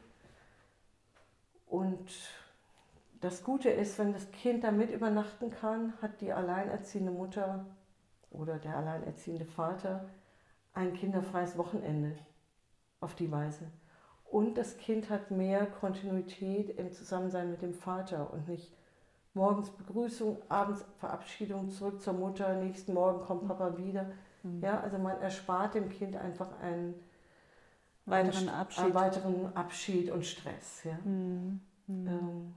Und 1.67 2.11
das 3.23 3.45
Gute 3.45 3.71
ist, 3.71 3.99
wenn 4.01 4.13
das 4.13 4.31
Kind 4.33 4.65
da 4.65 4.73
mit 4.73 4.91
übernachten 4.91 5.51
kann, 5.51 5.95
hat 6.03 6.21
die 6.21 6.33
alleinerziehende 6.33 7.13
Mutter 7.13 7.65
oder 8.31 8.59
der 8.59 8.77
alleinerziehende 8.77 9.45
Vater 9.45 10.09
ein 10.75 10.93
kinderfreies 10.93 11.57
Wochenende 11.57 12.17
auf 13.01 13.15
die 13.15 13.31
Weise. 13.31 13.71
Und 14.25 14.59
das 14.59 14.77
Kind 14.77 15.09
hat 15.09 15.31
mehr 15.31 15.67
Kontinuität 15.67 16.71
im 16.79 16.91
Zusammensein 16.91 17.51
mit 17.51 17.63
dem 17.63 17.75
Vater 17.75 18.33
und 18.33 18.49
nicht 18.49 18.77
morgens 19.35 19.71
Begrüßung, 19.71 20.39
abends 20.49 20.85
Verabschiedung, 20.99 21.71
zurück 21.71 22.01
zur 22.01 22.15
Mutter, 22.15 22.57
nächsten 22.57 22.93
Morgen 22.93 23.25
kommt 23.25 23.47
Papa 23.47 23.79
wieder. 23.79 24.11
Mhm. 24.43 24.63
Ja, 24.63 24.81
also 24.81 24.99
man 24.99 25.21
erspart 25.21 25.75
dem 25.75 25.91
Kind 25.91 26.17
einfach 26.17 26.59
einen 26.61 26.95
weiteren, 28.05 28.49
Abschied. 28.49 28.85
Einen 28.85 28.95
weiteren 28.95 29.57
Abschied 29.57 30.11
und 30.11 30.27
Stress. 30.27 30.83
Ja. 30.83 30.99
Mhm. 31.05 31.61
Mhm. 31.87 32.07
Ähm, 32.09 32.55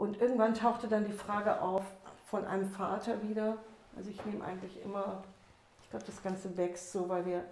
Und 0.00 0.18
irgendwann 0.18 0.54
tauchte 0.54 0.88
dann 0.88 1.04
die 1.04 1.12
Frage 1.12 1.60
auf 1.60 1.82
von 2.24 2.46
einem 2.46 2.64
Vater 2.70 3.22
wieder. 3.22 3.58
Also 3.94 4.08
ich 4.08 4.24
nehme 4.24 4.42
eigentlich 4.42 4.82
immer, 4.82 5.22
ich 5.82 5.90
glaube, 5.90 6.06
das 6.06 6.22
Ganze 6.22 6.56
wächst 6.56 6.92
so, 6.92 7.10
weil 7.10 7.26
wir 7.26 7.44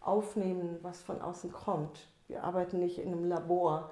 aufnehmen, 0.00 0.78
was 0.82 1.00
von 1.00 1.22
außen 1.22 1.50
kommt. 1.52 2.06
Wir 2.28 2.44
arbeiten 2.44 2.80
nicht 2.80 2.98
in 2.98 3.12
einem 3.12 3.24
Labor. 3.24 3.90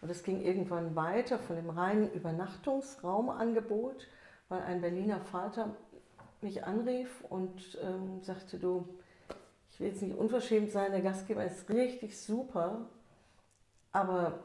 Und 0.00 0.10
es 0.10 0.24
ging 0.24 0.42
irgendwann 0.42 0.96
weiter 0.96 1.38
von 1.38 1.54
dem 1.54 1.70
reinen 1.70 2.10
Übernachtungsraumangebot, 2.10 4.08
weil 4.48 4.62
ein 4.62 4.80
Berliner 4.80 5.20
Vater 5.20 5.76
mich 6.40 6.64
anrief 6.64 7.24
und 7.28 7.78
ähm, 7.80 8.20
sagte, 8.24 8.58
du, 8.58 8.84
ich 9.70 9.78
will 9.78 9.90
jetzt 9.90 10.02
nicht 10.02 10.18
unverschämt 10.18 10.72
sein, 10.72 10.90
der 10.90 11.02
Gastgeber 11.02 11.44
ist 11.44 11.70
richtig 11.70 12.20
super, 12.20 12.80
aber 13.92 14.40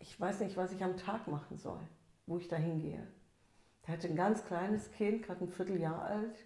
ich 0.00 0.20
weiß 0.20 0.40
nicht, 0.40 0.56
was 0.56 0.72
ich 0.72 0.82
am 0.82 0.96
Tag 0.96 1.28
machen 1.28 1.56
soll, 1.56 1.80
wo 2.26 2.38
ich 2.38 2.48
da 2.48 2.56
hingehe. 2.56 3.06
Er 3.86 3.94
hatte 3.94 4.08
ein 4.08 4.16
ganz 4.16 4.44
kleines 4.44 4.90
Kind, 4.92 5.22
gerade 5.22 5.44
ein 5.44 5.48
Vierteljahr 5.48 6.02
alt, 6.02 6.36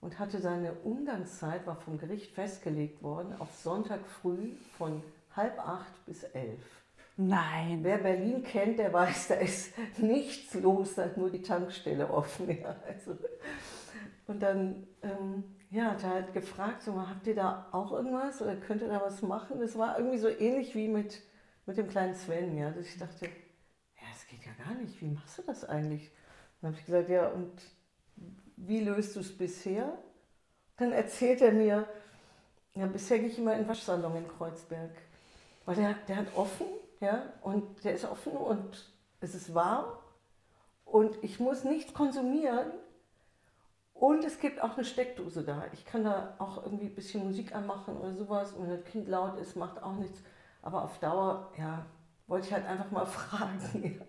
und 0.00 0.18
hatte 0.18 0.40
seine 0.40 0.72
Umgangszeit, 0.72 1.66
war 1.66 1.76
vom 1.76 1.98
Gericht 1.98 2.32
festgelegt 2.32 3.02
worden, 3.02 3.34
auf 3.38 3.54
Sonntag 3.54 4.06
früh 4.06 4.52
von 4.76 5.02
halb 5.34 5.58
acht 5.58 6.04
bis 6.06 6.22
elf. 6.24 6.60
Nein. 7.16 7.80
Wer 7.82 7.98
Berlin 7.98 8.42
kennt, 8.42 8.78
der 8.78 8.92
weiß, 8.92 9.28
da 9.28 9.34
ist 9.36 9.72
nichts 9.98 10.54
los, 10.54 10.94
da 10.94 11.04
ist 11.04 11.16
nur 11.16 11.30
die 11.30 11.42
Tankstelle 11.42 12.10
offen. 12.10 12.48
Ja, 12.60 12.76
also. 12.86 13.16
Und 14.26 14.42
dann 14.42 14.86
ähm, 15.02 15.44
ja, 15.70 15.92
hat 15.92 16.02
er 16.02 16.10
halt 16.10 16.32
gefragt, 16.32 16.82
so, 16.82 17.00
habt 17.08 17.26
ihr 17.26 17.34
da 17.34 17.68
auch 17.72 17.92
irgendwas 17.92 18.42
oder 18.42 18.56
könnt 18.56 18.82
ihr 18.82 18.88
da 18.88 19.00
was 19.00 19.22
machen? 19.22 19.60
Das 19.60 19.78
war 19.78 19.98
irgendwie 19.98 20.18
so 20.18 20.28
ähnlich 20.28 20.74
wie 20.74 20.88
mit, 20.88 21.22
mit 21.66 21.76
dem 21.76 21.88
kleinen 21.88 22.14
Sven, 22.14 22.56
ja, 22.56 22.70
dass 22.70 22.86
ich 22.86 22.98
dachte, 22.98 23.26
ja, 23.26 24.02
das 24.10 24.26
geht 24.28 24.44
ja 24.44 24.64
gar 24.64 24.74
nicht, 24.74 25.00
wie 25.02 25.08
machst 25.08 25.38
du 25.38 25.42
das 25.42 25.64
eigentlich? 25.64 26.10
Dann 26.60 26.70
habe 26.70 26.80
ich 26.80 26.86
gesagt, 26.86 27.08
ja, 27.08 27.28
und 27.28 27.60
wie 28.56 28.80
löst 28.80 29.16
du 29.16 29.20
es 29.20 29.36
bisher? 29.36 29.98
Dann 30.76 30.92
erzählt 30.92 31.42
er 31.42 31.52
mir, 31.52 31.88
ja, 32.74 32.86
bisher 32.86 33.18
gehe 33.18 33.28
ich 33.28 33.38
immer 33.38 33.52
in 33.52 33.60
den 33.60 33.68
Waschsalon 33.68 34.16
in 34.16 34.28
Kreuzberg, 34.28 34.92
weil 35.64 35.76
der, 35.76 35.94
der 36.08 36.16
hat 36.16 36.36
offen, 36.36 36.66
ja, 37.00 37.32
und 37.42 37.84
der 37.84 37.94
ist 37.94 38.04
offen 38.04 38.32
und 38.32 38.92
es 39.20 39.34
ist 39.34 39.54
warm 39.54 39.86
und 40.84 41.22
ich 41.22 41.40
muss 41.40 41.64
nichts 41.64 41.92
konsumieren 41.92 42.70
und 43.92 44.24
es 44.24 44.38
gibt 44.38 44.62
auch 44.62 44.76
eine 44.76 44.84
Steckdose 44.84 45.42
da. 45.42 45.64
Ich 45.72 45.84
kann 45.84 46.04
da 46.04 46.34
auch 46.38 46.62
irgendwie 46.64 46.86
ein 46.86 46.94
bisschen 46.94 47.24
Musik 47.24 47.54
anmachen 47.54 47.96
oder 47.96 48.14
sowas 48.14 48.52
und 48.52 48.64
wenn 48.64 48.70
das 48.70 48.84
Kind 48.84 49.08
laut 49.08 49.38
ist, 49.38 49.56
macht 49.56 49.82
auch 49.82 49.96
nichts. 49.96 50.20
Aber 50.66 50.82
auf 50.82 50.98
Dauer, 50.98 51.52
ja, 51.56 51.86
wollte 52.26 52.48
ich 52.48 52.52
halt 52.52 52.66
einfach 52.66 52.90
mal 52.90 53.06
fragen. 53.06 54.00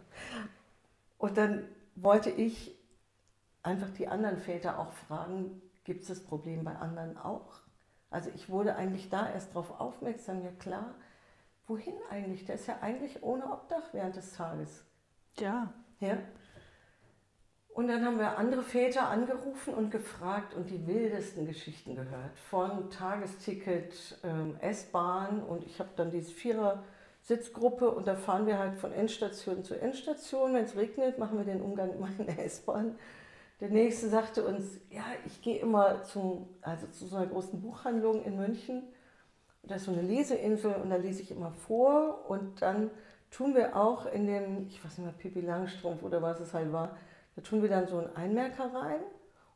Und 1.19 1.37
dann 1.37 1.67
wollte 1.93 2.31
ich 2.31 2.75
einfach 3.61 3.91
die 3.91 4.07
anderen 4.07 4.39
Väter 4.39 4.79
auch 4.79 4.91
fragen, 4.91 5.61
gibt 5.83 6.01
es 6.01 6.07
das 6.07 6.23
Problem 6.23 6.63
bei 6.63 6.75
anderen 6.75 7.15
auch? 7.15 7.61
Also 8.09 8.31
ich 8.33 8.49
wurde 8.49 8.75
eigentlich 8.75 9.07
da 9.11 9.29
erst 9.29 9.51
darauf 9.51 9.79
aufmerksam, 9.79 10.41
ja 10.41 10.49
klar, 10.49 10.95
wohin 11.67 11.93
eigentlich? 12.09 12.43
Der 12.45 12.55
ist 12.55 12.65
ja 12.65 12.79
eigentlich 12.81 13.21
ohne 13.21 13.45
Obdach 13.51 13.93
während 13.93 14.15
des 14.15 14.33
Tages. 14.33 14.83
Ja. 15.37 15.71
Ja. 15.99 16.17
Und 17.77 17.89
dann 17.89 18.03
haben 18.03 18.17
wir 18.17 18.39
andere 18.39 18.63
Väter 18.63 19.07
angerufen 19.07 19.71
und 19.71 19.91
gefragt 19.91 20.55
und 20.55 20.71
die 20.71 20.87
wildesten 20.87 21.45
Geschichten 21.45 21.93
gehört. 21.93 22.35
Von 22.49 22.89
Tagesticket, 22.89 24.17
ähm, 24.23 24.55
S-Bahn 24.61 25.43
und 25.43 25.63
ich 25.63 25.77
habe 25.77 25.91
dann 25.95 26.09
diese 26.09 26.31
Vierer-Sitzgruppe 26.31 27.91
und 27.91 28.07
da 28.07 28.15
fahren 28.15 28.47
wir 28.47 28.57
halt 28.57 28.79
von 28.79 28.91
Endstation 28.91 29.63
zu 29.63 29.79
Endstation. 29.79 30.55
Wenn 30.55 30.63
es 30.63 30.75
regnet, 30.75 31.19
machen 31.19 31.37
wir 31.37 31.45
den 31.45 31.61
Umgang 31.61 31.93
immer 31.93 32.09
in 32.17 32.25
der 32.25 32.43
S-Bahn. 32.43 32.95
Der 33.59 33.69
nächste 33.69 34.09
sagte 34.09 34.43
uns, 34.43 34.79
ja, 34.89 35.03
ich 35.27 35.43
gehe 35.43 35.59
immer 35.59 36.01
zum, 36.01 36.49
also 36.63 36.87
zu 36.87 37.05
so 37.05 37.15
einer 37.15 37.27
großen 37.27 37.61
Buchhandlung 37.61 38.23
in 38.23 38.37
München. 38.37 38.87
Da 39.61 39.75
ist 39.75 39.85
so 39.85 39.91
eine 39.91 40.01
Leseinsel 40.01 40.73
und 40.73 40.89
da 40.89 40.95
lese 40.95 41.21
ich 41.21 41.29
immer 41.29 41.51
vor. 41.51 42.27
Und 42.27 42.59
dann 42.63 42.89
tun 43.29 43.53
wir 43.53 43.75
auch 43.75 44.07
in 44.07 44.25
dem, 44.25 44.65
ich 44.67 44.83
weiß 44.83 44.97
nicht 44.97 45.05
mehr, 45.05 45.13
Pipi 45.15 45.41
Langstrumpf 45.41 46.01
oder 46.01 46.23
was 46.23 46.39
es 46.39 46.55
halt 46.55 46.73
war, 46.73 46.97
da 47.37 47.41
tun 47.41 47.61
wir 47.61 47.69
dann 47.69 47.87
so 47.87 47.99
einen 47.99 48.13
Einmerker 48.17 48.73
rein 48.73 48.99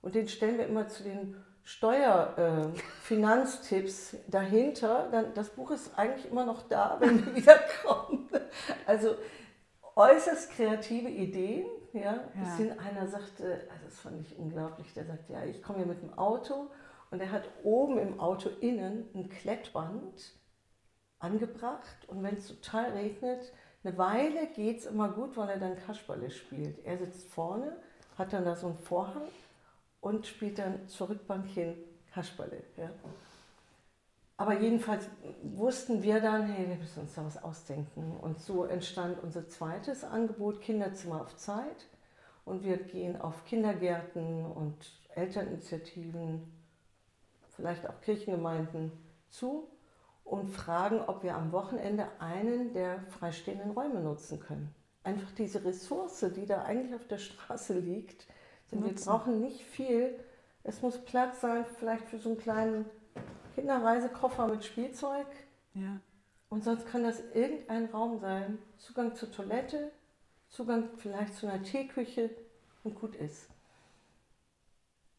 und 0.02 0.16
den 0.16 0.30
stellen 0.30 0.58
wir 0.58 0.68
immer 0.68 0.88
zu 0.88 1.04
den 1.04 1.36
Steuerfinanztipps 1.64 4.14
äh, 4.14 4.20
dahinter. 4.30 5.10
Dann, 5.12 5.34
das 5.34 5.50
Buch 5.50 5.72
ist 5.72 6.00
eigentlich 6.00 6.32
immer 6.32 6.46
noch 6.46 6.62
da, 6.70 6.96
wenn 7.02 7.26
wir 7.26 7.36
wiederkommen. 7.36 8.30
Also 8.86 9.16
äußerst 9.96 10.52
kreative 10.52 11.10
Ideen 11.10 11.66
ja, 11.94 12.02
ja. 12.02 12.24
Bis 12.36 12.56
hin 12.56 12.80
einer 12.80 13.08
sagte, 13.08 13.68
also 13.70 13.86
das 13.86 14.00
fand 14.00 14.22
ich 14.22 14.38
unglaublich, 14.38 14.94
der 14.94 15.06
sagte, 15.06 15.34
ja, 15.34 15.44
ich 15.44 15.62
komme 15.62 15.80
hier 15.80 15.88
mit 15.88 16.02
dem 16.02 16.18
Auto 16.18 16.70
und 17.10 17.20
er 17.20 17.32
hat 17.32 17.50
oben 17.64 17.98
im 17.98 18.20
Auto 18.20 18.50
innen 18.62 19.10
ein 19.14 19.30
Klettband 19.30 20.38
angebracht 21.20 22.08
und 22.08 22.24
wenn 22.24 22.38
es 22.38 22.48
total 22.48 22.92
regnet, 22.92 23.52
eine 23.84 23.98
Weile 23.98 24.48
geht 24.48 24.80
es 24.80 24.86
immer 24.86 25.10
gut, 25.10 25.36
weil 25.38 25.50
er 25.50 25.58
dann 25.58 25.76
Kasperle 25.76 26.30
spielt. 26.30 26.86
Er 26.86 26.98
sitzt 26.98 27.28
vorne, 27.30 27.76
hat 28.18 28.34
dann 28.34 28.46
da 28.46 28.56
so 28.56 28.68
einen 28.68 28.78
Vorhang 28.78 29.24
und 30.02 30.28
spielt 30.28 30.60
dann 30.60 30.88
zur 30.88 31.10
Rückbank 31.10 31.48
hin 31.48 31.76
Kasperle. 32.14 32.64
Ja. 32.78 32.90
Aber 34.38 34.60
jedenfalls 34.60 35.08
wussten 35.44 36.02
wir 36.02 36.20
dann, 36.20 36.48
hey, 36.48 36.68
wir 36.68 36.76
müssen 36.76 37.02
uns 37.02 37.14
da 37.14 37.24
was 37.24 37.42
ausdenken. 37.44 38.18
Und 38.22 38.40
so 38.40 38.66
entstand 38.66 39.22
unser 39.24 39.48
zweites 39.48 40.04
Angebot, 40.04 40.62
Kinderzimmer 40.62 41.22
auf 41.22 41.36
Zeit. 41.38 41.88
Und 42.44 42.64
wir 42.64 42.78
gehen 42.78 43.22
auf 43.22 43.46
Kindergärten 43.46 44.46
und 44.46 44.76
Elterninitiativen, 45.14 46.52
vielleicht 47.56 47.88
auch 47.88 48.02
Kirchengemeinden 48.02 48.92
zu 49.30 49.68
und 50.32 50.48
fragen, 50.50 51.02
ob 51.08 51.24
wir 51.24 51.36
am 51.36 51.52
Wochenende 51.52 52.08
einen 52.20 52.72
der 52.72 53.02
freistehenden 53.10 53.72
Räume 53.72 54.00
nutzen 54.00 54.40
können. 54.40 54.74
Einfach 55.04 55.30
diese 55.34 55.66
Ressource, 55.66 56.26
die 56.34 56.46
da 56.46 56.64
eigentlich 56.64 56.96
auf 56.96 57.06
der 57.06 57.18
Straße 57.18 57.78
liegt. 57.78 58.28
Denn 58.72 58.82
wir 58.82 58.96
brauchen 58.96 59.42
nicht 59.42 59.62
viel. 59.62 60.18
Es 60.64 60.82
muss 60.82 61.04
Platz 61.04 61.42
sein, 61.42 61.66
vielleicht 61.78 62.06
für 62.08 62.18
so 62.18 62.30
einen 62.30 62.38
kleinen 62.38 62.86
Kinderreisekoffer 63.56 64.48
mit 64.48 64.64
Spielzeug. 64.64 65.28
Ja. 65.74 66.00
Und 66.48 66.64
sonst 66.64 66.88
kann 66.88 67.04
das 67.04 67.20
irgendein 67.34 67.88
Raum 67.88 68.18
sein. 68.20 68.58
Zugang 68.78 69.14
zur 69.16 69.34
Toilette, 69.34 69.92
Zugang 70.48 70.92
vielleicht 70.96 71.36
zu 71.36 71.46
einer 71.46 71.62
Teeküche 71.62 72.30
und 72.86 72.96
gut 72.96 73.18
ist. 73.18 73.50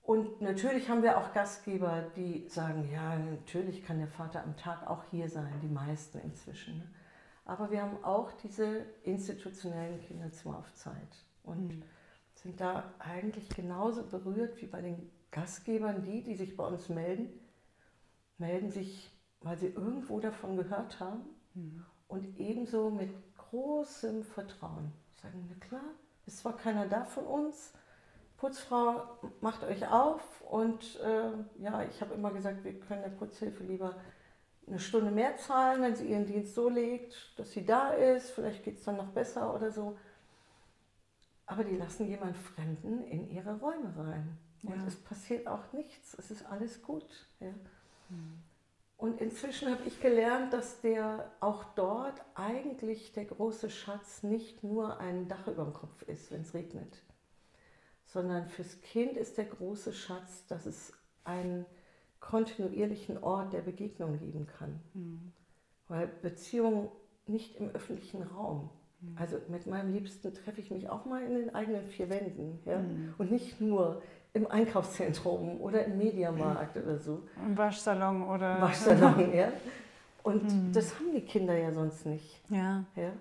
Und 0.03 0.41
natürlich 0.41 0.88
haben 0.88 1.03
wir 1.03 1.17
auch 1.17 1.33
Gastgeber, 1.33 2.11
die 2.17 2.49
sagen, 2.49 2.88
ja, 2.93 3.17
natürlich 3.17 3.85
kann 3.85 3.99
der 3.99 4.09
Vater 4.09 4.43
am 4.43 4.57
Tag 4.57 4.88
auch 4.88 5.05
hier 5.11 5.29
sein, 5.29 5.53
die 5.62 5.69
meisten 5.69 6.19
inzwischen. 6.19 6.79
Ne? 6.79 6.88
Aber 7.45 7.71
wir 7.71 7.83
haben 7.83 8.03
auch 8.05 8.33
diese 8.33 8.87
institutionellen 9.05 10.01
Kinderzimmer 10.01 10.59
auf 10.59 10.73
Zeit 10.75 11.25
und 11.45 11.69
mhm. 11.69 11.83
sind 12.35 12.61
da 12.61 12.93
eigentlich 12.99 13.49
genauso 13.51 14.05
berührt 14.05 14.61
wie 14.61 14.67
bei 14.67 14.81
den 14.81 15.11
Gastgebern, 15.31 16.03
die, 16.03 16.23
die 16.23 16.35
sich 16.35 16.57
bei 16.57 16.67
uns 16.67 16.88
melden, 16.88 17.29
melden 18.38 18.71
sich, 18.71 19.11
weil 19.41 19.57
sie 19.57 19.69
irgendwo 19.69 20.19
davon 20.19 20.57
gehört 20.57 20.99
haben 20.99 21.23
mhm. 21.55 21.85
und 22.09 22.38
ebenso 22.38 22.91
mit 22.91 23.11
großem 23.37 24.25
Vertrauen 24.25 24.93
sagen, 25.21 25.49
na 25.49 25.67
klar, 25.67 25.95
ist 26.27 26.38
zwar 26.38 26.57
keiner 26.57 26.87
da 26.87 27.05
von 27.05 27.25
uns, 27.25 27.73
Putzfrau, 28.42 29.05
macht 29.40 29.62
euch 29.62 29.87
auf 29.87 30.40
und 30.50 30.98
äh, 30.98 31.62
ja, 31.62 31.85
ich 31.85 32.00
habe 32.00 32.14
immer 32.14 32.33
gesagt, 32.33 32.64
wir 32.64 32.78
können 32.81 33.02
der 33.02 33.11
Putzhilfe 33.11 33.62
lieber 33.62 33.94
eine 34.66 34.81
Stunde 34.81 35.12
mehr 35.12 35.37
zahlen, 35.37 35.81
wenn 35.81 35.94
sie 35.94 36.09
ihren 36.09 36.26
Dienst 36.26 36.57
so 36.57 36.68
legt, 36.68 37.38
dass 37.38 37.52
sie 37.52 37.64
da 37.64 37.90
ist, 37.90 38.31
vielleicht 38.31 38.64
geht 38.64 38.78
es 38.78 38.85
dann 38.85 38.96
noch 38.96 39.11
besser 39.11 39.55
oder 39.55 39.70
so. 39.70 39.96
Aber 41.46 41.62
die 41.62 41.76
lassen 41.76 42.09
jemand 42.09 42.37
Fremden 42.37 43.05
in 43.05 43.31
ihre 43.31 43.61
Räume 43.61 43.94
rein. 43.96 44.37
Und 44.64 44.76
ja. 44.76 44.87
es 44.88 44.96
passiert 44.96 45.46
auch 45.46 45.72
nichts, 45.72 46.14
es 46.18 46.33
ist 46.33 46.44
alles 46.46 46.83
gut. 46.83 47.28
Ja. 47.38 47.55
Und 48.96 49.20
inzwischen 49.20 49.70
habe 49.70 49.85
ich 49.87 50.00
gelernt, 50.00 50.52
dass 50.52 50.81
der 50.81 51.31
auch 51.38 51.62
dort 51.76 52.20
eigentlich 52.35 53.12
der 53.12 53.26
große 53.26 53.70
Schatz 53.70 54.24
nicht 54.24 54.64
nur 54.64 54.98
ein 54.98 55.28
Dach 55.28 55.46
über 55.46 55.62
dem 55.62 55.74
Kopf 55.74 56.02
ist, 56.09 56.33
wenn 56.33 56.40
es 56.40 56.55
regnet, 56.55 57.02
sondern 58.12 58.46
fürs 58.46 58.81
Kind 58.83 59.16
ist 59.16 59.38
der 59.38 59.46
große 59.46 59.92
Schatz, 59.92 60.46
dass 60.46 60.66
es 60.66 60.92
einen 61.25 61.64
kontinuierlichen 62.20 63.22
Ort 63.22 63.53
der 63.55 63.62
Begegnung 63.62 64.18
geben 64.18 64.46
kann. 64.46 64.81
Mhm. 64.92 65.33
Weil 65.88 66.09
Beziehung 66.20 66.92
nicht 67.27 67.57
im 67.57 67.70
öffentlichen 67.70 68.22
Raum. 68.22 68.68
Mhm. 69.01 69.16
Also 69.16 69.38
mit 69.48 69.66
meinem 69.66 69.92
Liebsten 69.92 70.33
treffe 70.35 70.61
ich 70.61 70.70
mich 70.70 70.90
auch 70.90 71.07
mal 71.07 71.22
in 71.22 71.35
den 71.35 71.55
eigenen 71.55 71.87
vier 71.88 72.11
Wänden. 72.11 72.61
Ja? 72.66 72.79
Mhm. 72.79 73.14
Und 73.16 73.33
nicht 73.33 73.61
nur 73.61 74.03
im 74.35 74.46
Einkaufszentrum 74.46 75.61
oder 75.61 75.85
im 75.85 75.96
Mediamarkt 75.96 76.77
oder 76.77 76.98
so. 76.98 77.22
Im 77.44 77.57
Waschsalon 77.57 78.25
oder. 78.25 78.61
Waschsalon, 78.61 79.35
ja. 79.35 79.53
Und 80.22 80.44
mhm. 80.44 80.72
das 80.72 80.98
haben 80.98 81.12
die 81.14 81.22
Kinder 81.22 81.57
ja 81.57 81.72
sonst 81.72 82.07
nicht. 82.07 82.42
Ja. 82.51 82.85
ja. 82.94 83.12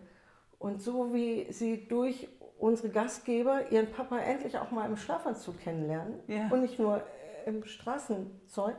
Und 0.60 0.82
so 0.82 1.14
wie 1.14 1.52
sie 1.52 1.88
durch 1.88 2.28
unsere 2.62 2.90
Gastgeber 2.90 3.72
ihren 3.72 3.92
Papa 3.92 4.20
endlich 4.20 4.58
auch 4.58 4.72
mal 4.72 4.86
im 4.86 4.96
Schlafanzug 4.96 5.60
kennenlernen 5.60 6.20
Ja. 6.28 6.48
und 6.50 6.62
nicht 6.62 6.78
nur 6.80 7.04
im 7.46 7.64
Straßenzeug. 7.66 8.76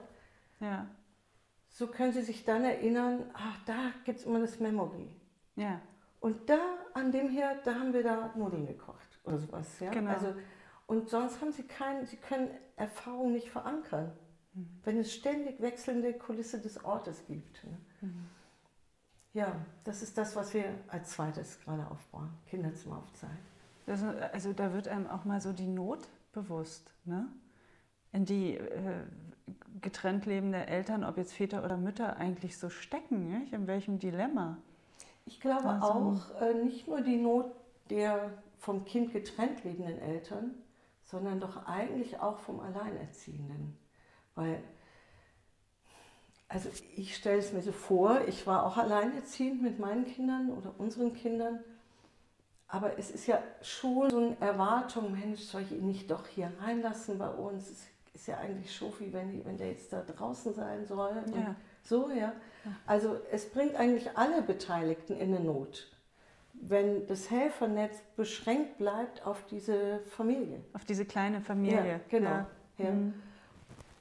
Ja. 0.60 0.86
So 1.68 1.88
können 1.88 2.12
sie 2.12 2.22
sich 2.22 2.44
dann 2.44 2.64
erinnern, 2.64 3.28
ach, 3.34 3.58
da 3.66 3.90
gibt 4.04 4.20
es 4.20 4.24
immer 4.24 4.40
das 4.40 4.60
Memory. 4.60 5.14
Ja. 5.56 5.80
Und 6.20 6.48
da, 6.48 6.58
an 6.94 7.10
dem 7.10 7.28
Herd, 7.28 7.66
da 7.66 7.74
haben 7.74 7.92
wir 7.92 8.04
da 8.04 8.30
Nudeln 8.36 8.66
gekocht 8.66 9.18
oder 9.24 9.38
sowas. 9.38 9.80
Ja? 9.80 9.90
Genau. 9.90 10.12
Also, 10.12 10.34
und 10.86 11.08
sonst 11.08 11.40
haben 11.40 11.50
sie 11.52 11.64
keinen, 11.64 12.06
sie 12.06 12.16
können 12.18 12.50
Erfahrung 12.76 13.32
nicht 13.32 13.50
verankern, 13.50 14.12
Mhm. 14.54 14.80
wenn 14.84 14.98
es 14.98 15.12
ständig 15.12 15.60
wechselnde 15.62 16.12
Kulisse 16.12 16.60
des 16.60 16.84
Ortes 16.84 17.24
gibt. 17.26 17.64
Ne? 17.64 17.78
Mhm. 18.02 18.28
Ja, 19.32 19.56
das 19.84 20.02
ist 20.02 20.18
das, 20.18 20.36
was 20.36 20.52
wir 20.52 20.66
als 20.88 21.10
zweites 21.12 21.58
gerade 21.60 21.90
aufbauen, 21.90 22.30
Kinderzimmer 22.46 22.98
auf 22.98 23.10
Zeit. 23.14 23.30
Das, 23.92 24.02
also 24.32 24.54
da 24.54 24.72
wird 24.72 24.88
einem 24.88 25.06
auch 25.06 25.26
mal 25.26 25.42
so 25.42 25.52
die 25.52 25.66
Not 25.66 26.08
bewusst, 26.32 26.94
ne? 27.04 27.28
in 28.12 28.24
die 28.24 28.56
äh, 28.56 29.04
getrennt 29.82 30.24
lebende 30.24 30.66
Eltern, 30.66 31.04
ob 31.04 31.18
jetzt 31.18 31.34
Väter 31.34 31.62
oder 31.62 31.76
Mütter, 31.76 32.16
eigentlich 32.16 32.56
so 32.56 32.70
stecken, 32.70 33.28
nicht? 33.28 33.52
in 33.52 33.66
welchem 33.66 33.98
Dilemma. 33.98 34.56
Ich 35.26 35.40
glaube 35.40 35.68
Also- 35.68 35.86
auch 35.86 36.40
äh, 36.40 36.54
nicht 36.54 36.88
nur 36.88 37.02
die 37.02 37.18
Not 37.18 37.52
der 37.90 38.30
vom 38.58 38.86
Kind 38.86 39.12
getrennt 39.12 39.62
lebenden 39.62 39.98
Eltern, 39.98 40.52
sondern 41.04 41.38
doch 41.38 41.66
eigentlich 41.66 42.18
auch 42.18 42.38
vom 42.38 42.60
Alleinerziehenden. 42.60 43.76
Weil, 44.34 44.62
also 46.48 46.70
ich 46.96 47.14
stelle 47.14 47.40
es 47.40 47.52
mir 47.52 47.60
so 47.60 47.72
vor, 47.72 48.22
ich 48.26 48.46
war 48.46 48.64
auch 48.64 48.78
alleinerziehend 48.78 49.60
mit 49.60 49.78
meinen 49.78 50.06
Kindern 50.06 50.48
oder 50.48 50.72
unseren 50.78 51.12
Kindern, 51.12 51.60
aber 52.72 52.98
es 52.98 53.10
ist 53.10 53.26
ja 53.26 53.38
schon 53.60 54.08
so 54.08 54.16
eine 54.16 54.36
Erwartung, 54.40 55.12
Mensch, 55.12 55.42
soll 55.42 55.60
ich 55.60 55.72
ihn 55.72 55.86
nicht 55.86 56.10
doch 56.10 56.26
hier 56.26 56.50
reinlassen 56.58 57.18
bei 57.18 57.28
uns? 57.28 57.68
Es 57.68 57.88
ist 58.14 58.26
ja 58.26 58.38
eigentlich 58.38 58.74
schon 58.74 58.90
wie 58.98 59.12
wenn, 59.12 59.44
wenn 59.44 59.58
der 59.58 59.72
jetzt 59.72 59.92
da 59.92 60.00
draußen 60.00 60.54
sein 60.54 60.86
soll. 60.86 61.22
Ja. 61.34 61.54
So, 61.82 62.10
ja. 62.10 62.32
Also 62.86 63.18
es 63.30 63.50
bringt 63.50 63.76
eigentlich 63.76 64.16
alle 64.16 64.40
Beteiligten 64.40 65.18
in 65.18 65.34
eine 65.34 65.44
Not, 65.44 65.92
wenn 66.54 67.06
das 67.08 67.30
Helfernetz 67.30 67.98
beschränkt 68.16 68.78
bleibt 68.78 69.26
auf 69.26 69.44
diese 69.50 69.98
Familie. 70.08 70.64
Auf 70.72 70.86
diese 70.86 71.04
kleine 71.04 71.42
Familie. 71.42 71.86
Ja, 71.86 72.00
genau. 72.08 72.30
Ja. 72.30 72.46
Ja. 72.78 72.90
Mhm. 72.90 73.14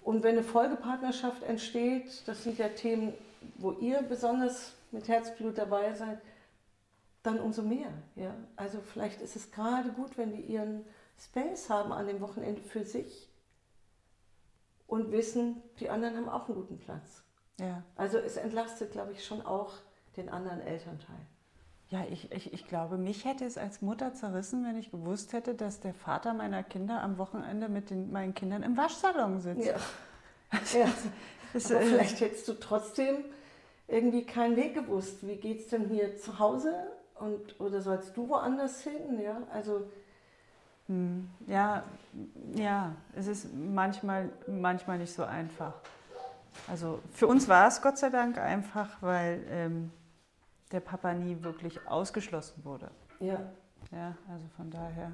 Und 0.02 0.24
wenn 0.24 0.38
eine 0.38 0.44
Folgepartnerschaft 0.44 1.44
entsteht, 1.44 2.26
das 2.26 2.46
sind 2.46 2.58
ja 2.58 2.70
Themen, 2.70 3.14
wo 3.58 3.74
ihr 3.74 4.02
besonders 4.02 4.72
mit 4.92 5.10
Herzblut 5.10 5.58
dabei 5.58 5.94
seid, 5.94 6.20
dann 7.24 7.40
umso 7.40 7.62
mehr. 7.62 7.92
Ja? 8.16 8.36
Also 8.56 8.80
vielleicht 8.82 9.22
ist 9.22 9.36
es 9.36 9.52
gerade 9.52 9.90
gut, 9.92 10.18
wenn 10.18 10.34
die 10.34 10.42
ihren 10.42 10.86
Space 11.20 11.70
haben 11.70 11.92
an 11.92 12.08
dem 12.08 12.22
Wochenende 12.22 12.62
für 12.62 12.84
sich 12.84 13.30
und 14.88 15.12
wissen, 15.12 15.62
die 15.80 15.90
anderen 15.90 16.18
haben 16.18 16.30
auch 16.30 16.48
einen 16.48 16.56
guten 16.56 16.80
Platz. 16.80 17.24
Ja. 17.60 17.84
Also 17.96 18.18
es 18.18 18.38
entlastet, 18.38 18.92
glaube 18.92 19.12
ich, 19.12 19.26
schon 19.26 19.42
auch 19.42 19.74
den 20.18 20.30
anderen 20.30 20.62
Elternteil. 20.62 21.28
Ja, 21.90 22.06
ich, 22.10 22.32
ich, 22.32 22.54
ich 22.54 22.68
glaube, 22.68 22.98
mich 22.98 23.26
hätte 23.26 23.46
es 23.46 23.58
als 23.58 23.82
Mutter 23.82 24.14
zerrissen, 24.14 24.66
wenn 24.66 24.78
ich 24.78 24.92
gewusst 24.92 25.34
hätte, 25.34 25.56
dass 25.56 25.82
der 25.82 25.94
Vater 25.94 26.34
meiner 26.34 26.64
Kinder 26.64 27.02
am 27.04 27.18
Wochenende 27.18 27.68
mit 27.68 27.90
den, 27.90 28.12
meinen 28.12 28.34
Kindern 28.34 28.64
im 28.64 28.78
Waschsalon 28.78 29.42
sitzt. 29.42 29.66
Ja. 29.66 29.76
ja. 30.74 30.90
Das, 31.54 31.70
Aber 31.70 31.82
äh, 31.82 31.86
vielleicht 31.86 32.22
hättest 32.22 32.48
du 32.48 32.54
trotzdem 32.54 33.26
irgendwie 33.90 34.26
keinen 34.26 34.56
Weg 34.56 34.74
gewusst. 34.74 35.28
Wie 35.28 35.36
geht 35.36 35.60
es 35.60 35.68
denn 35.68 35.90
hier 35.90 36.18
zu 36.18 36.40
Hause? 36.40 36.74
Und, 37.22 37.60
oder 37.60 37.82
sollst 37.82 38.18
du 38.18 38.28
woanders 38.28 38.82
hin? 38.82 39.20
Ja, 39.22 39.38
also 39.54 39.88
Hm, 40.88 41.30
Ja, 41.48 41.84
ja, 42.56 42.96
es 43.16 43.28
ist 43.28 43.54
manchmal, 43.54 44.30
manchmal 44.48 44.98
nicht 44.98 45.14
so 45.14 45.24
einfach. 45.24 45.74
Also 46.68 47.00
für 47.14 47.28
uns 47.28 47.48
war 47.48 47.68
es 47.68 47.82
Gott 47.82 47.98
sei 47.98 48.10
Dank 48.10 48.38
einfach, 48.38 48.90
weil 49.02 49.44
ähm, 49.50 49.92
der 50.72 50.80
Papa 50.82 51.14
nie 51.14 51.42
wirklich 51.44 51.88
ausgeschlossen 51.88 52.66
wurde. 52.66 52.90
ja, 53.20 53.40
Ja, 53.92 54.16
also 54.30 54.46
von 54.58 54.70
daher 54.70 55.12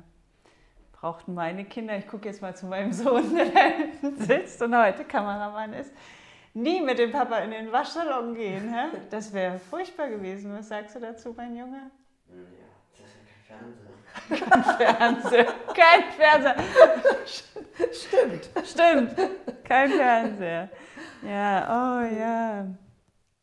brauchten 0.93 1.33
meine 1.35 1.63
Kinder, 1.65 1.95
ich 1.97 2.07
gucke 2.07 2.27
jetzt 2.27 2.41
mal 2.41 2.55
zu 2.55 2.65
meinem 2.65 2.91
Sohn, 2.93 3.35
der 3.35 3.45
da 4.01 4.15
sitzt 4.25 4.61
und 4.63 4.75
heute 4.75 5.03
Kameramann 5.05 5.73
ist, 5.73 5.91
nie 6.57 6.81
mit 6.81 6.99
dem 6.99 7.11
Papa 7.11 7.37
in 7.39 7.51
den 7.51 7.71
Waschsalon 7.71 8.33
gehen. 8.33 8.73
Hä? 8.73 8.97
Das 9.09 9.31
wäre 9.33 9.59
furchtbar 9.59 10.09
gewesen. 10.09 10.53
Was 10.53 10.69
sagst 10.69 10.95
du 10.95 10.99
dazu, 10.99 11.33
mein 11.35 11.55
Junge? 11.55 11.91
Ja, 12.29 12.35
das 12.97 13.07
ist 13.07 13.47
ja 13.49 13.55
kein 13.55 14.77
Fernseher. 14.77 15.45
Fernseher. 15.47 15.53
Kein 15.73 16.03
Fernseher. 16.17 16.55
stimmt. 17.93 18.49
Stimmt. 18.65 19.15
Kein 19.63 19.91
Fernseher. 19.91 20.69
Ja, 21.23 21.67
oh 21.69 22.15
ja. 22.15 22.67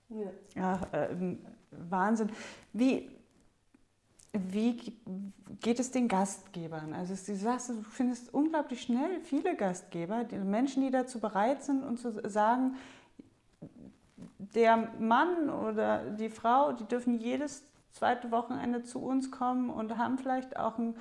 Ja. 0.09 0.31
Ach, 0.61 0.87
ähm, 0.93 1.39
Wahnsinn. 1.71 2.31
Wie, 2.73 3.11
wie 4.33 4.77
geht 5.61 5.81
es 5.81 5.91
den 5.91 6.09
Gastgebern? 6.09 6.93
Also 6.93 7.15
du 7.15 7.37
sagst, 7.37 7.69
du 7.71 7.83
findest 7.83 8.33
unglaublich 8.33 8.83
schnell 8.83 9.21
viele 9.23 9.57
Gastgeber, 9.57 10.25
die 10.25 10.37
Menschen, 10.37 10.83
die 10.83 10.91
dazu 10.91 11.21
bereit 11.21 11.63
sind 11.63 11.83
und 11.83 11.99
zu 11.99 12.13
sagen, 12.29 12.77
der 14.55 14.77
Mann 14.99 15.49
oder 15.51 15.99
die 16.11 16.29
Frau, 16.29 16.73
die 16.73 16.85
dürfen 16.85 17.19
jedes 17.19 17.65
zweite 17.93 18.31
Wochenende 18.31 18.83
zu 18.83 18.99
uns 19.01 19.31
kommen 19.31 19.71
und 19.71 19.97
haben 19.97 20.19
vielleicht 20.19 20.57
auch 20.57 20.79
ein 20.79 20.97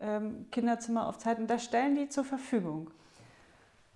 ähm, 0.00 0.46
Kinderzimmer 0.50 1.06
auf 1.06 1.18
Zeit 1.18 1.38
und 1.38 1.48
das 1.48 1.62
stellen 1.64 1.94
die 1.96 2.08
zur 2.08 2.24
Verfügung. 2.24 2.90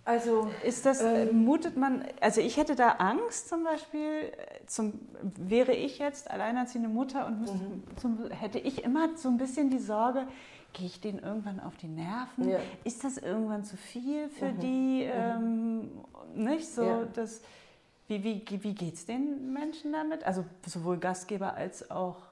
Also 0.06 0.50
Ist 0.66 0.84
das, 0.84 1.00
äh, 1.00 1.28
Ähm. 1.30 1.44
mutet 1.44 1.78
man, 1.78 2.04
also 2.20 2.42
ich 2.42 2.58
hätte 2.58 2.74
da 2.76 2.90
Angst 2.98 3.48
zum 3.48 3.64
Beispiel, 3.64 4.30
zum, 4.66 5.00
wäre 5.38 5.72
ich 5.72 5.98
jetzt 5.98 6.30
alleinerziehende 6.30 6.90
Mutter 6.90 7.26
und 7.26 7.40
müsste, 7.40 7.56
Mhm. 7.56 7.82
zum, 7.96 8.30
hätte 8.30 8.58
ich 8.58 8.84
immer 8.84 9.16
so 9.16 9.30
ein 9.30 9.38
bisschen 9.38 9.70
die 9.70 9.78
Sorge, 9.78 10.26
gehe 10.74 10.84
ich 10.86 11.00
denen 11.00 11.20
irgendwann 11.20 11.58
auf 11.58 11.76
die 11.78 11.88
Nerven? 11.88 12.50
Ja. 12.50 12.58
Ist 12.84 13.02
das 13.02 13.16
irgendwann 13.16 13.64
zu 13.64 13.78
viel 13.78 14.28
für 14.28 14.52
Mhm. 14.52 14.60
die? 14.60 15.04
Ähm, 15.10 15.90
nicht 16.34 16.68
so, 16.68 16.82
Ja. 16.84 17.04
das, 17.14 17.40
wie, 18.06 18.22
wie, 18.22 18.62
wie 18.62 18.74
geht 18.74 18.94
es 18.94 19.06
den 19.06 19.52
Menschen 19.52 19.92
damit? 19.92 20.24
Also 20.24 20.44
sowohl 20.66 20.98
Gastgeber 20.98 21.54
als 21.54 21.90
auch 21.90 22.22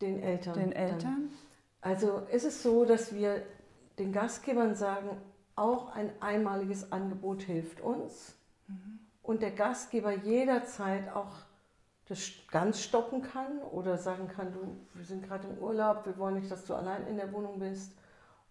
den 0.00 0.20
Eltern. 0.20 0.54
den 0.54 0.70
dann. 0.70 0.78
Eltern? 0.78 1.30
Also 1.80 2.18
ist 2.32 2.44
es 2.44 2.62
so, 2.62 2.84
dass 2.84 3.14
wir 3.14 3.42
den 3.98 4.12
Gastgebern 4.12 4.74
sagen, 4.74 5.10
auch 5.56 5.94
ein 5.94 6.10
einmaliges 6.20 6.90
Angebot 6.90 7.42
hilft 7.42 7.80
uns 7.80 8.34
und 9.22 9.40
der 9.42 9.52
Gastgeber 9.52 10.12
jederzeit 10.12 11.14
auch 11.14 11.32
das 12.06 12.32
ganz 12.50 12.80
stoppen 12.80 13.22
kann 13.22 13.58
oder 13.70 13.96
sagen 13.96 14.28
kann, 14.28 14.52
du, 14.52 14.76
wir 14.94 15.04
sind 15.04 15.22
gerade 15.22 15.48
im 15.48 15.58
Urlaub, 15.58 16.04
wir 16.04 16.18
wollen 16.18 16.34
nicht, 16.34 16.50
dass 16.50 16.66
du 16.66 16.74
allein 16.74 17.06
in 17.06 17.16
der 17.16 17.32
Wohnung 17.32 17.58
bist 17.58 17.92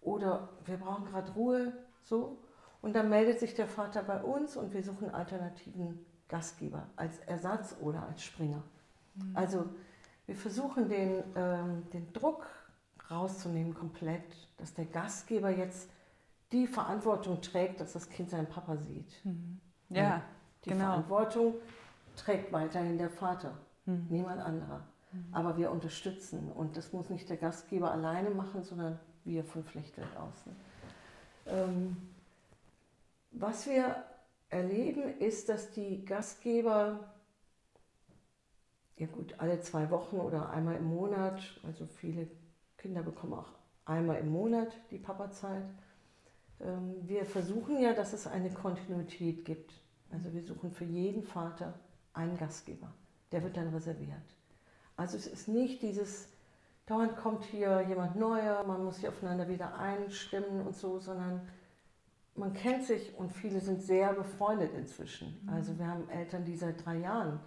oder 0.00 0.48
wir 0.64 0.76
brauchen 0.76 1.04
gerade 1.06 1.30
Ruhe, 1.32 1.72
so. 2.02 2.38
Und 2.82 2.94
dann 2.94 3.08
meldet 3.08 3.38
sich 3.38 3.54
der 3.54 3.66
Vater 3.66 4.02
bei 4.02 4.20
uns 4.22 4.56
und 4.56 4.74
wir 4.74 4.82
suchen 4.82 5.14
alternativen 5.14 6.04
Gastgeber 6.28 6.86
als 6.96 7.18
Ersatz 7.20 7.76
oder 7.80 8.06
als 8.08 8.22
Springer. 8.22 8.62
Also 9.34 9.66
wir 10.26 10.34
versuchen 10.36 10.88
den, 10.88 11.22
ähm, 11.36 11.88
den 11.92 12.12
Druck 12.12 12.46
rauszunehmen 13.10 13.74
komplett, 13.74 14.24
dass 14.56 14.74
der 14.74 14.86
Gastgeber 14.86 15.50
jetzt 15.50 15.90
die 16.52 16.66
Verantwortung 16.66 17.40
trägt, 17.42 17.80
dass 17.80 17.92
das 17.92 18.08
Kind 18.08 18.30
seinen 18.30 18.48
Papa 18.48 18.76
sieht. 18.76 19.20
Ja, 19.90 20.22
Die 20.64 20.70
genau. 20.70 20.84
Verantwortung 20.86 21.54
trägt 22.16 22.52
weiterhin 22.52 22.96
der 22.98 23.10
Vater, 23.10 23.52
Mhm. 23.86 24.06
niemand 24.08 24.40
anderer. 24.40 24.86
Aber 25.30 25.56
wir 25.56 25.70
unterstützen 25.70 26.50
und 26.50 26.76
das 26.76 26.92
muss 26.92 27.08
nicht 27.10 27.28
der 27.28 27.36
Gastgeber 27.36 27.92
alleine 27.92 28.30
machen, 28.30 28.64
sondern 28.64 28.98
wir 29.24 29.44
von 29.44 29.62
Flechtwelt 29.62 30.16
aus. 30.16 30.46
Ne? 30.46 30.56
Ähm, 31.46 31.96
was 33.30 33.66
wir 33.66 34.04
erleben, 34.54 35.18
ist, 35.18 35.48
dass 35.48 35.72
die 35.72 36.04
Gastgeber, 36.04 37.12
ja 38.96 39.06
gut, 39.08 39.34
alle 39.38 39.60
zwei 39.60 39.90
Wochen 39.90 40.16
oder 40.16 40.50
einmal 40.50 40.76
im 40.76 40.84
Monat, 40.84 41.60
also 41.64 41.86
viele 41.86 42.28
Kinder 42.78 43.02
bekommen 43.02 43.34
auch 43.34 43.48
einmal 43.84 44.18
im 44.18 44.30
Monat 44.30 44.72
die 44.90 44.98
Papazeit. 44.98 45.64
Ähm, 46.60 46.96
wir 47.02 47.24
versuchen 47.24 47.80
ja, 47.80 47.92
dass 47.92 48.12
es 48.12 48.26
eine 48.26 48.50
Kontinuität 48.50 49.44
gibt. 49.44 49.72
Also 50.10 50.32
wir 50.32 50.42
suchen 50.42 50.70
für 50.70 50.84
jeden 50.84 51.24
Vater 51.24 51.74
einen 52.12 52.38
Gastgeber. 52.38 52.92
Der 53.32 53.42
wird 53.42 53.56
dann 53.56 53.74
reserviert. 53.74 54.36
Also 54.96 55.16
es 55.16 55.26
ist 55.26 55.48
nicht 55.48 55.82
dieses, 55.82 56.28
dauernd 56.86 57.16
kommt 57.16 57.44
hier 57.44 57.80
jemand 57.88 58.14
Neuer, 58.14 58.62
man 58.64 58.84
muss 58.84 58.96
sich 58.96 59.08
aufeinander 59.08 59.48
wieder 59.48 59.76
einstimmen 59.76 60.64
und 60.64 60.76
so, 60.76 61.00
sondern 61.00 61.48
man 62.36 62.52
kennt 62.52 62.84
sich 62.84 63.16
und 63.16 63.32
viele 63.32 63.60
sind 63.60 63.82
sehr 63.82 64.12
befreundet 64.12 64.72
inzwischen. 64.74 65.48
Also 65.52 65.78
wir 65.78 65.86
haben 65.86 66.08
Eltern, 66.08 66.44
die 66.44 66.56
seit 66.56 66.84
drei 66.84 66.96
Jahren 66.96 67.40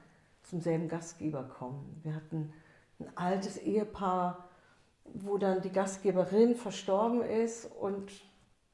zum 0.44 0.62
selben 0.62 0.88
Gastgeber 0.88 1.44
kommen. 1.44 2.00
Wir 2.04 2.16
hatten 2.16 2.54
ein 3.00 3.10
altes 3.16 3.58
Ehepaar, 3.58 4.48
wo 5.14 5.38
dann 5.38 5.62
die 5.62 5.72
Gastgeberin 5.72 6.56
verstorben 6.56 7.22
ist 7.22 7.66
und 7.80 8.12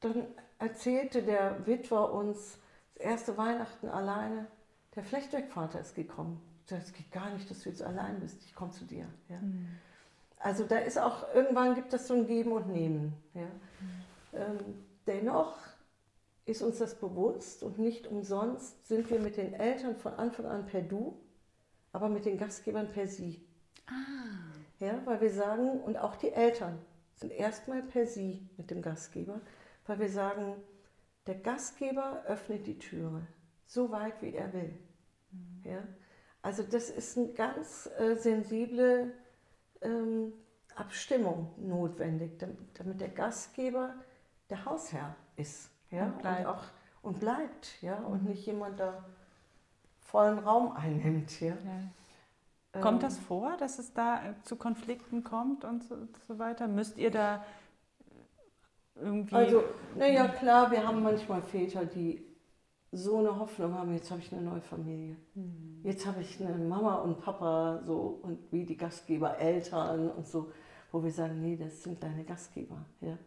dann 0.00 0.26
erzählte 0.58 1.22
der 1.22 1.66
Witwer 1.66 2.12
uns, 2.12 2.58
das 2.94 3.04
erste 3.04 3.36
Weihnachten 3.36 3.88
alleine, 3.88 4.46
der 4.94 5.02
Flechtwegvater 5.02 5.80
ist 5.80 5.96
gekommen. 5.96 6.40
Es 6.70 6.92
geht 6.92 7.10
gar 7.12 7.30
nicht, 7.30 7.50
dass 7.50 7.62
du 7.62 7.68
jetzt 7.68 7.82
allein 7.82 8.20
bist, 8.20 8.42
ich 8.44 8.54
komme 8.54 8.70
zu 8.70 8.84
dir. 8.84 9.06
Ja. 9.28 9.38
Mhm. 9.38 9.68
Also 10.38 10.64
da 10.64 10.78
ist 10.78 10.98
auch, 10.98 11.34
irgendwann 11.34 11.74
gibt 11.74 11.92
es 11.92 12.06
so 12.06 12.14
ein 12.14 12.26
Geben 12.26 12.52
und 12.52 12.68
Nehmen. 12.68 13.14
Ja. 13.34 13.42
Mhm. 13.42 13.48
Ähm, 14.32 14.58
dennoch 15.06 15.56
ist 16.46 16.62
uns 16.62 16.78
das 16.78 16.98
bewusst 16.98 17.62
und 17.62 17.78
nicht 17.78 18.06
umsonst 18.06 18.86
sind 18.86 19.10
wir 19.10 19.18
mit 19.18 19.36
den 19.36 19.54
Eltern 19.54 19.96
von 19.96 20.14
Anfang 20.14 20.46
an 20.46 20.66
per 20.66 20.82
Du, 20.82 21.18
aber 21.92 22.08
mit 22.08 22.26
den 22.26 22.38
Gastgebern 22.38 22.90
per 22.92 23.06
Sie. 23.06 23.46
Ah. 23.86 24.54
Ja, 24.80 25.00
weil 25.06 25.20
wir 25.20 25.30
sagen, 25.30 25.80
und 25.80 25.96
auch 25.96 26.16
die 26.16 26.32
Eltern 26.32 26.78
sind 27.14 27.32
erstmal 27.32 27.82
per 27.82 28.06
Sie 28.06 28.48
mit 28.56 28.70
dem 28.70 28.82
Gastgeber, 28.82 29.40
weil 29.86 30.00
wir 30.00 30.08
sagen, 30.10 30.56
der 31.26 31.36
Gastgeber 31.36 32.22
öffnet 32.26 32.66
die 32.66 32.78
Türe 32.78 33.26
so 33.66 33.90
weit, 33.90 34.20
wie 34.20 34.34
er 34.34 34.52
will. 34.52 34.78
Mhm. 35.30 35.62
Ja? 35.64 35.82
Also 36.42 36.62
das 36.62 36.90
ist 36.90 37.16
eine 37.16 37.32
ganz 37.32 37.88
äh, 37.98 38.16
sensible 38.16 39.12
ähm, 39.80 40.32
Abstimmung 40.74 41.54
notwendig, 41.56 42.38
damit, 42.38 42.58
damit, 42.74 43.00
der 43.00 43.08
Gastgeber 43.08 43.94
der 44.50 44.64
Hausherr 44.64 45.16
ist. 45.36 45.70
Ja? 45.94 46.06
Und 46.06 46.18
bleibt. 46.18 46.40
Und, 46.40 46.46
auch, 46.46 46.62
und 47.02 47.20
bleibt, 47.20 47.82
ja, 47.82 48.00
mhm. 48.00 48.06
und 48.06 48.24
nicht 48.24 48.46
jemand 48.46 48.80
da 48.80 49.04
vollen 50.00 50.38
Raum 50.38 50.72
einnimmt. 50.72 51.40
Ja? 51.40 51.54
ja. 51.54 52.80
Kommt 52.80 53.02
ähm, 53.02 53.08
das 53.08 53.18
vor, 53.18 53.56
dass 53.56 53.78
es 53.78 53.92
da 53.92 54.16
äh, 54.16 54.34
zu 54.42 54.56
Konflikten 54.56 55.22
kommt 55.22 55.64
und 55.64 55.84
so, 55.84 55.96
so 56.26 56.38
weiter? 56.38 56.66
Müsst 56.68 56.98
ihr 56.98 57.10
da 57.10 57.44
irgendwie. 58.96 59.34
Also, 59.34 59.64
naja, 59.96 60.28
klar, 60.28 60.70
wir 60.70 60.86
haben 60.86 61.02
manchmal 61.02 61.42
Väter, 61.42 61.84
die 61.84 62.24
so 62.92 63.18
eine 63.18 63.38
Hoffnung 63.38 63.74
haben, 63.74 63.92
jetzt 63.92 64.10
habe 64.10 64.20
ich 64.20 64.32
eine 64.32 64.42
neue 64.42 64.60
Familie. 64.60 65.16
Mhm. 65.34 65.80
Jetzt 65.82 66.06
habe 66.06 66.20
ich 66.20 66.40
eine 66.40 66.56
Mama 66.56 66.96
und 66.96 67.20
Papa 67.20 67.80
so 67.84 68.20
und 68.22 68.38
wie 68.52 68.64
die 68.64 68.76
Gastgeber, 68.76 69.38
Eltern 69.38 70.10
und 70.10 70.26
so, 70.26 70.52
wo 70.92 71.02
wir 71.02 71.10
sagen, 71.10 71.40
nee, 71.40 71.56
das 71.56 71.82
sind 71.82 72.02
deine 72.02 72.24
Gastgeber. 72.24 72.84
Ja? 73.00 73.18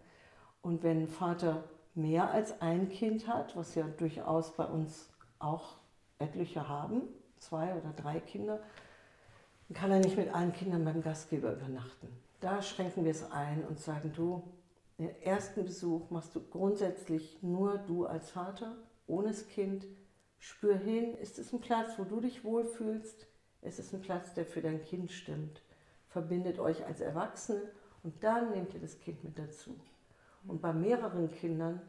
Und 0.62 0.84
wenn 0.84 1.08
Vater 1.08 1.64
mehr 1.98 2.32
als 2.32 2.62
ein 2.62 2.90
Kind 2.90 3.28
hat, 3.28 3.58
was 3.58 3.76
ja 3.76 3.84
durchaus 3.98 4.56
bei 4.56 4.66
uns 4.66 5.10
auch 5.40 5.78
etliche 6.20 6.70
haben, 6.70 7.02
zwei 7.40 7.74
oder 7.74 7.92
drei 7.96 8.20
Kinder, 8.20 8.60
kann 9.74 9.92
er 9.92 10.00
nicht 10.00 10.16
mit 10.16 10.34
allen 10.34 10.54
Kindern 10.54 10.86
beim 10.86 11.02
Gastgeber 11.02 11.52
übernachten. 11.52 12.08
Da 12.40 12.62
schränken 12.62 13.04
wir 13.04 13.12
es 13.12 13.30
ein 13.32 13.66
und 13.66 13.80
sagen, 13.80 14.14
du, 14.16 14.44
den 14.98 15.10
ersten 15.22 15.66
Besuch 15.66 16.10
machst 16.10 16.36
du 16.36 16.42
grundsätzlich 16.42 17.38
nur 17.42 17.78
du 17.80 18.06
als 18.06 18.32
Vater, 18.32 18.76
ohne 19.08 19.30
das 19.30 19.48
Kind. 19.48 19.86
Spür 20.40 20.76
hin, 20.76 21.16
ist 21.16 21.40
es 21.40 21.52
ein 21.52 21.60
Platz, 21.60 21.98
wo 21.98 22.04
du 22.04 22.22
dich 22.22 22.44
wohlfühlst? 22.44 23.28
Ist 23.64 23.80
es 23.80 23.94
ein 23.94 24.02
Platz, 24.02 24.34
der 24.34 24.46
für 24.46 24.62
dein 24.62 24.84
Kind 24.84 25.12
stimmt? 25.12 25.62
Verbindet 26.08 26.60
euch 26.60 26.86
als 26.86 27.02
Erwachsene 27.02 27.62
und 28.04 28.24
dann 28.24 28.52
nehmt 28.52 28.74
ihr 28.74 28.80
das 28.80 29.00
Kind 29.00 29.24
mit 29.24 29.38
dazu. 29.38 29.76
Und 30.48 30.62
bei 30.62 30.74
mehreren 30.74 31.30
Kindern 31.32 31.82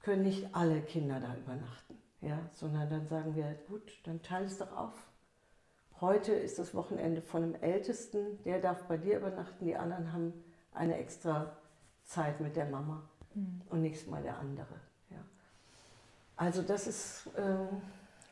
können 0.00 0.22
nicht 0.22 0.54
alle 0.54 0.80
Kinder 0.82 1.20
da 1.20 1.36
übernachten, 1.36 1.98
ja, 2.20 2.38
sondern 2.52 2.88
dann 2.88 3.06
sagen 3.06 3.34
wir, 3.34 3.54
gut, 3.68 4.00
dann 4.04 4.22
teile 4.22 4.46
es 4.46 4.58
doch 4.58 4.76
auf. 4.76 4.94
Heute 6.00 6.32
ist 6.32 6.58
das 6.58 6.74
Wochenende 6.74 7.22
von 7.22 7.42
dem 7.42 7.60
Ältesten, 7.60 8.42
der 8.44 8.60
darf 8.60 8.84
bei 8.84 8.96
dir 8.96 9.18
übernachten, 9.18 9.64
die 9.64 9.76
anderen 9.76 10.12
haben 10.12 10.32
eine 10.72 10.96
extra 10.96 11.56
Zeit 12.04 12.40
mit 12.40 12.56
der 12.56 12.66
Mama 12.66 13.02
mhm. 13.34 13.62
und 13.68 13.82
nächstes 13.82 14.08
Mal 14.08 14.22
der 14.22 14.38
andere. 14.38 14.74
Ja. 15.10 15.18
Also 16.36 16.62
das 16.62 16.86
ist... 16.86 17.26
Äh, 17.36 17.66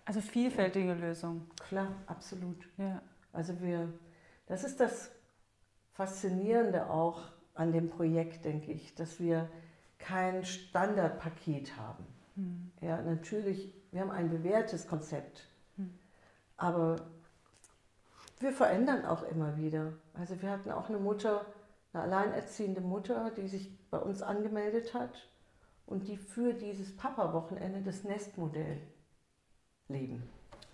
also 0.04 0.20
vielfältige 0.20 0.94
Lösung. 0.94 1.50
Klar, 1.68 1.88
absolut. 2.06 2.68
Ja. 2.78 3.02
Also 3.32 3.60
wir, 3.60 3.92
das 4.46 4.62
ist 4.62 4.78
das 4.78 5.10
Faszinierende 5.92 6.88
auch 6.88 7.20
an 7.56 7.72
dem 7.72 7.90
Projekt, 7.90 8.44
denke 8.44 8.72
ich, 8.72 8.94
dass 8.94 9.18
wir 9.20 9.48
kein 9.98 10.44
Standardpaket 10.44 11.76
haben. 11.76 12.06
Mhm. 12.36 12.70
Ja, 12.80 13.00
natürlich, 13.02 13.72
wir 13.90 14.00
haben 14.00 14.10
ein 14.10 14.30
bewährtes 14.30 14.86
Konzept, 14.86 15.48
mhm. 15.76 15.98
aber 16.56 16.96
wir 18.38 18.52
verändern 18.52 19.06
auch 19.06 19.22
immer 19.22 19.56
wieder. 19.56 19.94
Also 20.14 20.40
wir 20.42 20.50
hatten 20.50 20.70
auch 20.70 20.88
eine 20.88 20.98
Mutter, 20.98 21.46
eine 21.92 22.02
alleinerziehende 22.02 22.82
Mutter, 22.82 23.30
die 23.30 23.48
sich 23.48 23.76
bei 23.90 23.98
uns 23.98 24.22
angemeldet 24.22 24.92
hat 24.92 25.28
und 25.86 26.08
die 26.08 26.16
für 26.16 26.52
dieses 26.52 26.94
Papa-Wochenende 26.96 27.80
das 27.80 28.04
Nestmodell 28.04 28.80
leben. 29.88 30.22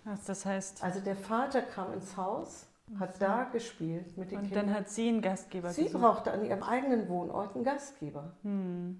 Was 0.03 0.25
das 0.25 0.45
heißt? 0.45 0.83
Also 0.83 0.99
der 0.99 1.15
Vater 1.15 1.61
kam 1.61 1.93
ins 1.93 2.17
Haus, 2.17 2.67
hat 2.99 3.21
da 3.21 3.45
gespielt 3.45 4.17
mit 4.17 4.31
den 4.31 4.39
und 4.39 4.43
Kindern. 4.45 4.63
Und 4.63 4.69
dann 4.69 4.77
hat 4.77 4.89
sie 4.89 5.09
einen 5.09 5.21
Gastgeber 5.21 5.69
Sie 5.69 5.85
gesucht. 5.85 6.01
brauchte 6.01 6.31
an 6.31 6.45
ihrem 6.45 6.63
eigenen 6.63 7.07
Wohnort 7.09 7.55
einen 7.55 7.63
Gastgeber. 7.63 8.33
Hm. 8.43 8.99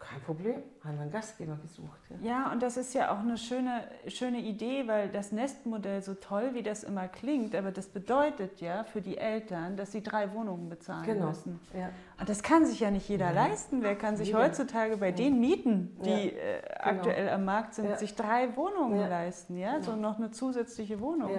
Kein 0.00 0.20
Problem, 0.22 0.62
haben 0.82 0.94
wir 0.94 1.02
einen 1.02 1.10
Gastgeber 1.10 1.58
gesucht. 1.60 2.00
Ja. 2.08 2.16
ja, 2.22 2.52
und 2.52 2.62
das 2.62 2.78
ist 2.78 2.94
ja 2.94 3.12
auch 3.12 3.18
eine 3.18 3.36
schöne, 3.36 3.82
schöne 4.06 4.38
Idee, 4.40 4.88
weil 4.88 5.10
das 5.10 5.30
Nestmodell 5.30 6.00
so 6.00 6.14
toll, 6.14 6.50
wie 6.54 6.62
das 6.62 6.84
immer 6.84 7.06
klingt, 7.06 7.54
aber 7.54 7.70
das 7.70 7.86
bedeutet 7.88 8.62
ja 8.62 8.84
für 8.84 9.02
die 9.02 9.18
Eltern, 9.18 9.76
dass 9.76 9.92
sie 9.92 10.02
drei 10.02 10.32
Wohnungen 10.32 10.70
bezahlen 10.70 11.04
genau. 11.04 11.26
müssen. 11.26 11.60
Ja. 11.78 11.90
Und 12.18 12.28
das 12.30 12.42
kann 12.42 12.64
sich 12.64 12.80
ja 12.80 12.90
nicht 12.90 13.10
jeder 13.10 13.26
ja. 13.26 13.32
leisten. 13.32 13.82
Wer 13.82 13.94
kann 13.94 14.16
sich 14.16 14.28
jeder. 14.28 14.42
heutzutage 14.42 14.96
bei 14.96 15.12
den 15.12 15.38
Mieten, 15.38 15.94
die 16.02 16.32
äh, 16.32 16.62
genau. 16.62 16.98
aktuell 16.98 17.28
am 17.28 17.44
Markt 17.44 17.74
sind, 17.74 17.98
sich 17.98 18.14
drei 18.14 18.56
Wohnungen 18.56 19.06
leisten? 19.06 19.58
Ja, 19.58 19.82
so 19.82 19.96
noch 19.96 20.16
eine 20.16 20.30
zusätzliche 20.30 21.00
Wohnung. 21.00 21.30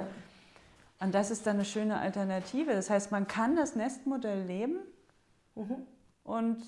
Und 1.02 1.16
das 1.16 1.32
ist 1.32 1.48
dann 1.48 1.56
eine 1.56 1.66
schöne 1.66 2.00
Alternative. 2.00 2.74
Das 2.74 2.90
heißt, 2.90 3.12
man 3.12 3.28
kann 3.28 3.56
das 3.56 3.76
Nestmodell 3.76 4.44
leben 4.44 4.78
mhm. 5.56 5.88
und 6.24 6.64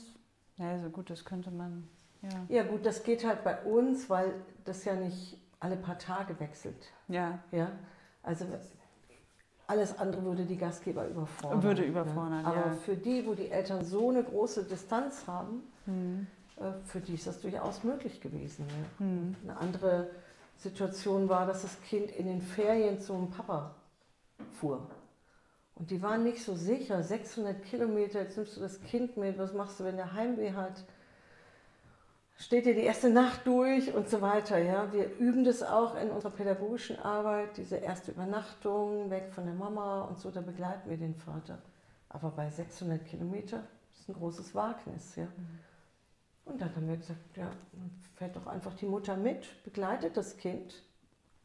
ja, 0.57 0.71
also 0.71 0.89
gut, 0.89 1.09
das 1.09 1.23
könnte 1.23 1.51
man. 1.51 1.87
Ja. 2.23 2.29
ja, 2.49 2.63
gut, 2.63 2.85
das 2.85 3.03
geht 3.03 3.25
halt 3.25 3.43
bei 3.43 3.61
uns, 3.63 4.09
weil 4.09 4.33
das 4.65 4.85
ja 4.85 4.95
nicht 4.95 5.37
alle 5.59 5.75
paar 5.75 5.99
Tage 5.99 6.39
wechselt. 6.39 6.91
Ja. 7.07 7.39
Ja. 7.51 7.71
Also 8.23 8.45
alles 9.67 9.99
andere 9.99 10.23
würde 10.23 10.45
die 10.45 10.57
Gastgeber 10.57 11.07
überfordern. 11.07 11.63
Würde 11.63 11.83
überfordern, 11.83 12.41
ja. 12.41 12.47
Aber 12.47 12.67
ja. 12.67 12.73
für 12.73 12.95
die, 12.95 13.25
wo 13.27 13.35
die 13.35 13.51
Eltern 13.51 13.85
so 13.85 14.09
eine 14.09 14.23
große 14.23 14.63
Distanz 14.63 15.27
haben, 15.27 15.63
mhm. 15.85 16.27
für 16.85 17.01
die 17.01 17.15
ist 17.15 17.27
das 17.27 17.39
durchaus 17.39 17.83
möglich 17.83 18.19
gewesen. 18.19 18.65
Ja. 18.67 19.05
Mhm. 19.05 19.35
Eine 19.43 19.57
andere 19.57 20.09
Situation 20.57 21.29
war, 21.29 21.45
dass 21.45 21.61
das 21.61 21.81
Kind 21.83 22.09
in 22.11 22.25
den 22.25 22.41
Ferien 22.41 22.99
zum 22.99 23.29
Papa 23.29 23.75
fuhr. 24.51 24.87
Und 25.75 25.89
die 25.89 26.01
waren 26.01 26.23
nicht 26.23 26.43
so 26.43 26.55
sicher, 26.55 27.01
600 27.01 27.63
Kilometer, 27.63 28.21
jetzt 28.21 28.37
nimmst 28.37 28.57
du 28.57 28.61
das 28.61 28.81
Kind 28.81 29.17
mit, 29.17 29.37
was 29.37 29.53
machst 29.53 29.79
du, 29.79 29.83
wenn 29.83 29.97
der 29.97 30.13
Heimweh 30.13 30.53
hat? 30.53 30.83
Steht 32.37 32.65
dir 32.65 32.75
die 32.75 32.81
erste 32.81 33.09
Nacht 33.09 33.45
durch 33.47 33.93
und 33.93 34.09
so 34.09 34.21
weiter. 34.21 34.57
Ja? 34.57 34.91
Wir 34.91 35.17
üben 35.17 35.43
das 35.43 35.63
auch 35.63 35.95
in 35.95 36.09
unserer 36.09 36.31
pädagogischen 36.31 36.99
Arbeit, 36.99 37.57
diese 37.57 37.77
erste 37.77 38.11
Übernachtung, 38.11 39.09
weg 39.09 39.31
von 39.33 39.45
der 39.45 39.53
Mama 39.55 40.01
und 40.03 40.19
so, 40.19 40.29
da 40.29 40.41
begleiten 40.41 40.89
wir 40.89 40.97
den 40.97 41.15
Vater. 41.15 41.59
Aber 42.09 42.31
bei 42.31 42.49
600 42.49 43.05
Kilometer 43.05 43.63
ist 43.93 44.09
ein 44.09 44.13
großes 44.13 44.53
Wagnis. 44.53 45.15
Ja? 45.15 45.25
Mhm. 45.25 45.59
Und 46.45 46.61
dann 46.61 46.75
haben 46.75 46.87
wir 46.87 46.97
gesagt, 46.97 47.37
ja, 47.37 47.49
fährt 48.15 48.35
doch 48.35 48.47
einfach 48.47 48.73
die 48.75 48.85
Mutter 48.85 49.15
mit, 49.15 49.63
begleitet 49.63 50.17
das 50.17 50.37
Kind. 50.37 50.83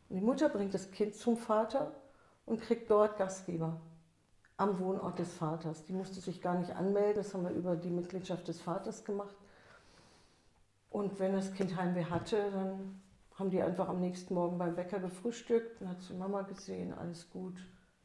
Und 0.09 0.17
die 0.17 0.25
Mutter 0.25 0.49
bringt 0.49 0.75
das 0.75 0.91
Kind 0.91 1.15
zum 1.15 1.37
Vater 1.37 1.93
und 2.49 2.61
kriegt 2.61 2.91
dort 2.91 3.19
Gastgeber 3.19 3.81
am 4.57 4.79
Wohnort 4.81 5.19
des 5.19 5.33
Vaters. 5.35 5.85
Die 5.85 5.93
musste 5.93 6.21
sich 6.21 6.41
gar 6.41 6.59
nicht 6.59 6.75
anmelden, 6.75 7.17
das 7.17 7.33
haben 7.35 7.45
wir 7.45 7.53
über 7.53 7.77
die 7.77 7.91
Mitgliedschaft 7.91 8.49
des 8.49 8.61
Vaters 8.61 9.05
gemacht. 9.05 9.37
Und 10.91 11.19
wenn 11.21 11.35
das 11.35 11.53
Kind 11.53 11.77
Heimweh 11.77 12.05
hatte, 12.05 12.51
dann 12.51 13.01
haben 13.37 13.51
die 13.51 13.63
einfach 13.63 13.89
am 13.89 14.01
nächsten 14.01 14.35
Morgen 14.35 14.59
beim 14.59 14.75
Bäcker 14.75 14.99
gefrühstückt, 14.99 15.81
dann 15.81 15.91
hat 15.91 16.03
sie 16.03 16.15
Mama 16.15 16.43
gesehen, 16.43 16.93
alles 16.93 17.31
gut, 17.31 17.55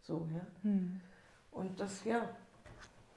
so, 0.02 0.28
ja. 0.32 0.46
Hm. 0.62 1.02
Und 1.52 1.80
das, 1.80 2.04
ja, 2.04 2.30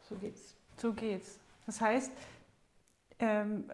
so 0.08 0.14
geht's. 0.14 0.54
So 0.76 0.94
geht's. 0.94 1.38
Das 1.66 1.80
heißt, 1.80 2.12
ähm, 3.18 3.64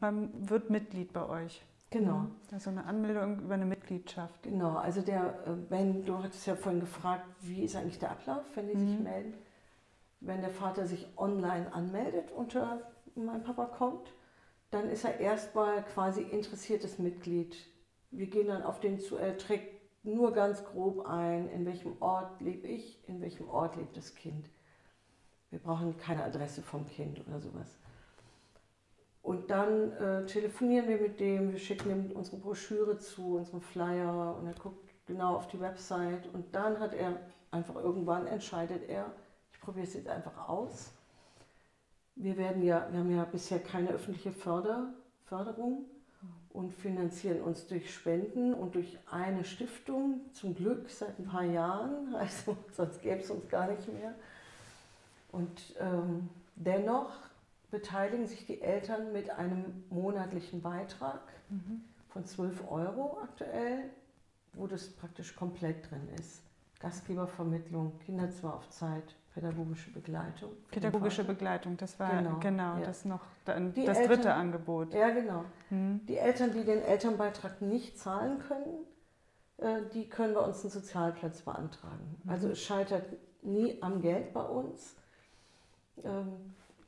man 0.00 0.50
wird 0.50 0.68
Mitglied 0.68 1.12
bei 1.12 1.26
euch. 1.26 1.64
Genau. 1.90 2.26
Also 2.50 2.70
eine 2.70 2.84
Anmeldung 2.84 3.40
über 3.40 3.54
eine 3.54 3.64
Mitgliedschaft. 3.86 4.42
Genau, 4.42 4.76
also 4.76 5.00
der, 5.00 5.46
äh, 5.46 5.70
wenn, 5.70 6.04
du 6.04 6.18
hattest 6.18 6.46
ja 6.46 6.56
vorhin 6.56 6.80
gefragt, 6.80 7.24
wie 7.40 7.62
ist 7.62 7.76
eigentlich 7.76 7.98
der 7.98 8.10
Ablauf, 8.10 8.44
wenn 8.54 8.68
die 8.68 8.74
mhm. 8.74 8.88
sich 8.88 8.98
melden? 8.98 9.34
Wenn 10.20 10.40
der 10.40 10.50
Vater 10.50 10.86
sich 10.86 11.06
online 11.16 11.72
anmeldet 11.72 12.32
unter 12.32 12.80
mein 13.14 13.42
Papa 13.42 13.66
kommt, 13.66 14.12
dann 14.70 14.90
ist 14.90 15.04
er 15.04 15.20
erstmal 15.20 15.84
quasi 15.84 16.22
interessiertes 16.22 16.98
Mitglied. 16.98 17.56
Wir 18.10 18.26
gehen 18.26 18.48
dann 18.48 18.62
auf 18.62 18.80
den 18.80 18.98
zu, 18.98 19.16
er 19.16 19.38
trägt 19.38 19.74
nur 20.04 20.32
ganz 20.32 20.64
grob 20.64 21.06
ein, 21.06 21.48
in 21.50 21.64
welchem 21.66 22.00
Ort 22.00 22.40
lebe 22.40 22.66
ich, 22.66 23.06
in 23.08 23.20
welchem 23.20 23.48
Ort 23.48 23.76
lebt 23.76 23.96
das 23.96 24.14
Kind. 24.14 24.50
wir 25.50 25.60
brauchen 25.60 25.96
keine 25.96 26.24
Adresse 26.24 26.62
vom 26.62 26.86
Kind 26.86 27.20
oder 27.26 27.40
sowas. 27.40 27.78
Und 29.26 29.50
dann 29.50 29.90
äh, 29.94 30.24
telefonieren 30.26 30.86
wir 30.86 30.98
mit 30.98 31.18
dem, 31.18 31.50
wir 31.50 31.58
schicken 31.58 31.90
ihm 31.90 32.12
unsere 32.12 32.36
Broschüre 32.36 32.96
zu, 32.96 33.38
unseren 33.38 33.60
Flyer 33.60 34.36
und 34.38 34.46
er 34.46 34.54
guckt 34.54 34.88
genau 35.04 35.34
auf 35.34 35.48
die 35.48 35.58
Website 35.58 36.32
und 36.32 36.54
dann 36.54 36.78
hat 36.78 36.94
er 36.94 37.18
einfach 37.50 37.74
irgendwann 37.74 38.28
entscheidet 38.28 38.88
er, 38.88 39.10
ich 39.50 39.60
probiere 39.60 39.84
es 39.84 39.94
jetzt 39.94 40.06
einfach 40.06 40.48
aus. 40.48 40.92
Wir 42.14 42.36
werden 42.36 42.62
ja, 42.62 42.86
wir 42.92 43.00
haben 43.00 43.10
ja 43.10 43.24
bisher 43.24 43.58
keine 43.58 43.88
öffentliche 43.88 44.30
Förder, 44.30 44.94
Förderung 45.24 45.86
und 46.50 46.72
finanzieren 46.72 47.40
uns 47.40 47.66
durch 47.66 47.92
Spenden 47.92 48.54
und 48.54 48.76
durch 48.76 48.96
eine 49.10 49.44
Stiftung, 49.44 50.20
zum 50.34 50.54
Glück 50.54 50.88
seit 50.88 51.18
ein 51.18 51.26
paar 51.26 51.42
Jahren, 51.42 52.14
also 52.14 52.56
sonst 52.70 53.02
gäbe 53.02 53.18
es 53.18 53.30
uns 53.32 53.48
gar 53.48 53.66
nicht 53.72 53.92
mehr. 53.92 54.14
Und 55.32 55.74
ähm, 55.80 56.28
dennoch 56.54 57.10
beteiligen 57.70 58.26
sich 58.26 58.46
die 58.46 58.60
Eltern 58.60 59.12
mit 59.12 59.30
einem 59.30 59.84
monatlichen 59.90 60.62
Beitrag 60.62 61.20
mhm. 61.48 61.82
von 62.08 62.24
12 62.24 62.70
Euro 62.70 63.18
aktuell, 63.22 63.90
wo 64.52 64.66
das 64.66 64.88
praktisch 64.90 65.34
komplett 65.34 65.90
drin 65.90 66.08
ist. 66.18 66.42
Gastgebervermittlung, 66.80 67.98
Kinder 68.00 68.30
zwar 68.30 68.54
auf 68.56 68.68
Zeit, 68.70 69.14
pädagogische 69.34 69.90
Begleitung. 69.90 70.52
Pädagogische 70.70 71.24
Begleitung, 71.24 71.76
das 71.76 71.98
war 71.98 72.10
genau, 72.10 72.38
genau 72.38 72.76
ja. 72.76 72.84
das 72.84 73.04
noch 73.04 73.22
das 73.44 73.56
die 73.74 73.84
dritte 73.84 74.00
Eltern, 74.00 74.40
Angebot. 74.40 74.94
Ja, 74.94 75.10
genau. 75.10 75.44
Mhm. 75.70 76.00
Die 76.06 76.16
Eltern, 76.16 76.52
die 76.52 76.64
den 76.64 76.82
Elternbeitrag 76.82 77.62
nicht 77.62 77.98
zahlen 77.98 78.38
können, 78.40 78.86
äh, 79.58 79.82
die 79.92 80.08
können 80.08 80.34
bei 80.34 80.40
uns 80.40 80.62
einen 80.62 80.70
Sozialplatz 80.70 81.42
beantragen. 81.42 82.16
Mhm. 82.24 82.30
Also 82.30 82.48
es 82.50 82.62
scheitert 82.62 83.04
nie 83.42 83.80
am 83.82 84.00
Geld 84.00 84.32
bei 84.32 84.42
uns. 84.42 84.96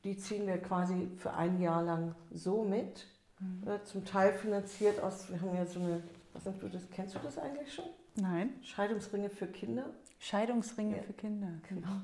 Die 0.09 0.17
ziehen 0.17 0.47
wir 0.47 0.57
quasi 0.57 1.07
für 1.19 1.35
ein 1.35 1.61
Jahr 1.61 1.83
lang 1.83 2.15
so 2.33 2.65
mit. 2.65 3.07
Mhm. 3.41 3.69
Äh, 3.69 3.85
zum 3.85 4.07
Teil 4.07 4.33
finanziert 4.33 5.03
aus, 5.03 5.31
wir 5.31 5.39
haben 5.39 5.55
ja 5.55 5.67
so 5.67 5.81
eine, 5.81 6.03
was 6.33 6.45
du 6.45 6.67
das, 6.67 6.89
kennst 6.91 7.15
du 7.15 7.19
das 7.23 7.37
eigentlich 7.37 7.75
schon? 7.75 7.85
Nein. 8.15 8.55
Scheidungsringe 8.63 9.29
für 9.29 9.47
Kinder. 9.47 9.85
Scheidungsringe 10.19 10.97
ja. 10.97 11.03
für 11.03 11.13
Kinder. 11.13 11.49
Genau. 11.69 12.01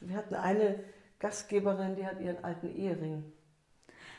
Wir 0.00 0.16
hatten 0.16 0.34
eine 0.34 0.80
Gastgeberin, 1.20 1.94
die 1.94 2.04
hat 2.04 2.20
ihren 2.20 2.42
alten 2.42 2.76
Ehering 2.76 3.22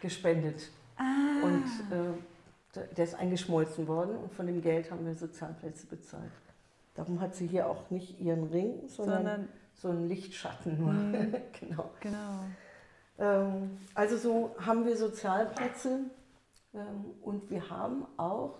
gespendet. 0.01 0.69
Ah. 0.95 1.43
Und 1.43 1.65
äh, 1.91 2.85
der 2.95 3.03
ist 3.03 3.15
eingeschmolzen 3.15 3.85
worden 3.89 4.15
und 4.15 4.31
von 4.31 4.47
dem 4.47 4.61
Geld 4.61 4.91
haben 4.91 5.05
wir 5.05 5.13
Sozialplätze 5.13 5.87
bezahlt. 5.87 6.31
Darum 6.93 7.19
hat 7.19 7.35
sie 7.35 7.47
hier 7.47 7.69
auch 7.69 7.89
nicht 7.89 8.17
ihren 8.21 8.45
Ring, 8.45 8.87
sondern, 8.87 9.17
sondern 9.17 9.49
so 9.73 9.89
einen 9.89 10.07
Lichtschatten 10.07 10.79
nur. 10.79 10.93
Mhm. 10.93 11.35
genau. 11.59 11.91
genau. 11.99 12.45
Ähm, 13.19 13.77
also 13.93 14.17
so 14.17 14.55
haben 14.65 14.85
wir 14.85 14.97
Sozialplätze 14.97 16.01
ähm, 16.73 17.05
und 17.21 17.49
wir 17.49 17.69
haben 17.69 18.05
auch 18.17 18.57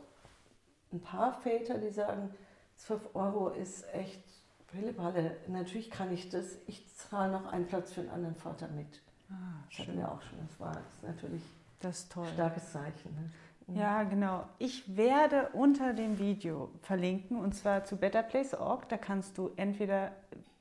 ein 0.92 1.02
paar 1.02 1.34
Väter, 1.42 1.78
die 1.78 1.90
sagen, 1.90 2.34
12 2.78 3.16
Euro 3.16 3.50
ist 3.50 3.86
echt 3.94 4.22
Pillepalle. 4.68 5.38
Natürlich 5.48 5.90
kann 5.90 6.14
ich 6.14 6.30
das. 6.30 6.58
Ich 6.68 6.94
zahle 6.96 7.32
noch 7.32 7.52
einen 7.52 7.66
Platz 7.66 7.94
für 7.94 8.02
einen 8.02 8.10
anderen 8.10 8.36
Vater 8.36 8.68
mit. 8.70 9.02
Ah, 9.30 9.64
das 9.70 9.80
hatten 9.80 9.98
wir 9.98 10.12
auch 10.12 10.22
schon. 10.22 10.40
Das 10.48 10.60
war 10.60 10.74
das 10.74 11.04
natürlich 11.04 11.42
das 11.80 12.08
ein 12.16 12.26
starkes 12.34 12.72
Zeichen. 12.72 13.16
Ne? 13.16 13.32
Mhm. 13.68 13.80
Ja, 13.80 14.04
genau. 14.04 14.48
Ich 14.60 14.96
werde 14.96 15.50
unter 15.54 15.94
dem 15.94 16.20
Video 16.20 16.72
verlinken 16.82 17.38
und 17.38 17.54
zwar 17.56 17.86
zu 17.86 17.98
betterplace.org. 17.98 18.90
Da 18.90 18.98
kannst 18.98 19.38
du 19.38 19.52
entweder 19.56 20.12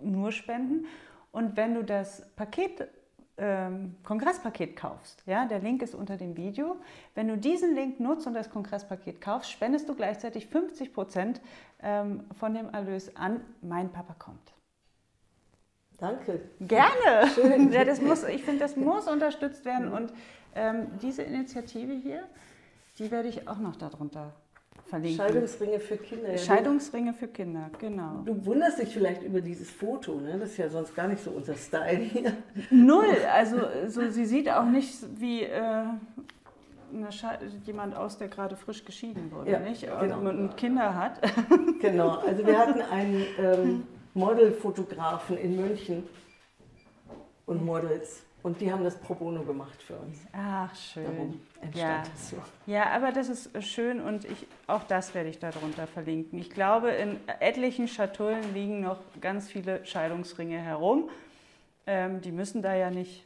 nur 0.00 0.32
spenden 0.32 0.86
und 1.32 1.56
wenn 1.56 1.74
du 1.74 1.82
das 1.82 2.28
Paket 2.36 2.88
ähm, 3.36 3.96
Kongresspaket 4.04 4.76
kaufst, 4.76 5.22
ja, 5.26 5.46
der 5.46 5.58
Link 5.58 5.82
ist 5.82 5.94
unter 5.94 6.16
dem 6.16 6.36
Video. 6.36 6.76
Wenn 7.14 7.28
du 7.28 7.36
diesen 7.36 7.74
Link 7.74 7.98
nutzt 7.98 8.26
und 8.26 8.34
das 8.34 8.50
Kongresspaket 8.50 9.20
kaufst, 9.20 9.50
spendest 9.50 9.88
du 9.88 9.94
gleichzeitig 9.94 10.46
50 10.46 10.92
Prozent 10.92 11.40
ähm, 11.82 12.24
von 12.38 12.54
dem 12.54 12.70
Erlös 12.70 13.14
an 13.16 13.40
Mein 13.60 13.90
Papa 13.90 14.14
kommt. 14.18 14.52
Danke. 15.98 16.40
Gerne. 16.60 17.28
Schön. 17.34 17.72
Ja, 17.72 17.84
das 17.84 18.00
muss, 18.00 18.24
ich 18.24 18.44
finde, 18.44 18.60
das 18.60 18.76
muss 18.76 19.08
unterstützt 19.08 19.64
werden. 19.64 19.92
Und 19.92 20.12
ähm, 20.54 20.86
diese 21.02 21.22
Initiative 21.22 21.92
hier, 21.92 22.24
die 22.98 23.10
werde 23.10 23.28
ich 23.28 23.48
auch 23.48 23.58
noch 23.58 23.76
darunter 23.76 24.32
verlinken. 24.86 25.26
Scheidungsringe 25.26 25.80
für 25.80 25.96
Kinder. 25.96 26.38
Scheidungsringe 26.38 27.14
für 27.14 27.28
Kinder, 27.28 27.70
genau. 27.78 28.22
Du 28.24 28.44
wunderst 28.44 28.78
dich 28.78 28.92
vielleicht 28.92 29.22
über 29.22 29.40
dieses 29.40 29.70
Foto, 29.70 30.20
ne? 30.20 30.38
das 30.38 30.50
ist 30.50 30.56
ja 30.58 30.68
sonst 30.68 30.94
gar 30.94 31.08
nicht 31.08 31.22
so 31.22 31.30
unser 31.30 31.54
Style 31.54 31.98
hier. 31.98 32.32
Null, 32.70 33.16
also 33.32 33.58
so, 33.88 34.08
sie 34.10 34.24
sieht 34.24 34.50
auch 34.50 34.66
nicht 34.66 34.92
wie 35.16 35.42
äh, 35.42 35.84
jemand 37.64 37.96
aus, 37.96 38.18
der 38.18 38.28
gerade 38.28 38.56
frisch 38.56 38.84
geschieden 38.84 39.30
wurde, 39.32 39.50
ja, 39.50 39.58
nicht? 39.58 39.86
Genau. 40.00 40.18
Und 40.18 40.56
Kinder 40.56 40.94
hat. 40.94 41.20
Genau, 41.80 42.18
also 42.18 42.46
wir 42.46 42.58
hatten 42.58 42.80
einen 42.80 43.26
ähm, 43.38 43.86
Modelfotografen 44.14 45.36
in 45.36 45.56
München 45.56 46.04
und 47.46 47.64
Models. 47.64 48.22
Und 48.44 48.60
die 48.60 48.70
haben 48.70 48.84
das 48.84 48.98
pro 48.98 49.14
bono 49.14 49.42
gemacht 49.42 49.82
für 49.82 49.96
uns. 49.96 50.18
Ach, 50.34 50.72
schön. 50.76 51.04
Darum 51.04 51.40
entstand 51.62 51.76
ja. 51.76 52.02
das 52.02 52.28
so. 52.28 52.36
Ja, 52.66 52.90
aber 52.90 53.10
das 53.10 53.30
ist 53.30 53.64
schön 53.64 54.02
und 54.02 54.26
ich, 54.26 54.46
auch 54.66 54.82
das 54.82 55.14
werde 55.14 55.30
ich 55.30 55.38
darunter 55.38 55.86
verlinken. 55.86 56.38
Ich 56.38 56.50
glaube, 56.50 56.90
in 56.90 57.18
etlichen 57.40 57.88
Schatullen 57.88 58.52
liegen 58.52 58.82
noch 58.82 58.98
ganz 59.22 59.48
viele 59.48 59.86
Scheidungsringe 59.86 60.58
herum. 60.58 61.08
Ähm, 61.86 62.20
die 62.20 62.32
müssen 62.32 62.60
da 62.60 62.74
ja 62.74 62.90
nicht 62.90 63.24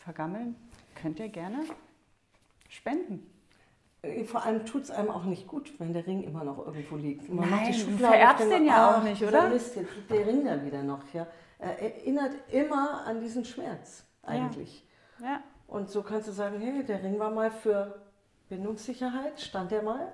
vergammeln. 0.00 0.56
Könnt 0.94 1.18
ihr 1.18 1.30
gerne 1.30 1.60
spenden. 2.68 3.26
Äh, 4.02 4.24
vor 4.24 4.44
allem 4.44 4.66
tut 4.66 4.82
es 4.82 4.90
einem 4.90 5.10
auch 5.10 5.24
nicht 5.24 5.46
gut, 5.46 5.72
wenn 5.78 5.94
der 5.94 6.06
Ring 6.06 6.22
immer 6.22 6.44
noch 6.44 6.58
irgendwo 6.66 6.96
liegt. 6.96 7.30
Man 7.30 7.48
Nein, 7.48 7.50
macht 7.50 7.74
die 7.74 7.84
du 7.84 7.96
vererbst 7.96 8.50
den 8.50 8.66
ja 8.66 8.94
auch 8.94 9.02
nicht, 9.02 9.22
oder? 9.22 9.50
Jetzt 9.50 9.74
liegt 9.74 10.10
der 10.10 10.26
Ring 10.26 10.44
da 10.44 10.62
wieder 10.62 10.82
noch. 10.82 11.00
Ja 11.14 11.26
erinnert 11.62 12.32
immer 12.50 13.04
an 13.06 13.20
diesen 13.20 13.44
Schmerz 13.44 14.04
eigentlich. 14.22 14.86
Ja. 15.20 15.26
ja. 15.26 15.42
Und 15.66 15.90
so 15.90 16.02
kannst 16.02 16.28
du 16.28 16.32
sagen, 16.32 16.60
hey, 16.60 16.84
der 16.84 17.02
Ring 17.02 17.18
war 17.18 17.30
mal 17.30 17.50
für 17.50 18.02
Bindungssicherheit, 18.48 19.40
stand 19.40 19.72
er 19.72 19.82
mal. 19.82 20.12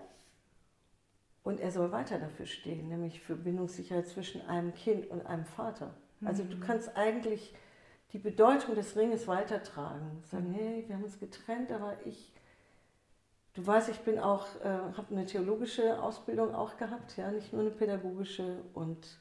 Und 1.43 1.61
er 1.61 1.71
soll 1.71 1.91
weiter 1.93 2.19
dafür 2.19 2.47
stehen, 2.47 2.89
nämlich 2.89 3.21
für 3.21 3.35
Bindungssicherheit 3.35 4.07
zwischen 4.07 4.47
einem 4.47 4.75
Kind 4.75 5.11
und 5.11 5.25
einem 5.27 5.47
Vater. 5.47 5.95
Also 6.25 6.45
du 6.45 6.57
mhm. 6.57 6.61
kannst 6.61 6.97
eigentlich 6.97 7.55
die 8.13 8.19
Bedeutung 8.19 8.75
des 8.75 8.97
Ringes 8.97 9.27
weitertragen. 9.29 10.23
Sagen, 10.25 10.53
hey, 10.53 10.85
wir 10.87 10.97
haben 10.97 11.05
uns 11.05 11.19
getrennt, 11.19 11.71
aber 11.73 11.97
ich, 12.05 12.33
du 13.55 13.67
weißt, 13.67 13.89
ich 13.89 14.01
bin 14.01 14.19
auch, 14.19 14.47
äh, 14.63 14.69
habe 14.69 15.07
eine 15.11 15.27
theologische 15.27 16.01
Ausbildung 16.03 16.55
auch 16.55 16.77
gehabt, 16.77 17.17
ja, 17.17 17.31
nicht 17.31 17.53
nur 17.53 17.63
eine 17.63 17.71
pädagogische 17.71 18.63
und 18.75 19.19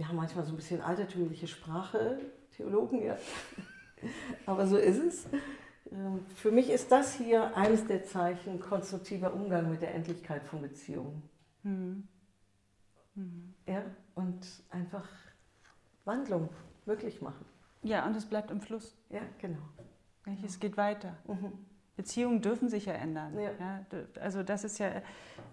wir 0.00 0.08
haben 0.08 0.16
manchmal 0.16 0.46
so 0.46 0.52
ein 0.54 0.56
bisschen 0.56 0.80
altertümliche 0.80 1.46
Sprache, 1.46 2.18
Theologen, 2.56 3.02
ja. 3.02 3.18
Aber 4.46 4.66
so 4.66 4.78
ist 4.78 4.96
es. 4.96 5.26
Ähm, 5.92 6.24
für 6.36 6.50
mich 6.50 6.70
ist 6.70 6.90
das 6.90 7.12
hier 7.16 7.54
eines 7.54 7.86
der 7.86 8.02
Zeichen 8.04 8.60
konstruktiver 8.60 9.34
Umgang 9.34 9.70
mit 9.70 9.82
der 9.82 9.94
Endlichkeit 9.94 10.42
von 10.44 10.62
Beziehungen. 10.62 11.22
Mhm. 11.64 12.08
Mhm. 13.14 13.54
Ja, 13.68 13.82
und 14.14 14.46
einfach 14.70 15.06
Wandlung 16.06 16.48
möglich 16.86 17.20
machen. 17.20 17.44
Ja, 17.82 18.06
und 18.06 18.16
es 18.16 18.24
bleibt 18.24 18.50
im 18.50 18.62
Fluss. 18.62 18.96
Ja, 19.10 19.20
genau. 19.38 19.68
Es 20.42 20.58
geht 20.60 20.78
weiter. 20.78 21.18
Mhm. 21.28 21.52
Beziehungen 21.94 22.40
dürfen 22.40 22.70
sich 22.70 22.86
ja 22.86 22.94
ändern. 22.94 23.38
Ja. 23.38 23.50
ja 23.60 23.84
also 24.18 24.42
das 24.42 24.64
ist 24.64 24.78
ja, 24.78 25.02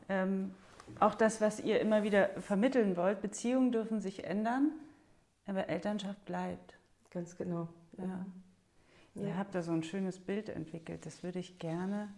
ähm, 0.08 0.54
auch 1.00 1.16
das, 1.16 1.42
was 1.42 1.60
ihr 1.60 1.80
immer 1.80 2.04
wieder 2.04 2.30
vermitteln 2.42 2.98
wollt, 2.98 3.22
Beziehungen 3.22 3.72
dürfen 3.72 4.02
sich 4.02 4.24
ändern, 4.24 4.72
aber 5.46 5.70
Elternschaft 5.70 6.24
bleibt. 6.26 6.78
Ganz 7.12 7.38
genau. 7.38 7.68
Ja. 7.98 8.26
ja. 9.16 9.28
Ihr 9.28 9.38
habt 9.38 9.56
da 9.56 9.62
so 9.62 9.72
ein 9.72 9.84
schönes 9.84 10.20
Bild 10.20 10.50
entwickelt, 10.50 11.06
das 11.06 11.24
würde 11.24 11.40
ich 11.40 11.60
gerne. 11.60 12.10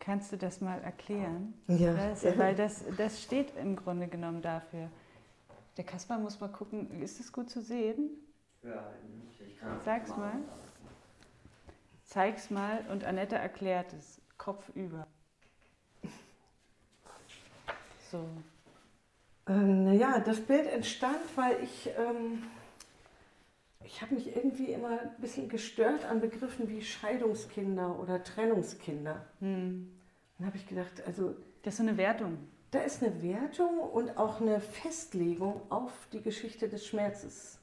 Kannst 0.00 0.30
du 0.30 0.36
das 0.36 0.60
mal 0.60 0.80
erklären? 0.82 1.54
Ja. 1.66 1.92
Das, 1.94 2.24
weil 2.38 2.54
das, 2.54 2.84
das 2.96 3.22
steht 3.22 3.56
im 3.56 3.74
Grunde 3.74 4.06
genommen 4.06 4.40
dafür. 4.40 4.88
Der 5.76 5.84
Kaspar 5.84 6.18
muss 6.18 6.38
mal 6.40 6.48
gucken, 6.48 7.02
ist 7.02 7.18
es 7.18 7.32
gut 7.32 7.50
zu 7.50 7.60
sehen? 7.60 8.10
Ja, 8.62 8.92
ich 9.44 9.58
kann 9.58 9.80
Sag's 9.84 10.10
mal. 10.10 10.34
Zeig's 12.04 12.50
mal 12.50 12.84
und 12.90 13.04
Annette 13.04 13.34
erklärt 13.34 13.92
es. 13.92 14.20
Kopf 14.38 14.70
über. 14.74 15.06
So. 18.16 19.52
Ähm, 19.52 19.84
naja, 19.84 20.20
das 20.20 20.40
Bild 20.40 20.66
entstand, 20.66 21.20
weil 21.36 21.62
ich, 21.62 21.90
ähm, 21.98 22.42
ich 23.84 24.02
habe 24.02 24.14
mich 24.14 24.34
irgendwie 24.34 24.72
immer 24.72 25.00
ein 25.00 25.14
bisschen 25.18 25.48
gestört 25.48 26.04
an 26.04 26.20
Begriffen 26.20 26.68
wie 26.68 26.82
Scheidungskinder 26.82 27.98
oder 27.98 28.22
Trennungskinder. 28.24 29.24
Hm. 29.40 29.90
Dann 30.38 30.46
habe 30.46 30.56
ich 30.56 30.66
gedacht, 30.66 31.02
also... 31.06 31.34
Das 31.62 31.74
ist 31.74 31.80
eine 31.80 31.96
Wertung. 31.96 32.38
Da 32.70 32.80
ist 32.80 33.02
eine 33.02 33.22
Wertung 33.22 33.78
und 33.78 34.18
auch 34.18 34.40
eine 34.40 34.60
Festlegung 34.60 35.60
auf 35.70 35.92
die 36.12 36.22
Geschichte 36.22 36.68
des 36.68 36.86
Schmerzes. 36.86 37.58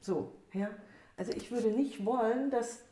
So, 0.00 0.32
ja. 0.52 0.70
Also 1.16 1.32
ich 1.32 1.50
würde 1.50 1.68
nicht 1.70 2.04
wollen, 2.04 2.50
dass 2.50 2.84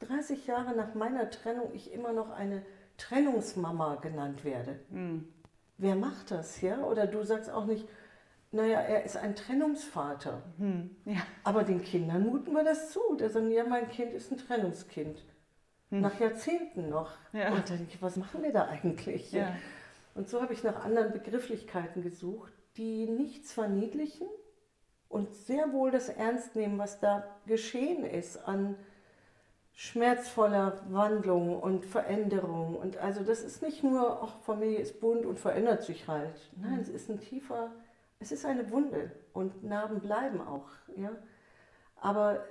30 0.00 0.46
Jahre 0.46 0.76
nach 0.76 0.94
meiner 0.94 1.30
Trennung 1.30 1.70
ich 1.74 1.92
immer 1.92 2.12
noch 2.12 2.30
eine 2.30 2.64
Trennungsmama 2.96 3.96
genannt 3.96 4.44
werde. 4.44 4.80
Mhm. 4.90 5.28
Wer 5.78 5.94
macht 5.94 6.30
das, 6.30 6.60
ja? 6.60 6.82
Oder 6.82 7.06
du 7.06 7.22
sagst 7.24 7.50
auch 7.50 7.64
nicht, 7.64 7.88
naja, 8.50 8.80
er 8.80 9.04
ist 9.04 9.16
ein 9.16 9.36
Trennungsvater. 9.36 10.42
Hm. 10.58 10.96
Ja. 11.04 11.20
Aber 11.44 11.64
den 11.64 11.82
Kindern 11.82 12.26
muten 12.26 12.52
wir 12.52 12.64
das 12.64 12.90
zu. 12.90 13.00
Der 13.18 13.30
sagen, 13.30 13.50
ja, 13.50 13.64
mein 13.64 13.88
Kind 13.88 14.12
ist 14.12 14.32
ein 14.32 14.38
Trennungskind. 14.38 15.22
Nach 15.90 16.20
Jahrzehnten 16.20 16.90
noch. 16.90 17.12
Ja. 17.32 17.48
Und 17.48 17.70
dann 17.70 17.78
denke 17.78 17.94
ich, 17.94 18.02
was 18.02 18.16
machen 18.16 18.42
wir 18.42 18.52
da 18.52 18.66
eigentlich? 18.66 19.32
Ja. 19.32 19.54
Und 20.14 20.28
so 20.28 20.42
habe 20.42 20.52
ich 20.52 20.62
nach 20.62 20.84
anderen 20.84 21.12
Begrifflichkeiten 21.12 22.02
gesucht, 22.02 22.52
die 22.76 23.06
nichts 23.06 23.52
verniedlichen 23.52 24.26
und 25.08 25.32
sehr 25.32 25.72
wohl 25.72 25.90
das 25.90 26.08
ernst 26.08 26.56
nehmen, 26.56 26.78
was 26.78 27.00
da 27.00 27.24
geschehen 27.46 28.04
ist 28.04 28.36
an 28.46 28.76
schmerzvoller 29.78 30.82
Wandlung 30.90 31.56
und 31.56 31.86
Veränderung. 31.86 32.74
Und 32.74 32.96
also 32.96 33.22
das 33.22 33.44
ist 33.44 33.62
nicht 33.62 33.84
nur, 33.84 34.20
ach, 34.24 34.40
Familie 34.40 34.80
ist 34.80 34.98
bunt 34.98 35.24
und 35.24 35.38
verändert 35.38 35.84
sich 35.84 36.08
halt. 36.08 36.50
Nein, 36.56 36.80
es 36.80 36.88
ist 36.88 37.08
ein 37.08 37.20
tiefer, 37.20 37.70
es 38.18 38.32
ist 38.32 38.44
eine 38.44 38.72
Wunde 38.72 39.12
und 39.32 39.62
Narben 39.62 40.00
bleiben 40.00 40.40
auch. 40.40 40.66
Ja? 40.96 41.12
Aber 41.94 42.44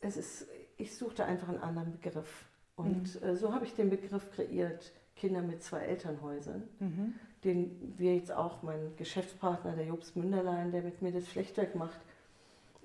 es 0.00 0.18
ist, 0.18 0.46
ich 0.76 0.94
suchte 0.94 1.24
einfach 1.24 1.48
einen 1.48 1.62
anderen 1.62 1.92
Begriff. 1.92 2.44
Und 2.76 3.22
äh, 3.22 3.36
so 3.36 3.54
habe 3.54 3.64
ich 3.64 3.72
den 3.72 3.88
Begriff 3.88 4.30
kreiert, 4.32 4.92
Kinder 5.16 5.40
mit 5.40 5.62
zwei 5.62 5.78
Elternhäusern, 5.78 6.68
Mhm. 6.78 7.14
den 7.42 7.94
wir 7.96 8.16
jetzt 8.16 8.32
auch, 8.32 8.62
mein 8.62 8.94
Geschäftspartner, 8.98 9.72
der 9.76 9.86
Jobs 9.86 10.14
Münderlein, 10.14 10.72
der 10.72 10.82
mit 10.82 11.00
mir 11.00 11.10
das 11.12 11.26
Flechtwerk 11.26 11.74
macht, 11.74 12.00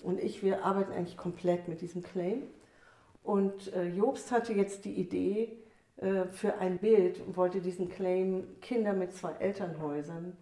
und 0.01 0.18
ich, 0.18 0.43
wir 0.43 0.64
arbeiten 0.64 0.93
eigentlich 0.93 1.18
komplett 1.18 1.68
mit 1.68 1.82
diesem 1.82 2.03
Claim. 2.03 2.43
Und 3.30 3.71
äh, 3.73 3.88
Jobst 3.88 4.32
hatte 4.32 4.53
jetzt 4.53 4.86
die 4.86 4.93
Idee 4.95 5.55
äh, 5.97 6.25
für 6.32 6.57
ein 6.57 6.80
Bild 6.80 7.21
und 7.21 7.38
wollte 7.38 7.61
diesen 7.61 7.88
Claim 7.88 8.59
Kinder 8.59 8.93
mit 8.93 9.13
zwei 9.13 9.34
Elternhäusern 9.34 10.36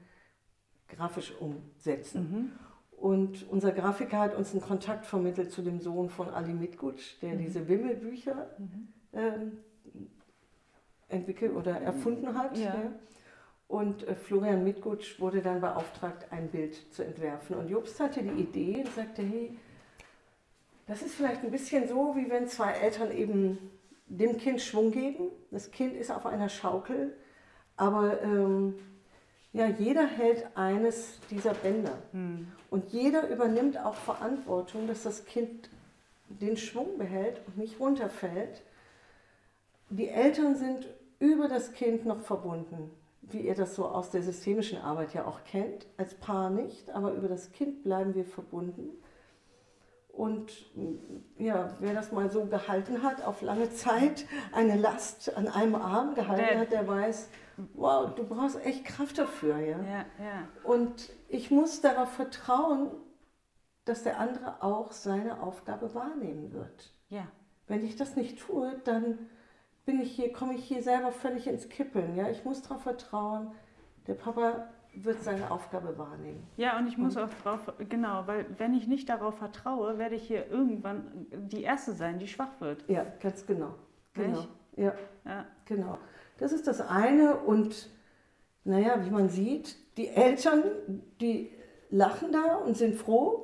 grafisch 0.87 1.33
umsetzen. 1.37 2.21
Mhm. 2.21 2.51
Und 2.97 3.45
unser 3.49 3.73
Grafiker 3.73 4.19
hat 4.19 4.35
uns 4.35 4.53
einen 4.53 4.61
Kontakt 4.61 5.05
vermittelt 5.05 5.51
zu 5.51 5.63
dem 5.63 5.81
Sohn 5.81 6.09
von 6.09 6.29
Ali 6.29 6.53
Mitgutsch, 6.53 7.21
der 7.21 7.35
diese 7.35 7.67
Wimmelbücher 7.67 8.55
ähm, 9.11 9.57
entwickelt 11.09 11.57
oder 11.57 11.81
erfunden 11.81 12.37
hat. 12.37 12.57
Ja. 12.57 12.73
Ja. 12.73 12.91
Und 13.67 14.07
äh, 14.07 14.15
Florian 14.15 14.63
Mitgutsch 14.63 15.19
wurde 15.19 15.41
dann 15.41 15.59
beauftragt, 15.59 16.31
ein 16.31 16.47
Bild 16.47 16.93
zu 16.93 17.03
entwerfen. 17.03 17.57
Und 17.57 17.67
Jobst 17.67 17.99
hatte 17.99 18.23
die 18.23 18.41
Idee 18.41 18.77
und 18.85 18.93
sagte, 18.93 19.23
hey, 19.23 19.57
das 20.87 21.01
ist 21.01 21.15
vielleicht 21.15 21.43
ein 21.43 21.51
bisschen 21.51 21.87
so, 21.87 22.15
wie 22.15 22.29
wenn 22.29 22.47
zwei 22.47 22.71
Eltern 22.71 23.11
eben 23.11 23.57
dem 24.07 24.37
Kind 24.37 24.61
Schwung 24.61 24.91
geben. 24.91 25.29
Das 25.51 25.71
Kind 25.71 25.95
ist 25.95 26.11
auf 26.11 26.25
einer 26.25 26.49
Schaukel, 26.49 27.13
aber 27.75 28.21
ähm, 28.23 28.75
ja, 29.53 29.67
jeder 29.67 30.05
hält 30.05 30.45
eines 30.55 31.19
dieser 31.29 31.53
Bänder. 31.53 31.97
Und 32.69 32.89
jeder 32.91 33.27
übernimmt 33.29 33.77
auch 33.77 33.95
Verantwortung, 33.95 34.87
dass 34.87 35.03
das 35.03 35.25
Kind 35.25 35.69
den 36.29 36.57
Schwung 36.57 36.97
behält 36.97 37.41
und 37.47 37.57
nicht 37.57 37.79
runterfällt. 37.79 38.61
Die 39.89 40.09
Eltern 40.09 40.55
sind 40.55 40.87
über 41.19 41.47
das 41.47 41.73
Kind 41.73 42.05
noch 42.05 42.21
verbunden, 42.21 42.91
wie 43.21 43.41
ihr 43.41 43.55
das 43.55 43.75
so 43.75 43.85
aus 43.85 44.09
der 44.11 44.21
systemischen 44.21 44.79
Arbeit 44.79 45.13
ja 45.13 45.25
auch 45.25 45.43
kennt. 45.43 45.87
Als 45.97 46.13
Paar 46.15 46.49
nicht, 46.49 46.91
aber 46.91 47.13
über 47.13 47.27
das 47.27 47.51
Kind 47.51 47.83
bleiben 47.83 48.15
wir 48.15 48.25
verbunden. 48.25 48.89
Und 50.17 50.51
ja, 51.37 51.75
wer 51.79 51.93
das 51.93 52.11
mal 52.11 52.31
so 52.31 52.45
gehalten 52.45 53.03
hat, 53.03 53.23
auf 53.23 53.43
lange 53.43 53.69
Zeit 53.69 54.25
eine 54.51 54.75
Last 54.75 55.37
an 55.37 55.47
einem 55.47 55.75
Arm 55.75 56.15
gehalten 56.15 56.41
Der- 56.49 56.59
hat, 56.59 56.71
der 56.71 56.87
weiß, 56.87 57.29
wow, 57.75 58.15
du 58.15 58.23
brauchst 58.23 58.59
echt 58.65 58.83
Kraft 58.85 59.19
dafür. 59.19 59.59
Ja? 59.59 59.77
Ja, 59.77 60.05
ja. 60.17 60.47
Und 60.63 61.11
ich 61.29 61.51
muss 61.51 61.81
darauf 61.81 62.09
vertrauen, 62.13 62.89
dass 63.85 64.01
der 64.01 64.19
andere 64.19 64.63
auch 64.63 64.91
seine 64.91 65.39
Aufgabe 65.43 65.93
wahrnehmen 65.93 66.51
wird. 66.51 66.91
Ja. 67.09 67.27
Wenn 67.67 67.85
ich 67.85 67.95
das 67.95 68.15
nicht 68.15 68.39
tue, 68.39 68.81
dann 68.85 69.19
bin 69.85 70.01
ich 70.01 70.11
hier, 70.15 70.33
komme 70.33 70.55
ich 70.55 70.65
hier 70.65 70.81
selber 70.81 71.11
völlig 71.11 71.45
ins 71.45 71.69
Kippeln. 71.69 72.15
Ja? 72.15 72.27
Ich 72.29 72.43
muss 72.43 72.63
darauf 72.63 72.81
vertrauen, 72.81 73.51
der 74.07 74.15
Papa 74.15 74.67
wird 75.05 75.21
seine 75.23 75.49
Aufgabe 75.51 75.97
wahrnehmen. 75.97 76.43
Ja, 76.57 76.77
und 76.77 76.87
ich 76.87 76.97
muss 76.97 77.17
auch 77.17 77.29
drauf, 77.43 77.59
genau, 77.89 78.23
weil 78.27 78.45
wenn 78.57 78.73
ich 78.73 78.87
nicht 78.87 79.09
darauf 79.09 79.37
vertraue, 79.37 79.97
werde 79.97 80.15
ich 80.15 80.23
hier 80.27 80.49
irgendwann 80.49 81.27
die 81.31 81.63
Erste 81.63 81.93
sein, 81.93 82.19
die 82.19 82.27
schwach 82.27 82.59
wird. 82.59 82.87
Ja, 82.89 83.05
ganz 83.21 83.45
genau. 83.45 83.73
Genau. 84.13 84.45
Ja, 84.75 84.93
Ja. 85.25 85.45
genau. 85.65 85.97
Das 86.37 86.51
ist 86.51 86.67
das 86.67 86.81
eine. 86.81 87.35
Und 87.37 87.89
naja, 88.63 89.03
wie 89.05 89.09
man 89.09 89.29
sieht, 89.29 89.75
die 89.97 90.07
Eltern, 90.09 90.63
die 91.19 91.51
lachen 91.89 92.31
da 92.31 92.55
und 92.57 92.77
sind 92.77 92.95
froh. 92.95 93.43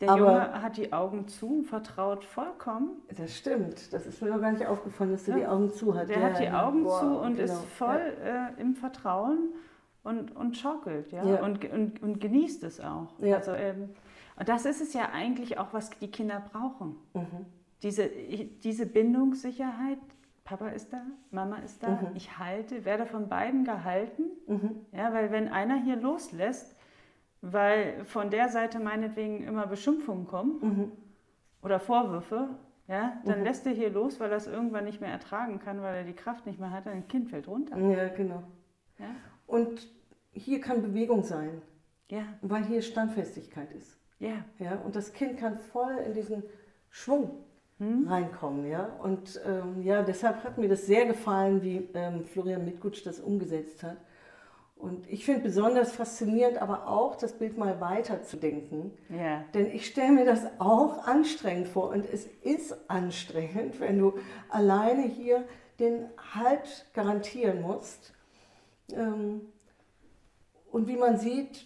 Der 0.00 0.10
Aber- 0.10 0.18
Junge 0.20 0.62
hat 0.62 0.76
die 0.76 0.92
Augen 0.92 1.26
zu, 1.26 1.62
vertraut 1.62 2.24
vollkommen. 2.26 3.00
Das 3.16 3.34
stimmt. 3.34 3.92
Das 3.94 4.04
ist 4.06 4.20
mir 4.20 4.28
noch 4.28 4.40
gar 4.42 4.52
nicht 4.52 4.66
aufgefallen, 4.66 5.12
dass 5.12 5.26
er 5.26 5.34
Ja. 5.38 5.40
die 5.40 5.46
Augen 5.46 5.70
zu 5.72 5.94
hat. 5.94 6.08
Der 6.10 6.18
Ja, 6.18 6.24
hat 6.26 6.38
die. 6.40 6.50
Augen 6.50 6.84
Wow, 6.84 7.00
zu 7.00 7.06
und 7.20 7.36
genau. 7.36 7.44
ist 7.54 7.64
voll 7.78 8.12
äh, 8.22 8.60
im 8.60 8.74
Vertrauen 8.74 9.54
und, 10.06 10.34
und 10.34 10.56
schaukelt, 10.56 11.12
ja, 11.12 11.24
Ja. 11.24 11.42
Und, 11.44 11.64
und, 11.70 12.02
und 12.02 12.20
genießt 12.20 12.62
es 12.64 12.80
auch. 12.80 13.18
Ja. 13.20 13.36
Also, 13.36 13.52
ähm, 13.52 13.90
und 14.38 14.48
das 14.48 14.64
ist 14.66 14.80
es 14.80 14.92
ja 14.94 15.10
eigentlich 15.12 15.58
auch, 15.58 15.72
was 15.72 15.90
die 15.90 16.10
Kinder 16.10 16.42
brauchen. 16.52 16.96
Mhm. 17.14 17.46
Diese, 17.82 18.08
diese 18.08 18.86
Bindungssicherheit, 18.86 19.98
Papa 20.44 20.68
ist 20.68 20.92
da, 20.92 21.02
Mama 21.30 21.56
ist 21.58 21.82
da, 21.82 21.88
Mhm. 21.90 22.08
ich 22.14 22.38
halte, 22.38 22.84
werde 22.84 23.04
von 23.06 23.28
beiden 23.28 23.64
gehalten. 23.64 24.22
Mhm. 24.46 24.70
Ja, 24.92 25.12
weil 25.12 25.30
wenn 25.32 25.48
einer 25.48 25.76
hier 25.82 25.96
loslässt, 25.96 26.76
weil 27.42 28.04
von 28.04 28.30
der 28.30 28.48
Seite 28.48 28.78
meinetwegen 28.78 29.42
immer 29.44 29.66
Beschimpfungen 29.66 30.26
kommen 30.26 30.58
Mhm. 30.60 30.92
oder 31.62 31.80
Vorwürfe, 31.80 32.48
ja, 32.88 33.20
dann 33.24 33.40
Mhm. 33.40 33.44
lässt 33.44 33.66
er 33.66 33.72
hier 33.72 33.90
los, 33.90 34.20
weil 34.20 34.30
er 34.30 34.36
es 34.36 34.46
irgendwann 34.46 34.84
nicht 34.84 35.00
mehr 35.00 35.10
ertragen 35.10 35.58
kann, 35.58 35.82
weil 35.82 35.96
er 35.96 36.04
die 36.04 36.12
Kraft 36.12 36.46
nicht 36.46 36.60
mehr 36.60 36.70
hat, 36.70 36.86
ein 36.86 37.08
Kind 37.08 37.28
fällt 37.30 37.48
runter. 37.48 37.76
Ja, 37.78 38.08
genau. 38.08 38.42
Ja, 38.98 39.06
Und 39.46 39.86
hier 40.36 40.60
kann 40.60 40.82
Bewegung 40.82 41.22
sein, 41.24 41.62
ja, 42.08 42.22
weil 42.42 42.64
hier 42.64 42.82
Standfestigkeit 42.82 43.72
ist. 43.72 43.98
ja. 44.18 44.44
Ja? 44.58 44.76
Und 44.84 44.94
das 44.94 45.12
Kind 45.12 45.38
kann 45.38 45.58
voll 45.58 45.96
in 46.06 46.14
diesen 46.14 46.42
Schwung 46.90 47.30
Hm? 47.78 48.06
reinkommen. 48.08 48.70
Ja? 48.70 48.86
Und 49.02 49.38
ähm, 49.44 49.82
ja, 49.82 50.02
deshalb 50.02 50.44
hat 50.44 50.56
mir 50.56 50.68
das 50.68 50.86
sehr 50.86 51.04
gefallen, 51.04 51.62
wie 51.62 51.88
ähm, 51.92 52.24
Florian 52.24 52.64
Mitgutsch 52.64 53.04
das 53.04 53.20
umgesetzt 53.20 53.82
hat. 53.82 53.98
Und 54.76 55.06
ich 55.10 55.24
finde 55.26 55.42
besonders 55.42 55.92
faszinierend, 55.92 56.58
aber 56.60 56.86
auch 56.86 57.16
das 57.16 57.32
Bild 57.34 57.56
mal 57.58 57.80
weiter 57.80 58.22
zu 58.22 58.36
denken. 58.38 58.92
ja. 59.10 59.44
Denn 59.54 59.66
ich 59.66 59.86
stelle 59.86 60.12
mir 60.12 60.24
das 60.24 60.46
auch 60.58 61.06
anstrengend 61.06 61.68
vor 61.68 61.90
und 61.90 62.06
es 62.10 62.26
ist 62.42 62.74
anstrengend, 62.88 63.78
wenn 63.80 63.98
du 63.98 64.14
alleine 64.48 65.02
hier 65.02 65.44
den 65.78 66.06
Halt 66.34 66.86
garantieren 66.94 67.60
musst. 67.60 68.14
Ähm, 68.92 69.42
Und 70.76 70.88
wie 70.88 70.96
man 70.96 71.16
sieht, 71.16 71.64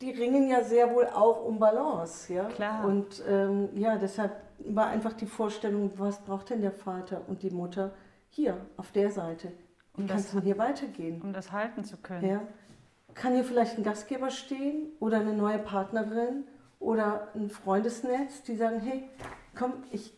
die 0.00 0.12
ringen 0.12 0.48
ja 0.48 0.62
sehr 0.62 0.94
wohl 0.94 1.06
auch 1.06 1.44
um 1.44 1.58
Balance. 1.58 2.32
Ja? 2.32 2.44
Klar. 2.44 2.84
Und 2.84 3.20
ähm, 3.28 3.70
ja, 3.74 3.96
deshalb 3.96 4.30
war 4.60 4.86
einfach 4.86 5.12
die 5.12 5.26
Vorstellung, 5.26 5.90
was 5.96 6.20
braucht 6.20 6.50
denn 6.50 6.60
der 6.60 6.70
Vater 6.70 7.22
und 7.26 7.42
die 7.42 7.50
Mutter 7.50 7.90
hier 8.30 8.56
auf 8.76 8.92
der 8.92 9.10
Seite? 9.10 9.48
Wie 9.96 10.02
Um 10.02 10.06
kann 10.06 10.18
es 10.18 10.30
hier 10.40 10.56
weitergehen? 10.56 11.20
Um 11.20 11.32
das 11.32 11.50
halten 11.50 11.82
zu 11.82 11.96
können. 11.96 12.28
Ja. 12.28 12.42
Kann 13.14 13.34
hier 13.34 13.42
vielleicht 13.42 13.76
ein 13.76 13.82
Gastgeber 13.82 14.30
stehen 14.30 14.92
oder 15.00 15.18
eine 15.18 15.32
neue 15.32 15.58
Partnerin 15.58 16.44
oder 16.78 17.26
ein 17.34 17.50
Freundesnetz, 17.50 18.44
die 18.44 18.54
sagen, 18.54 18.78
hey, 18.78 19.08
komm, 19.56 19.72
ich, 19.90 20.16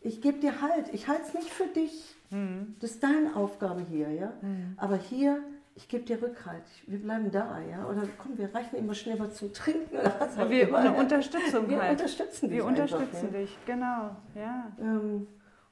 ich 0.00 0.22
gebe 0.22 0.38
dir 0.38 0.62
Halt, 0.62 0.94
ich 0.94 1.06
halte 1.06 1.24
es 1.26 1.34
nicht 1.34 1.50
für 1.50 1.66
dich. 1.66 2.16
Mhm. 2.30 2.76
Das 2.80 2.92
ist 2.92 3.02
deine 3.02 3.36
Aufgabe 3.36 3.82
hier, 3.82 4.10
ja. 4.10 4.32
Mhm. 4.40 4.72
Aber 4.78 4.96
hier, 4.96 5.42
ich 5.78 5.86
gebe 5.86 6.02
dir 6.02 6.20
Rückhalt, 6.20 6.64
wir 6.88 7.00
bleiben 7.00 7.30
da, 7.30 7.60
ja. 7.60 7.86
Oder 7.88 8.02
komm, 8.20 8.36
wir 8.36 8.52
reichen 8.52 8.74
immer 8.74 8.94
schnell 8.94 9.16
was 9.20 9.36
zum 9.36 9.52
Trinken 9.52 9.96
oder 9.96 10.12
was 10.18 10.36
auch 10.36 10.50
Wir 10.50 10.66
immer. 10.66 10.78
eine. 10.78 10.92
Unterstützung 10.92 11.68
wir 11.68 11.80
halt. 11.80 11.92
unterstützen 11.92 12.48
dich 12.48 12.58
Wir 12.58 12.64
unterstützen 12.64 13.16
einfach, 13.16 13.32
ja. 13.32 13.38
dich, 13.38 13.58
genau. 13.64 14.16
Ja. 14.34 14.72
Ähm, 14.80 15.28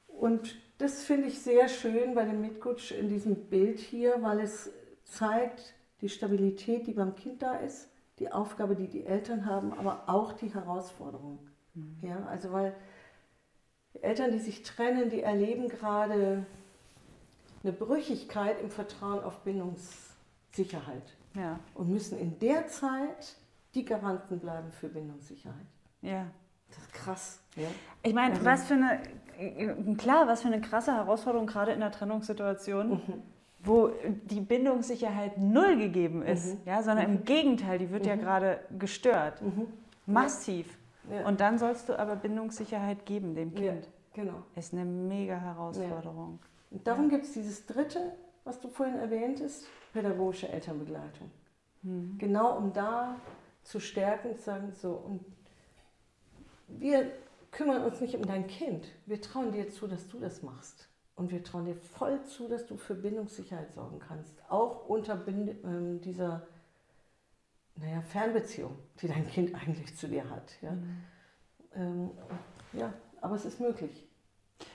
und 0.07 0.55
das 0.79 1.03
finde 1.03 1.27
ich 1.27 1.41
sehr 1.41 1.67
schön 1.67 2.15
bei 2.15 2.25
dem 2.25 2.41
Mitgutsch 2.41 2.93
in 2.93 3.09
diesem 3.09 3.35
Bild 3.35 3.81
hier, 3.81 4.23
weil 4.23 4.39
es 4.39 4.71
zeigt 5.03 5.75
die 6.01 6.09
Stabilität, 6.09 6.87
die 6.87 6.93
beim 6.93 7.17
Kind 7.17 7.43
da 7.43 7.57
ist, 7.57 7.89
die 8.21 8.31
Aufgabe, 8.31 8.77
die 8.77 8.87
die 8.87 9.05
Eltern 9.05 9.45
haben, 9.45 9.73
aber 9.73 10.05
auch 10.07 10.35
die 10.35 10.55
Herausforderung. 10.55 11.41
Ja, 12.01 12.25
also 12.31 12.53
weil 12.53 12.77
Eltern, 14.03 14.31
die 14.31 14.39
sich 14.39 14.63
trennen, 14.63 15.11
die 15.11 15.23
erleben 15.23 15.69
gerade 15.69 16.47
eine 17.67 17.75
Brüchigkeit 17.75 18.61
im 18.61 18.71
Vertrauen 18.71 19.23
auf 19.25 19.41
Bindungssicherheit 19.41 21.17
Ja. 21.35 21.59
und 21.75 21.91
müssen 21.91 22.19
in 22.19 22.39
der 22.39 22.69
Zeit 22.69 23.37
die 23.75 23.85
Garanten 23.85 24.39
bleiben 24.39 24.71
für 24.73 24.89
Bindungssicherheit. 24.89 25.67
Ja. 26.01 26.27
Das 26.69 26.79
ist 26.79 26.93
krass. 26.93 27.41
Ja? 27.57 27.67
Ich 28.03 28.14
meine, 28.14 28.45
was 28.45 28.64
für 28.64 28.75
eine, 28.75 29.97
klar, 29.97 30.27
was 30.29 30.43
für 30.43 30.49
eine 30.49 30.61
krasse 30.61 30.95
Herausforderung 30.95 31.47
gerade 31.47 31.73
in 31.73 31.81
der 31.81 31.93
Trennungssituation, 31.93 32.91
mhm. 32.91 33.23
wo 33.64 33.91
die 34.25 34.41
Bindungssicherheit 34.41 35.39
null 35.39 35.77
gegeben 35.77 36.23
ist, 36.23 36.55
mhm. 36.55 36.61
ja, 36.67 36.83
sondern 36.83 37.11
mhm. 37.11 37.17
im 37.17 37.25
Gegenteil, 37.25 37.79
die 37.79 37.91
wird 37.91 38.07
ja 38.07 38.17
mhm. 38.17 38.21
gerade 38.21 38.61
gestört. 38.79 39.43
Mhm. 39.43 39.67
Massiv. 40.07 40.79
Ja. 41.11 41.27
Und 41.27 41.41
dann 41.41 41.59
sollst 41.59 41.89
du 41.89 41.99
aber 41.99 42.17
Bindungssicherheit 42.17 43.07
geben 43.07 43.35
dem 43.35 43.55
Kind. 43.55 43.85
Ja, 43.85 44.23
genau. 44.23 44.43
Ist 44.57 44.73
eine 44.73 44.85
mega 44.85 45.37
Herausforderung. 45.37 46.39
Ja. 46.43 46.56
Und 46.71 46.87
darum 46.87 47.09
gibt 47.09 47.25
es 47.25 47.33
dieses 47.33 47.67
dritte, 47.67 48.12
was 48.45 48.61
du 48.61 48.69
vorhin 48.69 48.97
erwähntest, 48.97 49.67
pädagogische 49.93 50.49
Elternbegleitung. 50.49 51.31
Mhm. 51.83 52.17
Genau 52.19 52.57
um 52.57 52.73
da 52.73 53.17
zu 53.62 53.81
stärken, 53.81 54.37
zu 54.37 54.43
sagen, 54.43 54.73
so, 54.73 54.93
und 54.93 55.25
wir 56.69 57.11
kümmern 57.51 57.85
uns 57.85 58.01
nicht 58.01 58.14
um 58.14 58.23
dein 58.23 58.47
Kind. 58.47 58.87
Wir 59.07 59.21
trauen 59.21 59.53
dir 59.53 59.71
zu, 59.71 59.87
dass 59.87 60.09
du 60.09 60.19
das 60.19 60.43
machst. 60.43 60.89
Und 61.14 61.31
wir 61.31 61.43
trauen 61.43 61.64
dir 61.64 61.77
voll 61.77 62.23
zu, 62.25 62.47
dass 62.47 62.67
du 62.67 62.77
für 62.77 62.95
Bindungssicherheit 62.95 63.73
sorgen 63.73 63.99
kannst. 63.99 64.35
Auch 64.51 64.87
unter 64.87 65.17
Bind 65.17 65.49
äh, 65.49 65.99
dieser 66.01 66.47
naja, 67.77 68.03
Fernbeziehung, 68.03 68.77
die 69.01 69.09
dein 69.09 69.27
Kind 69.29 69.55
eigentlich 69.55 69.97
zu 69.97 70.09
dir 70.09 70.29
hat. 70.29 70.53
Ja, 70.61 70.73
mhm. 70.73 70.97
ähm, 71.75 72.11
ja 72.73 72.93
aber 73.21 73.35
es 73.35 73.45
ist 73.45 73.61
möglich. 73.61 74.07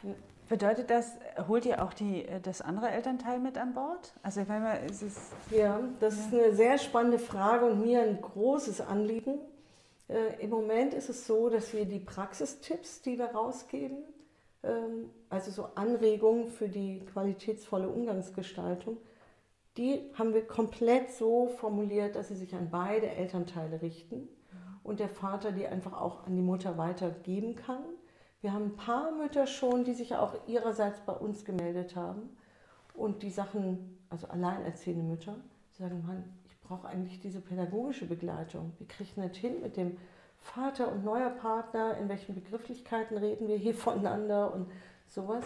Ja. 0.04 0.14
Bedeutet 0.52 0.90
das, 0.90 1.14
holt 1.48 1.66
ihr 1.66 1.82
auch 1.82 1.94
die, 1.94 2.26
äh, 2.26 2.42
das 2.42 2.60
andere 2.60 2.90
Elternteil 2.90 3.40
mit 3.40 3.58
an 3.58 3.74
Bord? 3.74 4.14
Also 4.22 4.42
wenn 4.50 4.62
man, 4.62 4.84
ist 4.84 5.02
es 5.02 5.32
ja, 5.50 5.80
das 6.02 6.18
ja. 6.18 6.26
ist 6.26 6.34
eine 6.34 6.54
sehr 6.54 6.78
spannende 6.78 7.20
Frage 7.20 7.68
und 7.68 7.80
mir 7.80 8.02
ein 8.02 8.20
großes 8.20 8.82
Anliegen. 8.82 9.40
Äh, 10.10 10.44
Im 10.44 10.50
Moment 10.50 10.94
ist 10.94 11.08
es 11.08 11.26
so, 11.26 11.48
dass 11.48 11.72
wir 11.72 11.86
die 11.86 12.00
Praxistipps, 12.00 13.02
die 13.02 13.18
wir 13.18 13.28
rausgeben, 13.28 14.00
ähm, 14.64 15.10
also 15.30 15.52
so 15.52 15.70
Anregungen 15.76 16.50
für 16.50 16.68
die 16.68 17.06
qualitätsvolle 17.14 17.88
Umgangsgestaltung, 17.88 18.98
die 19.78 20.12
haben 20.16 20.34
wir 20.34 20.46
komplett 20.46 21.12
so 21.12 21.48
formuliert, 21.48 22.18
dass 22.18 22.28
sie 22.28 22.36
sich 22.36 22.54
an 22.56 22.68
beide 22.70 23.08
Elternteile 23.08 23.82
richten 23.82 24.28
und 24.84 25.00
der 25.00 25.08
Vater 25.08 25.54
die 25.54 25.66
einfach 25.66 25.94
auch 25.94 26.26
an 26.26 26.36
die 26.36 26.42
Mutter 26.42 26.78
weitergeben 26.78 27.56
kann. 27.56 27.86
Wir 28.42 28.54
haben 28.54 28.66
ein 28.66 28.76
paar 28.76 29.12
Mütter 29.12 29.46
schon, 29.46 29.84
die 29.84 29.94
sich 29.94 30.16
auch 30.16 30.36
ihrerseits 30.48 31.00
bei 31.02 31.14
uns 31.14 31.46
gemeldet 31.46 31.96
haben 31.96 32.36
und 32.96 33.22
die 33.22 33.30
Sachen, 33.30 34.00
also 34.10 34.28
alleinerziehende 34.28 35.04
Mütter, 35.04 35.36
sagen, 35.70 36.04
Mann, 36.06 36.24
ich 36.46 36.60
brauche 36.62 36.88
eigentlich 36.88 37.20
diese 37.20 37.40
pädagogische 37.40 38.08
Begleitung. 38.08 38.74
Wir 38.80 38.88
kriegen 38.88 39.22
nicht 39.22 39.36
hin 39.36 39.62
mit 39.62 39.78
dem 39.78 39.98
Vater 40.40 40.92
und 40.92 41.06
neuer 41.06 41.30
Partner, 41.30 41.98
in 41.98 42.10
welchen 42.10 42.34
Begrifflichkeiten 42.34 43.18
reden 43.18 43.48
wir 43.48 43.58
hier 43.58 43.76
voneinander 43.76 44.54
und 44.54 44.72
sowas. 45.08 45.46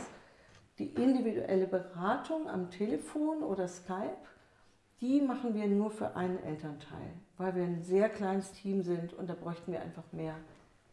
Die 0.80 0.88
individuelle 0.88 1.68
Beratung 1.68 2.50
am 2.50 2.70
Telefon 2.70 3.44
oder 3.44 3.68
Skype, 3.68 4.18
die 5.02 5.22
machen 5.22 5.54
wir 5.54 5.68
nur 5.68 5.92
für 5.92 6.16
einen 6.16 6.42
Elternteil, 6.44 7.12
weil 7.38 7.56
wir 7.56 7.64
ein 7.64 7.82
sehr 7.82 8.08
kleines 8.08 8.54
Team 8.54 8.84
sind 8.84 9.14
und 9.14 9.30
da 9.30 9.34
bräuchten 9.34 9.74
wir 9.74 9.82
einfach 9.82 10.04
mehr 10.14 10.36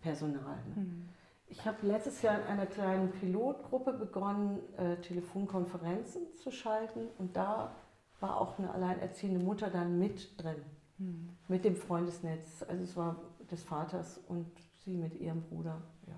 Personal. 0.00 0.59
Mhm. 0.74 1.09
Ich 1.53 1.66
habe 1.66 1.86
letztes 1.86 2.22
Jahr 2.22 2.40
in 2.40 2.46
einer 2.46 2.64
kleinen 2.64 3.12
Pilotgruppe 3.12 3.92
begonnen, 3.92 4.59
äh, 4.78 4.96
Telefonkonferenzen 5.03 6.22
zu 6.42 6.50
schalten 6.50 7.09
und 7.18 7.36
da 7.36 7.74
war 8.20 8.40
auch 8.40 8.59
eine 8.59 8.72
alleinerziehende 8.72 9.38
Mutter 9.38 9.68
dann 9.68 9.98
mit 9.98 10.42
drin, 10.42 10.57
mhm. 10.96 11.28
mit 11.48 11.66
dem 11.66 11.76
Freundesnetz. 11.76 12.64
Also 12.66 12.82
es 12.82 12.96
war 12.96 13.16
des 13.50 13.62
Vaters 13.64 14.18
und 14.28 14.46
sie 14.82 14.96
mit 14.96 15.20
ihrem 15.20 15.42
Bruder. 15.42 15.82
Ja. 16.07 16.14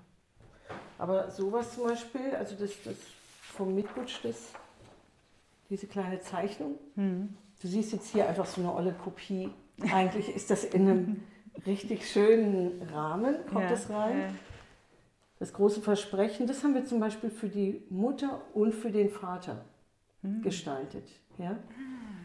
Aber 0.98 1.28
sowas 1.32 1.74
zum 1.74 1.88
Beispiel, 1.88 2.36
also 2.36 2.54
das, 2.54 2.70
das 2.84 2.96
vom 3.40 3.74
Mitgutsch, 3.74 4.20
das, 4.22 4.52
diese 5.68 5.88
kleine 5.88 6.20
Zeichnung. 6.20 6.78
Mhm. 6.94 7.36
Du 7.60 7.66
siehst 7.66 7.92
jetzt 7.92 8.12
hier 8.12 8.28
einfach 8.28 8.46
so 8.46 8.60
eine 8.60 8.72
olle 8.72 8.92
Kopie. 8.92 9.50
Eigentlich 9.92 10.28
ist 10.28 10.50
das 10.50 10.62
in 10.62 10.88
einem 10.88 11.22
richtig 11.66 12.08
schönen 12.08 12.82
Rahmen, 12.82 13.34
kommt 13.48 13.62
ja, 13.62 13.68
das 13.70 13.90
rein. 13.90 14.20
Ja 14.20 14.28
das 15.44 15.52
große 15.52 15.82
Versprechen, 15.82 16.46
das 16.46 16.64
haben 16.64 16.72
wir 16.72 16.86
zum 16.86 17.00
Beispiel 17.00 17.28
für 17.28 17.50
die 17.50 17.82
Mutter 17.90 18.40
und 18.54 18.74
für 18.74 18.90
den 18.90 19.10
Vater 19.10 19.62
mhm. 20.22 20.40
gestaltet. 20.40 21.06
Ja? 21.36 21.58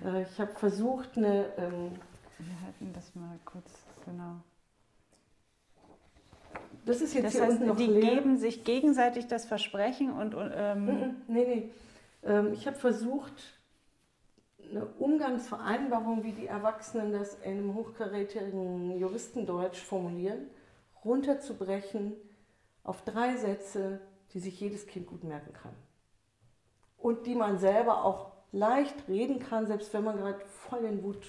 Ah. 0.06 0.22
Ich 0.22 0.40
habe 0.40 0.54
versucht, 0.54 1.18
eine. 1.18 1.48
Ähm, 1.58 1.92
wir 2.38 2.62
halten 2.66 2.94
das 2.94 3.14
mal 3.16 3.38
kurz, 3.44 3.84
genau. 4.06 4.38
Das 6.86 7.02
ist 7.02 7.14
jetzt 7.14 7.26
das 7.26 7.34
hier 7.34 7.44
heißt, 7.44 7.60
noch 7.60 7.76
die 7.76 7.88
leer. 7.88 8.16
geben 8.16 8.38
sich 8.38 8.64
gegenseitig 8.64 9.28
das 9.28 9.44
Versprechen 9.44 10.14
und. 10.14 10.34
Ähm 10.56 11.18
nee, 11.28 11.46
nee. 11.46 11.70
Ähm, 12.24 12.54
ich 12.54 12.68
habe 12.68 12.78
versucht, 12.78 13.34
eine 14.72 14.86
Umgangsvereinbarung, 14.98 16.24
wie 16.24 16.32
die 16.32 16.48
Erwachsenen 16.48 17.12
das 17.12 17.36
in 17.44 17.58
einem 17.58 17.76
hochkarätigen 17.76 18.98
Juristendeutsch 18.98 19.82
formulieren, 19.82 20.48
runterzubrechen 21.04 22.14
auf 22.90 23.04
drei 23.04 23.38
Sätze, 23.38 24.02
die 24.34 24.40
sich 24.40 24.60
jedes 24.60 24.88
Kind 24.88 25.06
gut 25.06 25.24
merken 25.24 25.54
kann. 25.54 25.76
Und 26.98 27.28
die 27.28 27.36
man 27.36 27.60
selber 27.60 28.04
auch 28.04 28.32
leicht 28.52 29.08
reden 29.08 29.38
kann, 29.38 29.68
selbst 29.68 29.94
wenn 29.94 30.04
man 30.04 30.18
gerade 30.18 30.40
voll 30.40 30.84
in 30.86 31.04
Wut, 31.04 31.24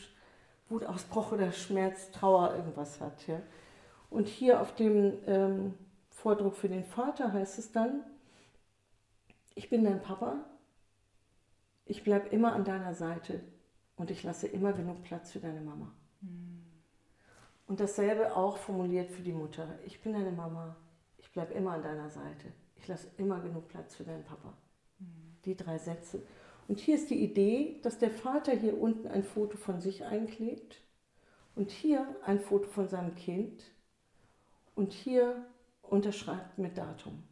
Wutausbruch 0.71 1.33
oder 1.33 1.53
Schmerz, 1.53 2.11
Trauer, 2.13 2.55
irgendwas 2.55 2.99
hat. 3.03 3.27
Ja. 3.27 3.43
Und 4.09 4.27
hier 4.27 4.63
auf 4.63 4.75
dem 4.75 5.19
ähm, 5.27 5.75
Vordruck 6.09 6.57
für 6.57 6.71
den 6.71 6.83
Vater 6.83 7.35
heißt 7.35 7.59
es 7.59 7.73
dann, 7.73 8.05
ich 9.55 9.69
bin 9.69 9.85
dein 9.85 10.01
Papa, 10.01 10.37
ich 11.85 12.03
bleibe 12.03 12.29
immer 12.29 12.55
an 12.55 12.65
deiner 12.65 12.95
Seite 12.95 13.43
und 13.97 14.11
ich 14.11 14.23
lasse 14.23 14.47
immer 14.47 14.73
genug 14.73 15.03
Platz 15.03 15.31
für 15.31 15.41
deine 15.41 15.61
Mama. 15.61 15.93
Mhm. 16.23 16.65
Und 17.67 17.81
dasselbe 17.81 18.35
auch 18.35 18.57
formuliert 18.57 19.11
für 19.11 19.23
die 19.23 19.35
Mutter. 19.35 19.79
Ich 19.85 20.01
bin 20.01 20.15
deine 20.15 20.33
Mama, 20.33 20.75
ich 21.31 21.35
bleibe 21.35 21.55
immer 21.55 21.75
an 21.75 21.83
deiner 21.85 22.11
Seite. 22.11 22.53
Ich 22.75 22.89
lasse 22.89 23.07
immer 23.17 23.39
genug 23.39 23.69
Platz 23.69 23.95
für 23.95 24.03
deinen 24.03 24.25
Papa. 24.25 24.53
Mhm. 24.99 25.37
Die 25.45 25.57
drei 25.57 25.79
Sätze. 25.79 26.23
Und 26.67 26.81
hier 26.81 26.97
ist 26.97 27.09
die 27.09 27.23
Idee, 27.23 27.79
dass 27.85 27.99
der 27.99 28.11
Vater 28.11 28.51
hier 28.51 28.77
unten 28.77 29.07
ein 29.07 29.23
Foto 29.23 29.57
von 29.57 29.81
sich 29.81 30.05
einklebt 30.05 30.83
und 31.55 31.71
hier 31.71 32.05
ein 32.25 32.41
Foto 32.41 32.67
von 32.67 32.89
seinem 32.89 33.15
Kind 33.15 33.63
und 34.75 34.93
hier 34.93 35.47
unterschreibt 35.83 36.59
mit 36.59 36.77
Datum. 36.77 37.23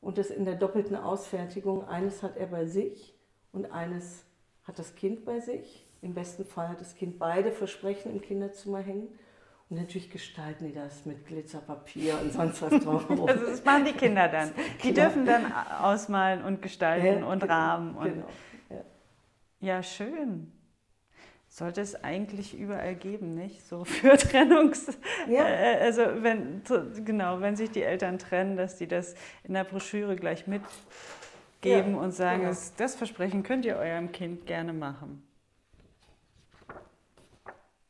Und 0.00 0.16
das 0.16 0.30
in 0.30 0.44
der 0.44 0.54
doppelten 0.54 0.94
Ausfertigung. 0.94 1.88
Eines 1.88 2.22
hat 2.22 2.36
er 2.36 2.46
bei 2.46 2.66
sich 2.66 3.18
und 3.50 3.72
eines 3.72 4.26
hat 4.62 4.78
das 4.78 4.94
Kind 4.94 5.24
bei 5.24 5.40
sich. 5.40 5.88
Im 6.02 6.14
besten 6.14 6.44
Fall 6.44 6.68
hat 6.68 6.80
das 6.80 6.94
Kind 6.94 7.18
beide 7.18 7.50
Versprechen 7.50 8.12
im 8.12 8.20
Kinderzimmer 8.20 8.78
hängen. 8.78 9.08
Und 9.70 9.76
natürlich 9.76 10.10
gestalten 10.10 10.66
die 10.66 10.72
das 10.72 11.04
mit 11.04 11.26
Glitzerpapier 11.26 12.18
und 12.22 12.32
sonst 12.32 12.62
was 12.62 12.82
drauf. 12.82 13.04
also 13.28 13.46
das 13.46 13.62
machen 13.64 13.84
die 13.84 13.92
Kinder 13.92 14.28
dann. 14.28 14.50
Die 14.82 14.94
genau. 14.94 15.02
dürfen 15.02 15.26
dann 15.26 15.52
ausmalen 15.52 16.42
und 16.42 16.62
gestalten 16.62 17.20
ja, 17.20 17.26
und 17.26 17.40
genau, 17.40 17.52
rahmen. 17.52 17.94
Und 17.96 18.04
genau, 18.04 18.26
ja. 18.70 18.84
ja, 19.60 19.82
schön. 19.82 20.52
Sollte 21.50 21.82
es 21.82 22.02
eigentlich 22.02 22.58
überall 22.58 22.94
geben, 22.94 23.34
nicht? 23.34 23.66
So 23.66 23.84
für 23.84 24.16
Trennungs... 24.16 24.98
Ja. 25.28 25.46
Äh, 25.46 25.80
also 25.80 26.02
wenn, 26.22 26.62
genau, 27.04 27.40
wenn 27.40 27.56
sich 27.56 27.70
die 27.70 27.82
Eltern 27.82 28.18
trennen, 28.18 28.56
dass 28.56 28.76
die 28.76 28.86
das 28.86 29.14
in 29.44 29.52
der 29.52 29.64
Broschüre 29.64 30.16
gleich 30.16 30.46
mitgeben 30.46 31.92
ja, 31.92 31.98
und 31.98 32.12
sagen, 32.12 32.42
genau. 32.42 32.56
das 32.78 32.94
Versprechen 32.94 33.42
könnt 33.42 33.66
ihr 33.66 33.76
eurem 33.76 34.12
Kind 34.12 34.46
gerne 34.46 34.72
machen. 34.72 35.22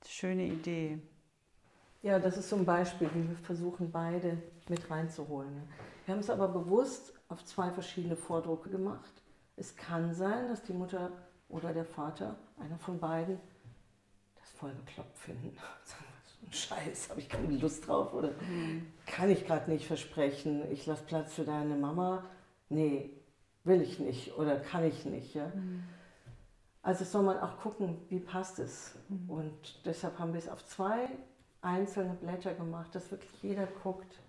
Schöne 0.09 0.47
Idee. 0.47 0.99
Ja, 2.03 2.19
das 2.19 2.37
ist 2.37 2.49
so 2.49 2.57
ein 2.57 2.65
Beispiel, 2.65 3.11
wie 3.13 3.29
wir 3.29 3.37
versuchen, 3.37 3.91
beide 3.91 4.39
mit 4.69 4.89
reinzuholen. 4.89 5.63
Wir 6.05 6.15
haben 6.15 6.21
es 6.21 6.31
aber 6.31 6.49
bewusst 6.49 7.13
auf 7.29 7.45
zwei 7.45 7.71
verschiedene 7.71 8.17
Vordrucke 8.17 8.71
gemacht. 8.71 9.11
Es 9.57 9.77
kann 9.77 10.15
sein, 10.15 10.49
dass 10.49 10.63
die 10.63 10.73
Mutter 10.73 11.11
oder 11.49 11.73
der 11.73 11.85
Vater, 11.85 12.39
einer 12.59 12.79
von 12.79 13.01
beiden, 13.01 13.41
das 14.37 14.51
voll 14.53 14.73
bekloppt 14.73 15.19
finden. 15.19 15.57
So 15.85 16.47
ein 16.47 16.53
Scheiß, 16.53 17.11
habe 17.11 17.19
ich 17.19 17.29
keine 17.29 17.57
Lust 17.57 17.89
drauf 17.89 18.15
oder 18.15 18.31
mhm. 18.31 18.87
kann 19.07 19.29
ich 19.29 19.45
gerade 19.45 19.69
nicht 19.69 19.89
versprechen, 19.89 20.71
ich 20.71 20.87
lasse 20.87 21.03
Platz 21.03 21.35
für 21.35 21.43
deine 21.43 21.75
Mama. 21.75 22.25
Nee, 22.69 23.11
will 23.65 23.83
ich 23.83 23.99
nicht 23.99 24.39
oder 24.39 24.61
kann 24.61 24.85
ich 24.85 25.05
nicht. 25.05 25.35
Ja? 25.35 25.49
Mhm. 25.49 25.83
Also 26.81 27.05
soll 27.05 27.25
man 27.25 27.39
auch 27.39 27.59
gucken, 27.59 27.99
wie 28.09 28.21
passt 28.21 28.61
es. 28.61 28.95
Mhm. 29.09 29.29
Und 29.29 29.85
deshalb 29.85 30.21
haben 30.21 30.33
wir 30.33 30.39
es 30.39 30.49
auf 30.49 30.65
zwei 30.65 31.09
einzelne 31.61 32.15
Blätter 32.15 32.55
gemacht, 32.55 32.95
dass 32.95 33.11
wirklich 33.11 33.43
jeder 33.43 33.67
guckt, 33.67 34.21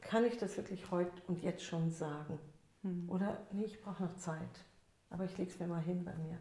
kann 0.00 0.24
ich 0.24 0.36
das 0.36 0.56
wirklich 0.56 0.90
heute 0.90 1.12
und 1.26 1.42
jetzt 1.42 1.64
schon 1.64 1.90
sagen? 1.90 2.38
Mhm. 2.82 3.08
Oder 3.08 3.38
nee, 3.52 3.64
ich 3.64 3.80
brauche 3.80 4.02
noch 4.02 4.16
Zeit, 4.16 4.64
aber 5.10 5.24
ich 5.24 5.36
lege 5.38 5.50
es 5.50 5.58
mir 5.58 5.66
mal 5.66 5.82
hin 5.82 6.04
bei 6.04 6.14
mir. 6.14 6.38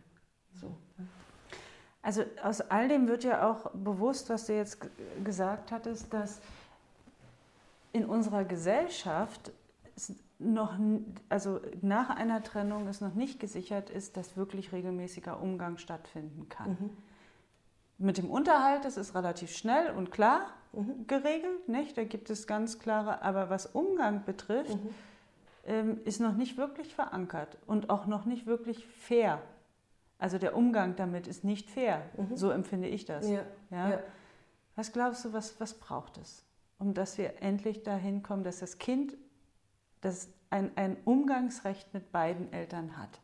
So. 0.54 0.78
Ne? 0.98 1.08
Also 2.02 2.24
aus 2.44 2.62
all 2.62 2.88
dem 2.88 3.08
wird 3.08 3.24
ja 3.24 3.50
auch 3.50 3.72
bewusst, 3.72 4.30
was 4.30 4.46
du 4.46 4.56
jetzt 4.56 4.88
gesagt 5.24 5.72
hattest, 5.72 6.14
dass 6.14 6.40
in 7.94 8.06
unserer 8.06 8.46
Gesellschaft 8.46 9.52
noch, 10.38 10.78
also 11.30 11.62
nach 11.82 12.12
einer 12.12 12.44
Trennung 12.44 12.88
es 12.88 13.02
noch 13.02 13.16
nicht 13.16 13.40
gesichert 13.40 13.90
ist, 13.90 14.18
dass 14.18 14.38
wirklich 14.38 14.72
regelmäßiger 14.72 15.42
Umgang 15.42 15.78
stattfinden 15.78 16.48
kann. 16.48 16.72
Mhm. 16.72 16.90
Mit 17.98 18.18
dem 18.18 18.30
Unterhalt, 18.30 18.84
das 18.84 18.98
ist 18.98 19.16
relativ 19.16 19.56
schnell 19.56 19.92
und 19.92 20.12
klar 20.12 20.48
mhm. 20.74 21.08
geregelt, 21.08 21.70
nicht? 21.70 21.98
Da 21.98 22.04
gibt 22.04 22.30
es 22.30 22.48
ganz 22.48 22.80
klare, 22.80 23.22
aber 23.22 23.50
was 23.50 23.68
Umgang 23.68 24.26
betrifft, 24.26 24.76
mhm. 24.76 24.90
ähm, 25.66 26.00
ist 26.04 26.20
noch 26.20 26.36
nicht 26.36 26.58
wirklich 26.58 26.94
verankert 26.94 27.58
und 27.66 27.90
auch 27.90 28.06
noch 28.06 28.26
nicht 28.26 28.46
wirklich 28.46 28.86
fair. 28.86 29.42
Also 30.18 30.38
der 30.38 30.56
Umgang 30.56 30.96
damit 30.96 31.28
ist 31.28 31.44
nicht 31.44 31.70
fair, 31.70 32.02
mhm. 32.18 32.36
so 32.36 32.50
empfinde 32.50 32.88
ich 32.88 33.06
das. 33.06 33.30
Ja. 33.30 33.44
Ja? 33.70 33.90
ja. 33.90 34.00
Was 34.76 34.92
glaubst 34.92 35.24
du, 35.24 35.34
was, 35.34 35.60
was 35.60 35.74
braucht 35.74 36.18
es, 36.18 36.44
um 36.80 36.94
dass 36.94 37.18
wir 37.18 37.42
endlich 37.42 37.84
dahin 37.84 38.24
kommen, 38.24 38.44
dass 38.44 38.60
das 38.60 38.78
Kind 38.78 39.16
das 40.02 40.30
ein, 40.50 40.72
ein 40.76 40.98
Umgangsrecht 41.06 41.94
mit 41.94 42.12
beiden 42.12 42.52
Eltern 42.52 42.98
hat? 42.98 43.22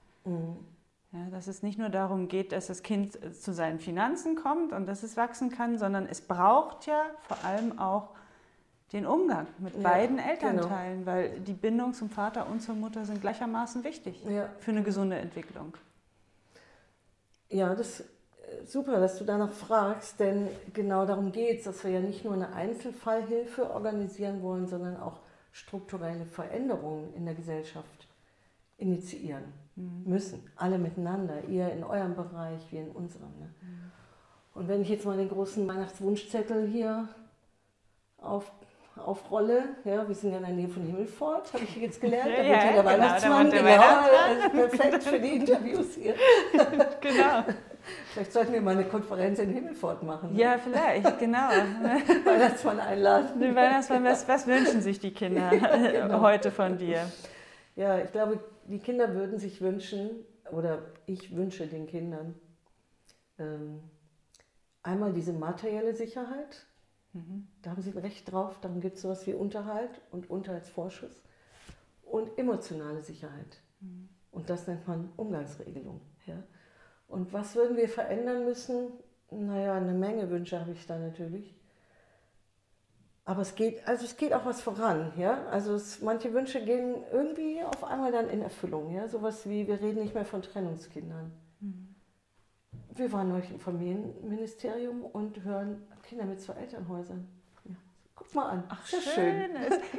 Ja, 1.13 1.29
dass 1.29 1.47
es 1.47 1.61
nicht 1.61 1.77
nur 1.77 1.89
darum 1.89 2.29
geht, 2.29 2.53
dass 2.53 2.67
das 2.67 2.83
Kind 2.83 3.19
zu 3.35 3.53
seinen 3.53 3.79
Finanzen 3.79 4.35
kommt 4.35 4.71
und 4.71 4.85
dass 4.85 5.03
es 5.03 5.17
wachsen 5.17 5.51
kann, 5.51 5.77
sondern 5.77 6.07
es 6.07 6.21
braucht 6.21 6.85
ja 6.85 7.03
vor 7.27 7.43
allem 7.43 7.79
auch 7.79 8.11
den 8.93 9.05
Umgang 9.05 9.47
mit 9.57 9.75
ja, 9.75 9.81
beiden 9.81 10.19
Elternteilen, 10.19 10.99
genau. 10.99 11.11
weil 11.11 11.39
die 11.41 11.53
Bindung 11.53 11.93
zum 11.93 12.09
Vater 12.09 12.47
und 12.47 12.61
zur 12.61 12.75
Mutter 12.75 13.03
sind 13.05 13.19
gleichermaßen 13.21 13.83
wichtig 13.83 14.23
ja. 14.23 14.49
für 14.59 14.71
eine 14.71 14.83
gesunde 14.83 15.17
Entwicklung. 15.17 15.75
Ja, 17.49 17.75
das 17.75 17.99
ist 17.99 18.09
super, 18.71 18.99
dass 18.99 19.17
du 19.17 19.25
danach 19.25 19.51
fragst, 19.51 20.19
denn 20.19 20.47
genau 20.73 21.05
darum 21.05 21.33
geht 21.33 21.59
es, 21.59 21.65
dass 21.65 21.83
wir 21.83 21.91
ja 21.91 21.99
nicht 21.99 22.23
nur 22.23 22.33
eine 22.33 22.53
Einzelfallhilfe 22.53 23.69
organisieren 23.71 24.41
wollen, 24.41 24.67
sondern 24.67 24.97
auch 24.97 25.19
strukturelle 25.51 26.25
Veränderungen 26.25 27.13
in 27.15 27.25
der 27.25 27.35
Gesellschaft 27.35 28.07
initiieren 28.81 29.43
mhm. 29.75 30.03
müssen. 30.05 30.43
Alle 30.55 30.77
miteinander, 30.77 31.43
ihr 31.47 31.71
in 31.71 31.83
eurem 31.83 32.15
Bereich, 32.15 32.61
wir 32.71 32.81
in 32.81 32.91
unserem. 32.91 33.29
Ne? 33.39 33.53
Mhm. 33.61 33.91
Und 34.53 34.67
wenn 34.67 34.81
ich 34.81 34.89
jetzt 34.89 35.05
mal 35.05 35.17
den 35.17 35.29
großen 35.29 35.67
Weihnachtswunschzettel 35.67 36.67
hier 36.67 37.07
auf, 38.17 38.51
aufrolle, 38.97 39.63
ja, 39.85 40.05
wir 40.07 40.13
sind 40.13 40.31
ja 40.31 40.37
in 40.37 40.43
der 40.43 40.53
Nähe 40.53 40.67
von 40.67 40.83
Himmelfort, 40.83 41.53
habe 41.53 41.63
ich 41.63 41.75
jetzt 41.77 42.01
gelernt, 42.01 42.31
da 42.35 42.43
ja, 42.43 42.49
wird 42.49 42.61
hier 42.63 42.71
der 42.71 42.71
genau, 42.71 42.85
Weihnachtsmann, 42.85 43.49
der 43.49 43.63
genau, 43.63 43.81
also 44.27 44.49
perfekt 44.49 45.03
für 45.03 45.19
die 45.19 45.35
Interviews 45.37 45.95
hier. 45.95 46.15
genau. 47.01 47.45
Vielleicht 48.13 48.33
sollten 48.33 48.53
wir 48.53 48.61
mal 48.61 48.75
eine 48.75 48.85
Konferenz 48.85 49.39
in 49.39 49.53
Himmelfort 49.53 50.03
machen. 50.03 50.33
Ne? 50.33 50.39
Ja, 50.39 50.57
vielleicht, 50.57 51.17
genau. 51.17 51.49
Weihnachtsmann 52.25 52.79
einladen. 52.79 53.39
Den 53.39 53.55
Weihnachtsmann, 53.55 54.03
was, 54.03 54.27
was 54.27 54.45
wünschen 54.45 54.81
sich 54.81 54.99
die 54.99 55.11
Kinder 55.11 55.51
ja, 55.53 56.07
genau. 56.07 56.21
heute 56.21 56.51
von 56.51 56.77
dir? 56.77 57.09
Ja, 57.75 57.97
ich 57.97 58.11
glaube, 58.11 58.39
die 58.71 58.79
Kinder 58.79 59.13
würden 59.13 59.37
sich 59.37 59.61
wünschen, 59.61 60.25
oder 60.51 60.81
ich 61.05 61.35
wünsche 61.35 61.67
den 61.67 61.87
Kindern, 61.87 62.35
ähm, 63.37 63.81
einmal 64.83 65.13
diese 65.13 65.33
materielle 65.33 65.95
Sicherheit. 65.95 66.65
Mhm. 67.13 67.47
Da 67.61 67.71
haben 67.71 67.81
sie 67.81 67.91
Recht 67.91 68.31
drauf, 68.31 68.59
dann 68.61 68.81
gibt 68.81 68.95
es 68.95 69.01
sowas 69.01 69.25
wie 69.27 69.33
Unterhalt 69.33 70.01
und 70.11 70.29
Unterhaltsvorschuss. 70.29 71.21
Und 72.03 72.37
emotionale 72.37 73.01
Sicherheit. 73.01 73.61
Mhm. 73.79 74.09
Und 74.31 74.49
das 74.49 74.67
nennt 74.67 74.87
man 74.87 75.11
Umgangsregelung. 75.17 76.01
Ja? 76.25 76.41
Und 77.07 77.33
was 77.33 77.55
würden 77.55 77.77
wir 77.77 77.89
verändern 77.89 78.45
müssen? 78.45 78.91
Naja, 79.29 79.75
eine 79.75 79.93
Menge 79.93 80.29
Wünsche 80.29 80.59
habe 80.59 80.71
ich 80.71 80.85
da 80.85 80.97
natürlich. 80.97 81.55
Aber 83.23 83.41
es 83.41 83.55
geht, 83.55 83.87
also 83.87 84.03
es 84.03 84.17
geht 84.17 84.33
auch 84.33 84.45
was 84.45 84.61
voran, 84.61 85.13
ja. 85.15 85.45
Also 85.47 85.75
es, 85.75 86.01
manche 86.01 86.33
Wünsche 86.33 86.63
gehen 86.63 86.95
irgendwie 87.11 87.61
auf 87.63 87.83
einmal 87.83 88.11
dann 88.11 88.29
in 88.29 88.41
Erfüllung, 88.41 88.91
ja. 88.93 89.07
Sowas 89.07 89.47
wie, 89.47 89.67
wir 89.67 89.79
reden 89.79 90.01
nicht 90.01 90.15
mehr 90.15 90.25
von 90.25 90.41
Trennungskindern. 90.41 91.31
Mhm. 91.59 91.95
Wir 92.95 93.11
waren 93.11 93.29
neulich 93.29 93.51
im 93.51 93.59
Familienministerium 93.59 95.05
und 95.05 95.43
hören 95.43 95.83
Kinder 96.03 96.25
mit 96.25 96.41
zwei 96.41 96.53
Elternhäusern. 96.53 97.27
Ja. 97.65 97.75
Guck 98.15 98.33
mal 98.33 98.49
an. 98.49 98.63
Ach, 98.69 98.85
schön. 98.85 99.01
schön. 99.01 99.49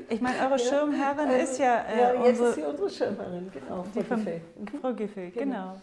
Ich 0.08 0.20
meine, 0.20 0.38
eure 0.40 0.58
Schirmherrin 0.58 1.30
ja, 1.30 1.36
ist 1.36 1.58
ja. 1.58 1.82
Äh, 1.82 2.00
ja, 2.00 2.14
jetzt 2.14 2.40
unsere, 2.40 2.48
ist 2.48 2.54
sie 2.56 2.62
unsere 2.64 2.90
Schirmherrin, 2.90 3.50
genau. 3.52 3.84
Frau 3.84 4.00
Giffey. 4.00 4.40
Frau 4.80 4.94
Giffey, 4.94 5.30
genau. 5.30 5.78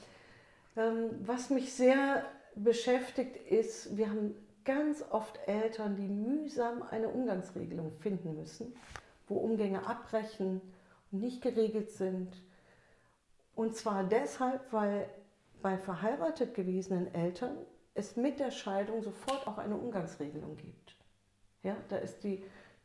genau. 0.75 0.87
Ähm, 0.87 1.09
was 1.25 1.49
mich 1.49 1.73
sehr 1.73 2.23
beschäftigt 2.55 3.37
ist, 3.49 3.95
wir 3.97 4.09
haben 4.09 4.35
ganz 4.69 5.03
oft 5.09 5.39
Eltern, 5.47 5.95
die 5.95 6.07
mühsam 6.07 6.83
eine 6.83 7.09
Umgangsregelung 7.09 7.91
finden 7.91 8.35
müssen, 8.35 8.75
wo 9.27 9.37
Umgänge 9.37 9.87
abbrechen 9.87 10.61
und 11.11 11.21
nicht 11.21 11.41
geregelt 11.41 11.89
sind. 11.89 12.39
Und 13.55 13.75
zwar 13.75 14.03
deshalb, 14.03 14.71
weil 14.71 15.09
bei 15.63 15.75
verheiratet 15.75 16.53
gewesenen 16.53 17.11
Eltern 17.15 17.57
es 17.95 18.15
mit 18.15 18.39
der 18.39 18.51
Scheidung 18.51 19.01
sofort 19.01 19.47
auch 19.47 19.57
eine 19.57 19.75
Umgangsregelung 19.75 20.55
gibt. 20.55 20.95
Ja, 21.63 21.75
da 21.87 21.97
ist 21.97 22.23
die, 22.23 22.43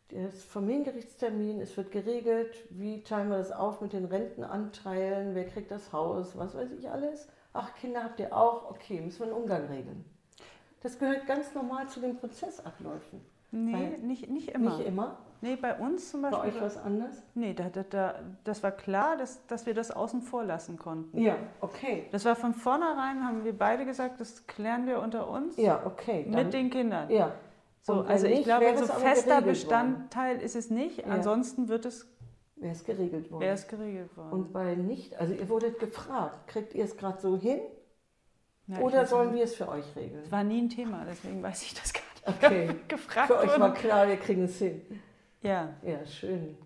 das 0.09 0.43
Familiengerichtstermin, 0.43 1.61
es 1.61 1.77
wird 1.77 1.93
geregelt, 1.93 2.65
wie 2.71 3.03
teilen 3.03 3.29
wir 3.29 3.37
das 3.37 3.53
auf 3.53 3.83
mit 3.83 3.93
den 3.93 4.07
Rentenanteilen, 4.07 5.35
wer 5.35 5.47
kriegt 5.47 5.71
das 5.71 5.93
Haus, 5.93 6.35
was 6.39 6.55
weiß 6.55 6.73
ich 6.79 6.89
alles. 6.89 7.29
Ach, 7.53 7.75
Kinder 7.75 8.05
habt 8.05 8.21
ihr 8.21 8.35
auch, 8.35 8.71
okay, 8.71 9.03
müssen 9.03 9.19
wir 9.19 9.27
einen 9.27 9.37
Umgang 9.37 9.67
regeln. 9.67 10.14
Das 10.85 10.99
gehört 10.99 11.27
ganz 11.27 11.55
normal 11.55 11.89
zu 11.89 11.99
den 11.99 12.19
Prozessabläufen. 12.19 13.23
Nee, 13.51 13.97
nicht, 14.03 14.29
nicht 14.29 14.49
immer. 14.51 14.77
Nicht 14.77 14.87
immer? 14.87 15.17
Nee, 15.41 15.57
bei 15.57 15.79
uns 15.79 16.11
zum 16.11 16.21
Beispiel. 16.21 16.43
Bei 16.43 16.49
euch 16.49 16.61
was 16.61 16.77
anders? 16.77 17.23
Nee, 17.35 17.55
da, 17.55 17.71
da, 17.71 17.85
da, 17.85 18.15
das 18.45 18.63
war 18.63 18.71
klar, 18.71 19.17
dass, 19.17 19.47
dass 19.47 19.65
wir 19.65 19.73
das 19.73 19.91
außen 19.91 20.21
vor 20.21 20.45
lassen 20.45 20.79
konnten. 20.79 21.19
Ja, 21.19 21.37
okay. 21.63 22.07
Das 22.13 22.27
war 22.27 22.37
von 22.37 22.53
vornherein, 22.53 23.25
haben 23.25 23.45
wir 23.45 23.57
beide 23.57 23.87
gesagt, 23.87 24.21
das 24.21 24.47
klären 24.47 24.87
wir 24.87 25.01
unter 25.01 25.31
uns. 25.31 25.57
Ja, 25.57 25.87
okay. 25.87 26.27
Dann, 26.31 26.45
mit 26.45 26.53
den 26.53 26.69
Kindern. 26.69 27.11
Ja. 27.11 27.33
So, 27.81 28.03
also 28.03 28.27
nicht, 28.27 28.41
ich 28.41 28.45
glaube, 28.45 28.77
so 28.77 28.85
fester 28.85 29.41
Bestandteil 29.41 30.35
worden. 30.35 30.45
ist 30.45 30.55
es 30.55 30.69
nicht. 30.69 30.99
Ja. 30.99 31.07
Ansonsten 31.07 31.69
wird 31.69 31.87
es. 31.87 32.07
Wäre 32.57 32.73
es 32.73 32.85
geregelt 32.85 33.31
worden. 33.31 33.41
Wäre 33.41 33.55
es 33.55 33.69
geregelt 33.69 34.15
worden. 34.19 34.33
Und 34.33 34.53
bei 34.53 34.75
nicht, 34.75 35.19
also 35.19 35.33
ihr 35.33 35.49
wurdet 35.49 35.79
gefragt, 35.79 36.47
kriegt 36.47 36.75
ihr 36.75 36.85
es 36.85 36.99
gerade 36.99 37.23
so 37.23 37.39
hin? 37.39 37.61
Ja, 38.67 38.79
Oder 38.79 39.07
sollen 39.07 39.35
wir 39.35 39.45
es 39.45 39.55
für 39.55 39.69
euch 39.69 39.85
regeln? 39.95 40.23
Es 40.25 40.33
war 40.33 40.43
nie 40.43 40.63
ein 40.63 40.71
Thema, 40.71 41.05
deswegen 41.09 41.43
weiß 41.43 41.63
ich 41.63 41.75
das 41.75 41.93
gar 41.93 42.03
nicht. 42.15 42.43
Okay. 42.43 42.81
gefragt 42.89 43.27
Für 43.27 43.39
euch 43.39 43.61
war 43.61 43.75
klar, 43.75 44.09
wir 44.09 44.17
kriegen 44.17 44.45
es 44.45 44.59
hin. 44.59 44.81
Ja. 45.43 45.75
Ja, 45.83 46.07
schön. 46.07 46.57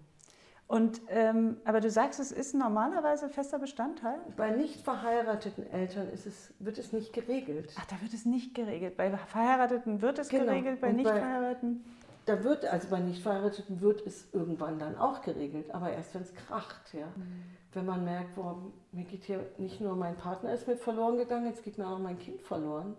Und, 0.68 1.00
ähm, 1.08 1.56
aber 1.64 1.80
du 1.80 1.90
sagst, 1.90 2.20
es 2.20 2.30
ist 2.30 2.54
normalerweise 2.54 3.30
fester 3.30 3.58
Bestandteil? 3.58 4.18
Bei 4.36 4.50
nicht 4.50 4.82
verheirateten 4.82 5.68
Eltern 5.72 6.10
ist 6.10 6.26
es, 6.26 6.52
wird 6.58 6.76
es 6.76 6.92
nicht 6.92 7.14
geregelt. 7.14 7.74
Ach, 7.78 7.86
da 7.86 8.00
wird 8.02 8.12
es 8.12 8.26
nicht 8.26 8.54
geregelt. 8.54 8.96
Bei 8.98 9.10
Verheirateten 9.10 10.02
wird 10.02 10.18
es 10.18 10.28
genau. 10.28 10.44
geregelt, 10.44 10.82
bei 10.82 10.92
nicht 10.92 11.08
verheirateten? 11.08 11.84
Da 12.28 12.44
wird, 12.44 12.66
also 12.66 12.88
bei 12.88 13.00
nicht 13.00 13.22
verheirateten 13.22 13.80
wird 13.80 14.06
es 14.06 14.32
irgendwann 14.32 14.78
dann 14.78 14.96
auch 14.96 15.22
geregelt, 15.22 15.74
aber 15.74 15.90
erst 15.90 16.14
wenn 16.14 16.22
es 16.22 16.34
kracht, 16.34 16.92
ja. 16.92 17.06
Mhm 17.16 17.44
wenn 17.72 17.86
man 17.86 18.04
merkt, 18.04 18.34
boah, 18.34 18.60
mir 18.92 19.04
geht 19.04 19.24
hier 19.24 19.50
nicht 19.58 19.80
nur 19.80 19.94
mein 19.94 20.16
Partner 20.16 20.52
ist 20.52 20.66
mit 20.66 20.80
verloren 20.80 21.18
gegangen, 21.18 21.46
jetzt 21.46 21.64
geht 21.64 21.78
mir 21.78 21.86
auch 21.86 21.98
mein 21.98 22.18
Kind 22.18 22.40
verloren. 22.40 22.96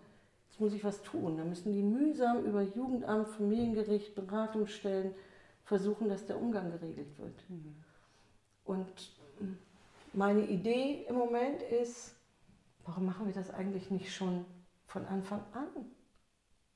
Jetzt 0.49 0.59
muss 0.59 0.73
ich 0.73 0.84
was 0.84 1.01
tun. 1.01 1.38
Da 1.38 1.43
müssen 1.43 1.73
die 1.73 1.82
mühsam 1.82 2.45
über 2.45 2.61
Jugendamt, 2.61 3.30
Familiengericht, 3.30 4.15
Beratungsstellen 4.15 5.13
versuchen, 5.63 6.09
dass 6.09 6.25
der 6.25 6.39
Umgang 6.39 6.71
geregelt 6.71 7.17
wird. 7.17 7.49
Mhm. 7.49 7.75
Und 8.65 8.88
meine 10.13 10.45
Idee 10.45 11.05
im 11.07 11.15
Moment 11.15 11.61
ist, 11.61 12.15
warum 12.86 13.05
machen 13.05 13.25
wir 13.25 13.34
das 13.34 13.51
eigentlich 13.51 13.89
nicht 13.91 14.13
schon 14.13 14.45
von 14.86 15.05
Anfang 15.05 15.41
an? 15.53 15.67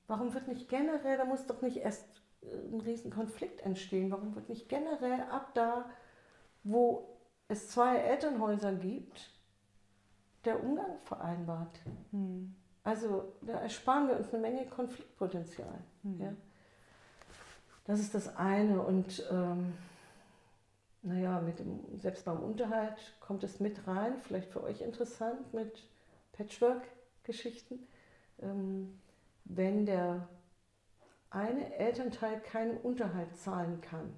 Warum 0.08 0.34
wird 0.34 0.48
nicht 0.48 0.68
generell, 0.70 1.18
da 1.18 1.26
muss 1.26 1.46
doch 1.46 1.62
nicht 1.62 1.78
erst 1.78 2.06
ein 2.72 2.82
Riesenkonflikt 2.82 3.62
entstehen, 3.62 4.12
warum 4.12 4.36
wird 4.36 4.50
nicht 4.50 4.70
generell 4.70 5.22
ab 5.30 5.54
da, 5.54 5.90
wo 6.64 7.08
es 7.48 7.70
zwei 7.70 7.98
Elternhäuser 7.98 8.74
gibt, 8.74 9.30
der 10.46 10.64
Umgang 10.64 11.00
vereinbart. 11.04 11.80
Hm. 12.12 12.56
Also 12.84 13.34
da 13.42 13.60
ersparen 13.60 14.08
wir 14.08 14.18
uns 14.18 14.34
eine 14.34 14.42
Menge 14.42 14.66
Konfliktpotenzial. 14.66 15.80
Hm. 16.04 16.20
Ja? 16.20 16.34
Das 17.86 18.00
ist 18.00 18.14
das 18.14 18.36
eine. 18.36 18.82
Und 18.82 19.24
ähm, 19.32 19.74
naja, 21.02 21.42
mit 21.42 21.60
dem, 21.60 22.00
selbst 22.00 22.26
beim 22.26 22.40
Unterhalt 22.40 22.98
kommt 23.20 23.44
es 23.44 23.60
mit 23.60 23.88
rein, 23.88 24.20
vielleicht 24.22 24.50
für 24.50 24.64
euch 24.64 24.82
interessant 24.82 25.54
mit 25.54 25.84
Patchwork-Geschichten. 26.34 27.88
Ähm, 28.42 29.00
wenn 29.46 29.86
der 29.86 30.28
eine 31.34 31.76
Elternteil 31.76 32.40
keinen 32.40 32.78
Unterhalt 32.78 33.36
zahlen 33.36 33.82
kann, 33.82 34.14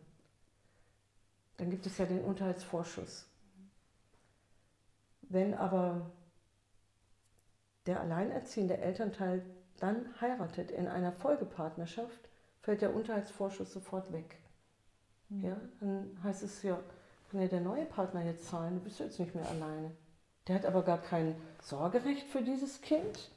dann 1.58 1.70
gibt 1.70 1.86
es 1.86 1.98
ja 1.98 2.06
den 2.06 2.24
Unterhaltsvorschuss. 2.24 3.26
Wenn 5.22 5.54
aber 5.54 6.12
der 7.86 8.02
alleinerziehende 8.02 8.78
Elternteil 8.78 9.46
dann 9.80 10.20
heiratet 10.20 10.72
in 10.72 10.88
einer 10.88 11.12
Folgepartnerschaft, 11.12 12.30
fällt 12.62 12.82
der 12.82 12.94
Unterhaltsvorschuss 12.94 13.72
sofort 13.72 14.12
weg. 14.12 14.38
Mhm. 15.30 15.44
Ja, 15.44 15.58
dann 15.80 16.18
heißt 16.24 16.44
es 16.44 16.64
ja, 16.64 16.80
kann 17.32 17.42
ja 17.42 17.48
der 17.48 17.62
neue 17.62 17.86
Partner 17.86 18.24
jetzt 18.24 18.48
zahlen, 18.48 18.76
du 18.76 18.82
bist 18.82 19.00
jetzt 19.00 19.20
nicht 19.20 19.36
mehr 19.36 19.48
alleine. 19.50 19.92
Der 20.48 20.56
hat 20.56 20.66
aber 20.66 20.84
gar 20.84 21.02
kein 21.02 21.36
Sorgerecht 21.62 22.28
für 22.28 22.42
dieses 22.42 22.82
Kind. 22.82 23.32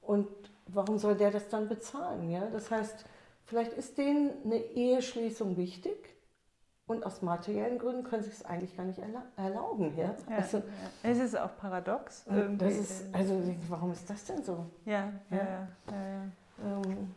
Und 0.00 0.28
warum 0.66 0.98
soll 0.98 1.14
der 1.14 1.30
das 1.30 1.48
dann 1.48 1.68
bezahlen? 1.68 2.30
Ja? 2.30 2.48
Das 2.50 2.70
heißt, 2.70 3.04
vielleicht 3.44 3.72
ist 3.72 3.98
denen 3.98 4.30
eine 4.44 4.56
Eheschließung 4.56 5.56
wichtig 5.56 5.96
und 6.86 7.04
aus 7.04 7.22
materiellen 7.22 7.78
Gründen 7.78 8.04
können 8.04 8.22
sie 8.22 8.30
es 8.30 8.44
eigentlich 8.44 8.76
gar 8.76 8.84
nicht 8.84 9.00
erlauben. 9.36 9.96
Ja? 9.96 10.14
ja 10.28 10.36
also, 10.36 10.58
ja. 10.58 10.64
Es 11.02 11.18
ist 11.18 11.38
auch 11.38 11.56
paradox. 11.56 12.24
Das 12.58 12.74
ist, 12.74 13.14
also 13.14 13.40
warum 13.68 13.92
ist 13.92 14.08
das 14.08 14.24
denn 14.24 14.42
so? 14.42 14.66
Ja, 14.84 15.12
ja, 15.30 15.36
ja. 15.36 15.68
ja 15.90 16.22
ähm, 16.64 17.14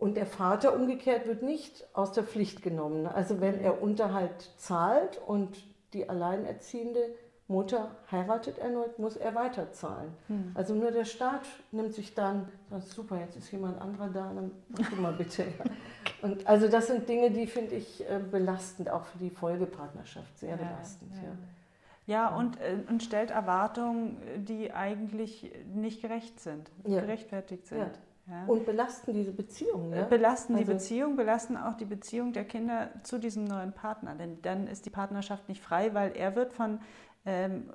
und 0.00 0.16
der 0.16 0.26
Vater 0.26 0.74
umgekehrt 0.74 1.26
wird 1.26 1.42
nicht 1.42 1.86
aus 1.92 2.12
der 2.12 2.24
Pflicht 2.24 2.62
genommen. 2.62 3.06
Also 3.06 3.42
wenn 3.42 3.60
er 3.60 3.82
Unterhalt 3.82 4.50
zahlt 4.56 5.20
und 5.26 5.62
die 5.92 6.08
Alleinerziehende 6.08 7.00
Mutter 7.50 7.90
heiratet 8.10 8.58
erneut, 8.58 8.98
muss 8.98 9.16
er 9.16 9.34
weiterzahlen. 9.34 10.10
Hm. 10.28 10.52
Also 10.54 10.74
nur 10.74 10.92
der 10.92 11.04
Staat 11.04 11.42
nimmt 11.72 11.92
sich 11.92 12.14
dann, 12.14 12.48
sagt, 12.70 12.86
super, 12.86 13.18
jetzt 13.18 13.36
ist 13.36 13.50
jemand 13.50 13.80
anderer 13.80 14.08
da, 14.08 14.32
dann 14.32 14.52
mach 14.68 14.88
du 14.88 14.96
mal 14.96 15.12
bitte. 15.12 15.46
Und 16.22 16.46
also 16.46 16.68
das 16.68 16.86
sind 16.86 17.08
Dinge, 17.08 17.30
die 17.30 17.46
finde 17.46 17.74
ich 17.74 18.08
äh, 18.08 18.20
belastend, 18.30 18.88
auch 18.88 19.04
für 19.04 19.18
die 19.18 19.30
Folgepartnerschaft, 19.30 20.38
sehr 20.38 20.56
belastend. 20.56 21.12
Ja, 22.06 22.14
ja. 22.14 22.28
ja 22.28 22.36
und, 22.36 22.60
äh, 22.60 22.76
und 22.88 23.02
stellt 23.02 23.30
Erwartungen, 23.30 24.16
die 24.36 24.72
eigentlich 24.72 25.52
nicht 25.74 26.02
gerecht 26.02 26.38
sind, 26.40 26.70
gerechtfertigt 26.84 27.66
sind. 27.66 27.90
Ja. 28.26 28.44
Und 28.46 28.64
belasten 28.64 29.12
diese 29.12 29.32
Beziehung. 29.32 29.92
Ja? 29.92 30.04
Belasten 30.04 30.54
also 30.54 30.64
die 30.64 30.72
Beziehung, 30.72 31.16
belasten 31.16 31.56
auch 31.56 31.76
die 31.76 31.84
Beziehung 31.84 32.32
der 32.32 32.44
Kinder 32.44 32.90
zu 33.02 33.18
diesem 33.18 33.44
neuen 33.44 33.72
Partner. 33.72 34.14
Denn 34.14 34.40
dann 34.42 34.68
ist 34.68 34.86
die 34.86 34.90
Partnerschaft 34.90 35.48
nicht 35.48 35.60
frei, 35.60 35.94
weil 35.94 36.12
er 36.12 36.36
wird 36.36 36.52
von 36.52 36.78
ähm, 37.26 37.70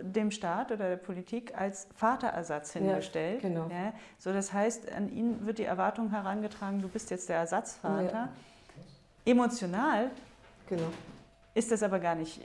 dem 0.00 0.30
Staat 0.30 0.72
oder 0.72 0.88
der 0.90 0.96
Politik 0.96 1.58
als 1.58 1.88
Vaterersatz 1.94 2.72
hingestellt. 2.72 3.42
Ja, 3.42 3.48
genau. 3.48 3.68
ja, 3.70 3.92
so 4.18 4.32
das 4.32 4.52
heißt, 4.52 4.92
an 4.92 5.08
ihn 5.10 5.46
wird 5.46 5.58
die 5.58 5.64
Erwartung 5.64 6.10
herangetragen, 6.10 6.82
du 6.82 6.88
bist 6.88 7.10
jetzt 7.10 7.28
der 7.28 7.36
Ersatzvater. 7.36 8.12
Ja. 8.12 8.28
Emotional 9.24 10.10
genau. 10.68 10.86
ist 11.54 11.72
das 11.72 11.82
aber 11.82 11.98
gar 11.98 12.14
nicht. 12.14 12.40
Äh, 12.40 12.44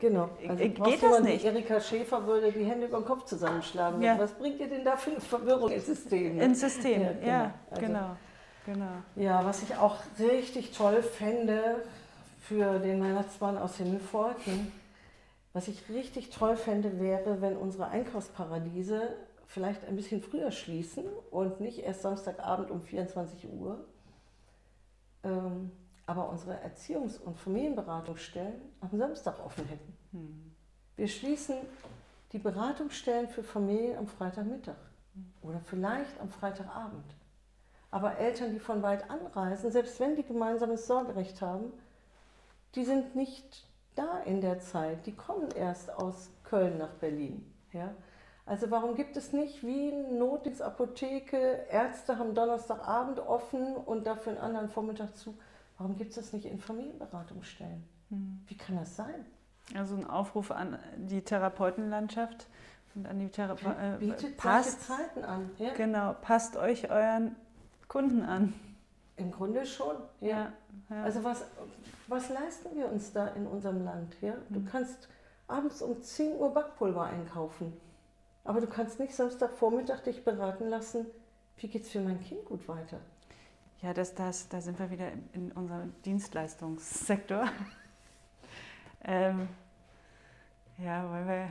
genau. 0.00 0.30
Also 0.46 0.62
geht 0.62 1.02
das 1.02 1.20
nicht? 1.22 1.44
Erika 1.44 1.80
Schäfer 1.80 2.24
würde 2.26 2.52
die 2.52 2.64
Hände 2.64 2.86
über 2.86 2.98
den 2.98 3.06
Kopf 3.06 3.24
zusammenschlagen. 3.24 4.00
Ja. 4.02 4.18
Was 4.18 4.32
bringt 4.32 4.60
ihr 4.60 4.68
denn 4.68 4.84
da 4.84 4.96
für 4.96 5.10
eine 5.10 5.20
Verwirrung 5.20 5.70
ins 5.70 5.86
System? 5.86 6.36
Ne? 6.36 6.44
Ins 6.44 6.60
System, 6.60 7.02
ja, 7.02 7.12
genau. 7.12 7.26
Ja, 7.26 7.54
also, 7.70 7.86
genau. 7.86 8.16
genau. 8.66 8.92
Ja, 9.16 9.44
was 9.44 9.62
ich 9.62 9.76
auch 9.76 9.96
richtig 10.18 10.76
toll 10.76 11.02
fände 11.02 11.82
für 12.42 12.78
den 12.78 13.02
Weihnachtsmann 13.02 13.58
aus 13.58 13.76
Himmelforten, 13.76 14.72
was 15.52 15.68
ich 15.68 15.88
richtig 15.88 16.30
toll 16.30 16.56
fände, 16.56 17.00
wäre, 17.00 17.40
wenn 17.40 17.56
unsere 17.56 17.88
Einkaufsparadiese 17.88 19.16
vielleicht 19.46 19.84
ein 19.84 19.96
bisschen 19.96 20.22
früher 20.22 20.52
schließen 20.52 21.04
und 21.30 21.60
nicht 21.60 21.80
erst 21.80 22.02
Samstagabend 22.02 22.70
um 22.70 22.82
24 22.82 23.48
Uhr, 23.50 23.84
ähm, 25.24 25.72
aber 26.06 26.28
unsere 26.28 26.54
Erziehungs- 26.64 27.20
und 27.20 27.36
Familienberatungsstellen 27.38 28.60
am 28.80 28.96
Samstag 28.96 29.44
offen 29.44 29.64
hätten. 29.66 29.96
Hm. 30.12 30.52
Wir 30.96 31.08
schließen 31.08 31.56
die 32.32 32.38
Beratungsstellen 32.38 33.28
für 33.28 33.42
Familien 33.42 33.98
am 33.98 34.06
Freitagmittag 34.06 34.76
oder 35.42 35.60
vielleicht 35.60 36.20
am 36.20 36.30
Freitagabend. 36.30 37.16
Aber 37.90 38.18
Eltern, 38.18 38.52
die 38.52 38.60
von 38.60 38.82
weit 38.82 39.10
anreisen, 39.10 39.72
selbst 39.72 39.98
wenn 39.98 40.14
die 40.14 40.22
gemeinsames 40.22 40.86
Sorgerecht 40.86 41.42
haben, 41.42 41.72
die 42.76 42.84
sind 42.84 43.16
nicht 43.16 43.66
da 44.00 44.20
in 44.24 44.40
der 44.40 44.60
Zeit. 44.60 45.06
Die 45.06 45.14
kommen 45.14 45.48
erst 45.54 45.92
aus 45.92 46.30
Köln 46.44 46.78
nach 46.78 46.94
Berlin. 46.94 47.44
Ja? 47.72 47.94
Also 48.46 48.70
warum 48.70 48.94
gibt 48.96 49.16
es 49.16 49.32
nicht 49.32 49.62
wie 49.62 49.92
Notdienstapotheke, 49.92 51.66
Ärzte 51.70 52.18
haben 52.18 52.34
Donnerstagabend 52.34 53.20
offen 53.20 53.76
und 53.76 54.06
dafür 54.06 54.32
einen 54.32 54.40
anderen 54.40 54.68
Vormittag 54.68 55.16
zu? 55.16 55.38
Warum 55.78 55.96
gibt 55.96 56.10
es 56.10 56.16
das 56.16 56.32
nicht 56.32 56.46
in 56.46 56.58
Familienberatungsstellen? 56.58 57.84
Hm. 58.10 58.40
Wie 58.46 58.56
kann 58.56 58.76
das 58.76 58.96
sein? 58.96 59.24
Also 59.74 59.94
ein 59.94 60.08
Aufruf 60.08 60.50
an 60.50 60.78
die 60.96 61.22
Therapeutenlandschaft 61.22 62.48
und 62.94 63.06
an 63.06 63.18
die 63.18 63.28
Therapeuten. 63.28 63.94
Äh, 63.94 63.98
Bietet 63.98 64.36
passt, 64.36 64.82
Zeiten 64.82 65.24
an. 65.24 65.50
Ja? 65.58 65.72
Genau, 65.74 66.14
passt 66.20 66.56
euch 66.56 66.90
euren 66.90 67.36
Kunden 67.86 68.22
an. 68.22 68.52
Im 69.16 69.30
Grunde 69.30 69.64
schon. 69.64 69.96
Ja. 70.20 70.28
ja, 70.28 70.52
ja. 70.90 71.02
Also 71.02 71.24
was, 71.24 71.44
was 72.08 72.28
leisten 72.28 72.76
wir 72.76 72.90
uns 72.90 73.12
da 73.12 73.28
in 73.28 73.46
unserem 73.46 73.84
Land? 73.84 74.16
Ja? 74.20 74.34
Du 74.48 74.60
mhm. 74.60 74.66
kannst 74.66 75.08
abends 75.46 75.82
um 75.82 76.02
10 76.02 76.36
Uhr 76.36 76.52
Backpulver 76.52 77.04
einkaufen, 77.04 77.72
aber 78.44 78.60
du 78.60 78.66
kannst 78.66 79.00
nicht 79.00 79.14
Samstagvormittag 79.14 80.00
dich 80.02 80.24
beraten 80.24 80.68
lassen, 80.68 81.06
wie 81.58 81.68
geht 81.68 81.82
es 81.82 81.90
für 81.90 82.00
mein 82.00 82.20
Kind 82.20 82.44
gut 82.44 82.66
weiter. 82.68 83.00
Ja, 83.82 83.94
das, 83.94 84.14
das, 84.14 84.48
da 84.48 84.60
sind 84.60 84.78
wir 84.78 84.90
wieder 84.90 85.10
in 85.32 85.52
unserem 85.52 85.94
Dienstleistungssektor. 86.02 87.48
ähm, 89.04 89.48
ja, 90.76 91.10
weil 91.10 91.26
wir 91.26 91.50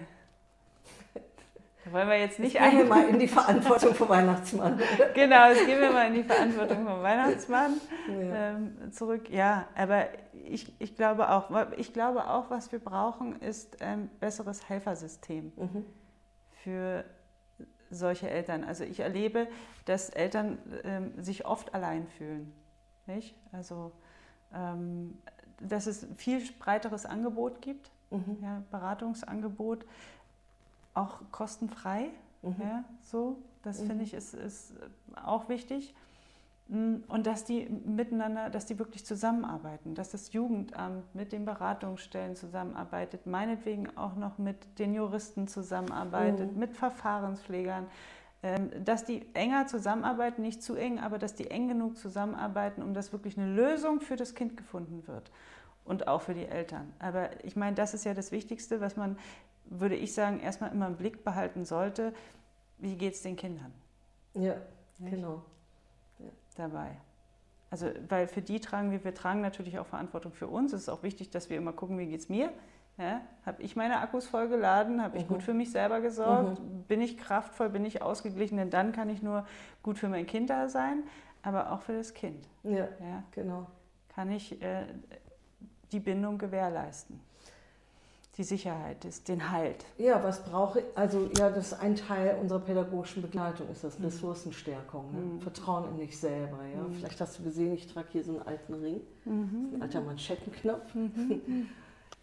wollen 1.91 2.07
wir 2.07 2.19
jetzt 2.19 2.39
nicht 2.39 2.59
ein. 2.59 2.71
Gehen 2.71 2.79
wir 2.79 2.85
mal 2.85 3.07
in 3.09 3.19
die 3.19 3.27
Verantwortung 3.27 3.93
vom 3.93 4.09
Weihnachtsmann. 4.09 4.79
genau, 5.13 5.49
jetzt 5.49 5.65
gehen 5.65 5.79
wir 5.79 5.91
mal 5.91 6.07
in 6.07 6.13
die 6.15 6.23
Verantwortung 6.23 6.85
vom 6.85 7.01
Weihnachtsmann 7.01 7.73
ja. 8.07 8.51
ähm, 8.51 8.91
zurück. 8.91 9.29
Ja, 9.29 9.67
aber 9.75 10.07
ich, 10.45 10.73
ich, 10.79 10.95
glaube 10.95 11.29
auch, 11.29 11.49
ich 11.77 11.93
glaube 11.93 12.29
auch, 12.29 12.49
was 12.49 12.71
wir 12.71 12.79
brauchen, 12.79 13.39
ist 13.41 13.81
ein 13.81 14.09
besseres 14.19 14.67
Helfersystem 14.67 15.51
mhm. 15.55 15.85
für 16.63 17.05
solche 17.89 18.29
Eltern. 18.29 18.63
Also 18.63 18.83
ich 18.83 18.99
erlebe, 18.99 19.47
dass 19.85 20.09
Eltern 20.09 20.59
ähm, 20.83 21.13
sich 21.21 21.45
oft 21.45 21.73
allein 21.73 22.07
fühlen. 22.07 22.53
Nicht? 23.05 23.35
Also 23.51 23.91
ähm, 24.53 25.17
dass 25.61 25.87
es 25.87 26.07
viel 26.15 26.41
breiteres 26.59 27.05
Angebot 27.05 27.61
gibt, 27.61 27.91
mhm. 28.11 28.37
ja, 28.41 28.63
Beratungsangebot 28.71 29.85
auch 30.99 31.19
kostenfrei. 31.31 32.09
Mhm. 32.41 32.55
Ja, 32.59 32.83
so, 33.01 33.37
das 33.63 33.81
mhm. 33.81 33.87
finde 33.87 34.03
ich 34.03 34.13
ist, 34.13 34.33
ist 34.33 34.73
auch 35.15 35.49
wichtig. 35.49 35.93
Mm, 36.69 36.97
und 37.07 37.25
dass 37.25 37.45
die 37.45 37.67
miteinander, 37.85 38.49
dass 38.49 38.65
die 38.65 38.77
wirklich 38.77 39.05
zusammenarbeiten, 39.05 39.95
dass 39.95 40.11
das 40.11 40.33
Jugendamt 40.33 41.13
mit 41.15 41.31
den 41.31 41.43
Beratungsstellen 41.45 42.35
zusammenarbeitet, 42.35 43.25
meinetwegen 43.25 43.97
auch 43.97 44.15
noch 44.15 44.37
mit 44.37 44.79
den 44.79 44.93
Juristen 44.93 45.47
zusammenarbeitet, 45.47 46.53
mhm. 46.53 46.59
mit 46.59 46.77
Verfahrenspflegern, 46.77 47.87
ähm, 48.43 48.69
dass 48.85 49.03
die 49.03 49.25
enger 49.33 49.67
zusammenarbeiten, 49.67 50.43
nicht 50.43 50.61
zu 50.61 50.75
eng, 50.75 50.99
aber 50.99 51.17
dass 51.17 51.33
die 51.33 51.49
eng 51.49 51.67
genug 51.67 51.97
zusammenarbeiten, 51.97 52.83
um 52.83 52.93
dass 52.93 53.11
wirklich 53.11 53.37
eine 53.37 53.51
Lösung 53.53 53.99
für 53.99 54.15
das 54.15 54.35
Kind 54.35 54.55
gefunden 54.55 55.07
wird 55.07 55.31
und 55.83 56.07
auch 56.07 56.21
für 56.21 56.35
die 56.35 56.45
Eltern. 56.45 56.93
Aber 56.99 57.31
ich 57.43 57.55
meine, 57.55 57.75
das 57.75 57.95
ist 57.95 58.05
ja 58.05 58.13
das 58.13 58.31
Wichtigste, 58.31 58.79
was 58.79 58.95
man 58.95 59.17
würde 59.69 59.95
ich 59.95 60.13
sagen, 60.13 60.39
erstmal 60.39 60.71
immer 60.71 60.87
im 60.87 60.95
Blick 60.95 61.23
behalten 61.23 61.65
sollte, 61.65 62.13
wie 62.79 62.95
geht 62.95 63.13
es 63.13 63.21
den 63.21 63.35
Kindern? 63.35 63.73
Ja, 64.33 64.55
Nicht? 64.97 65.15
genau. 65.15 65.43
Ja. 66.17 66.29
Dabei. 66.55 66.97
Also, 67.69 67.87
weil 68.07 68.27
für 68.27 68.41
die 68.41 68.59
tragen 68.59 68.91
wir, 68.91 69.03
wir 69.03 69.13
tragen 69.13 69.41
natürlich 69.41 69.77
auch 69.77 69.85
Verantwortung 69.85 70.33
für 70.33 70.47
uns. 70.47 70.73
Es 70.73 70.83
ist 70.83 70.89
auch 70.89 71.03
wichtig, 71.03 71.29
dass 71.29 71.49
wir 71.49 71.57
immer 71.57 71.73
gucken, 71.73 71.99
wie 71.99 72.07
geht 72.07 72.21
es 72.21 72.29
mir? 72.29 72.51
Ja, 72.97 73.21
habe 73.45 73.61
ich 73.61 73.75
meine 73.75 73.99
Akkus 73.99 74.27
voll 74.27 74.49
geladen? 74.49 75.01
Habe 75.01 75.17
ich 75.17 75.23
mhm. 75.23 75.35
gut 75.35 75.43
für 75.43 75.53
mich 75.53 75.71
selber 75.71 76.01
gesorgt? 76.01 76.59
Mhm. 76.59 76.83
Bin 76.83 76.99
ich 76.99 77.17
kraftvoll? 77.17 77.69
Bin 77.69 77.85
ich 77.85 78.01
ausgeglichen? 78.01 78.57
Denn 78.57 78.71
dann 78.71 78.91
kann 78.91 79.09
ich 79.09 79.21
nur 79.21 79.45
gut 79.83 79.97
für 79.97 80.09
mein 80.09 80.25
Kind 80.25 80.49
da 80.49 80.67
sein, 80.67 81.03
aber 81.43 81.71
auch 81.71 81.83
für 81.83 81.93
das 81.93 82.13
Kind. 82.13 82.49
Ja, 82.63 82.89
ja. 82.99 83.23
genau. 83.31 83.67
Kann 84.09 84.31
ich 84.31 84.61
äh, 84.61 84.85
die 85.91 85.99
Bindung 85.99 86.37
gewährleisten 86.37 87.21
die 88.39 88.45
Sicherheit 88.45 89.03
ist, 89.03 89.27
den 89.27 89.51
Halt. 89.51 89.85
Ja, 89.97 90.23
was 90.23 90.45
brauche 90.45 90.79
ich? 90.79 90.85
Also 90.95 91.29
ja, 91.37 91.49
das 91.49 91.73
ist 91.73 91.79
ein 91.81 91.97
Teil 91.97 92.37
unserer 92.39 92.61
pädagogischen 92.61 93.21
Begleitung, 93.21 93.69
ist 93.69 93.83
das 93.83 93.99
mhm. 93.99 94.05
Ressourcenstärkung, 94.05 95.11
ne? 95.11 95.19
mhm. 95.19 95.41
Vertrauen 95.41 95.89
in 95.89 95.97
dich 95.97 96.17
selber. 96.17 96.59
Ja? 96.73 96.83
Mhm. 96.83 96.93
Vielleicht 96.93 97.19
hast 97.19 97.37
du 97.37 97.43
gesehen, 97.43 97.73
ich 97.73 97.91
trage 97.91 98.07
hier 98.13 98.23
so 98.23 98.31
einen 98.31 98.47
alten 98.47 98.73
Ring, 98.75 99.01
mhm. 99.25 99.73
ein 99.75 99.81
alter 99.81 100.01
Manschettenknopf. 100.01 100.95
Mhm. 100.99 101.69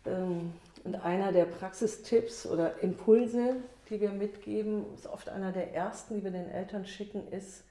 ähm, 0.07 0.53
und 0.85 0.95
einer 0.97 1.33
der 1.33 1.45
Praxistipps 1.45 2.47
oder 2.47 2.83
Impulse, 2.83 3.57
die 3.91 4.01
wir 4.01 4.11
mitgeben, 4.11 4.85
ist 4.95 5.07
oft 5.07 5.29
einer 5.29 5.53
der 5.53 5.75
ersten, 5.75 6.17
die 6.17 6.25
wir 6.25 6.31
den 6.31 6.49
Eltern 6.49 6.87
schicken, 6.87 7.27
ist, 7.29 7.65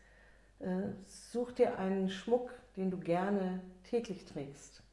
äh, 0.59 0.67
such 1.07 1.53
dir 1.53 1.79
einen 1.79 2.09
Schmuck, 2.09 2.51
den 2.77 2.91
du 2.91 2.97
gerne 2.97 3.61
täglich 3.89 4.25
trägst. 4.25 4.83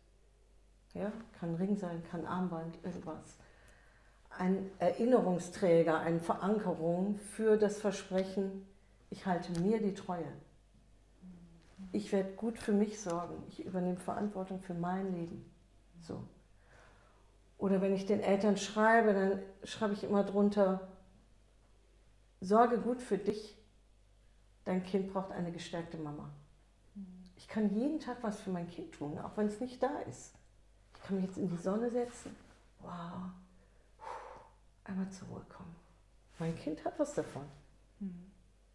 Ja, 0.94 1.12
kann 1.38 1.54
Ring 1.54 1.76
sein, 1.76 2.02
kann 2.10 2.26
Armband, 2.26 2.78
irgendwas 2.84 3.41
ein 4.38 4.70
Erinnerungsträger, 4.78 5.98
eine 6.00 6.20
Verankerung 6.20 7.18
für 7.18 7.56
das 7.56 7.80
Versprechen, 7.80 8.66
ich 9.10 9.26
halte 9.26 9.60
mir 9.60 9.80
die 9.80 9.94
Treue. 9.94 10.32
ich 11.92 12.12
werde 12.12 12.32
gut 12.32 12.58
für 12.58 12.72
mich 12.72 13.00
sorgen. 13.00 13.42
Ich 13.48 13.64
übernehme 13.64 13.98
Verantwortung 13.98 14.60
für 14.60 14.74
mein 14.74 15.12
Leben. 15.14 15.44
So. 16.00 16.22
Oder 17.58 17.80
wenn 17.80 17.94
ich 17.94 18.06
den 18.06 18.20
Eltern 18.20 18.56
schreibe, 18.56 19.12
dann 19.12 19.42
schreibe 19.64 19.92
ich 19.94 20.04
immer 20.04 20.24
drunter, 20.24 20.88
sorge 22.40 22.78
gut 22.78 23.02
für 23.02 23.18
dich, 23.18 23.56
dein 24.64 24.82
Kind 24.82 25.12
braucht 25.12 25.32
eine 25.32 25.52
gestärkte 25.52 25.98
Mama. 25.98 26.30
Ich 27.36 27.48
kann 27.48 27.74
jeden 27.74 28.00
Tag 28.00 28.18
was 28.22 28.40
für 28.40 28.50
mein 28.50 28.68
Kind 28.68 28.92
tun, 28.94 29.18
auch 29.18 29.36
wenn 29.36 29.46
es 29.46 29.60
nicht 29.60 29.82
da 29.82 29.98
ist. 30.08 30.34
Ich 30.94 31.02
kann 31.02 31.16
mich 31.16 31.26
jetzt 31.26 31.38
in 31.38 31.48
die 31.48 31.56
Sonne 31.56 31.90
setzen. 31.90 32.34
Wow. 32.80 33.30
Einmal 34.84 35.10
zur 35.10 35.28
Ruhe 35.28 35.44
kommen. 35.48 35.74
Mein 36.38 36.56
Kind 36.56 36.84
hat 36.84 36.98
was 36.98 37.14
davon. 37.14 37.44
Mhm. 38.00 38.30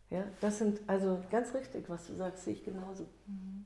Ja, 0.10 0.24
das 0.40 0.60
sind 0.60 0.80
also 0.88 1.22
ganz 1.30 1.54
richtig, 1.54 1.90
was 1.90 2.08
du 2.08 2.14
sagst, 2.14 2.46
sehe 2.46 2.54
ich 2.54 2.64
genauso. 2.64 3.08
Mhm. 3.26 3.66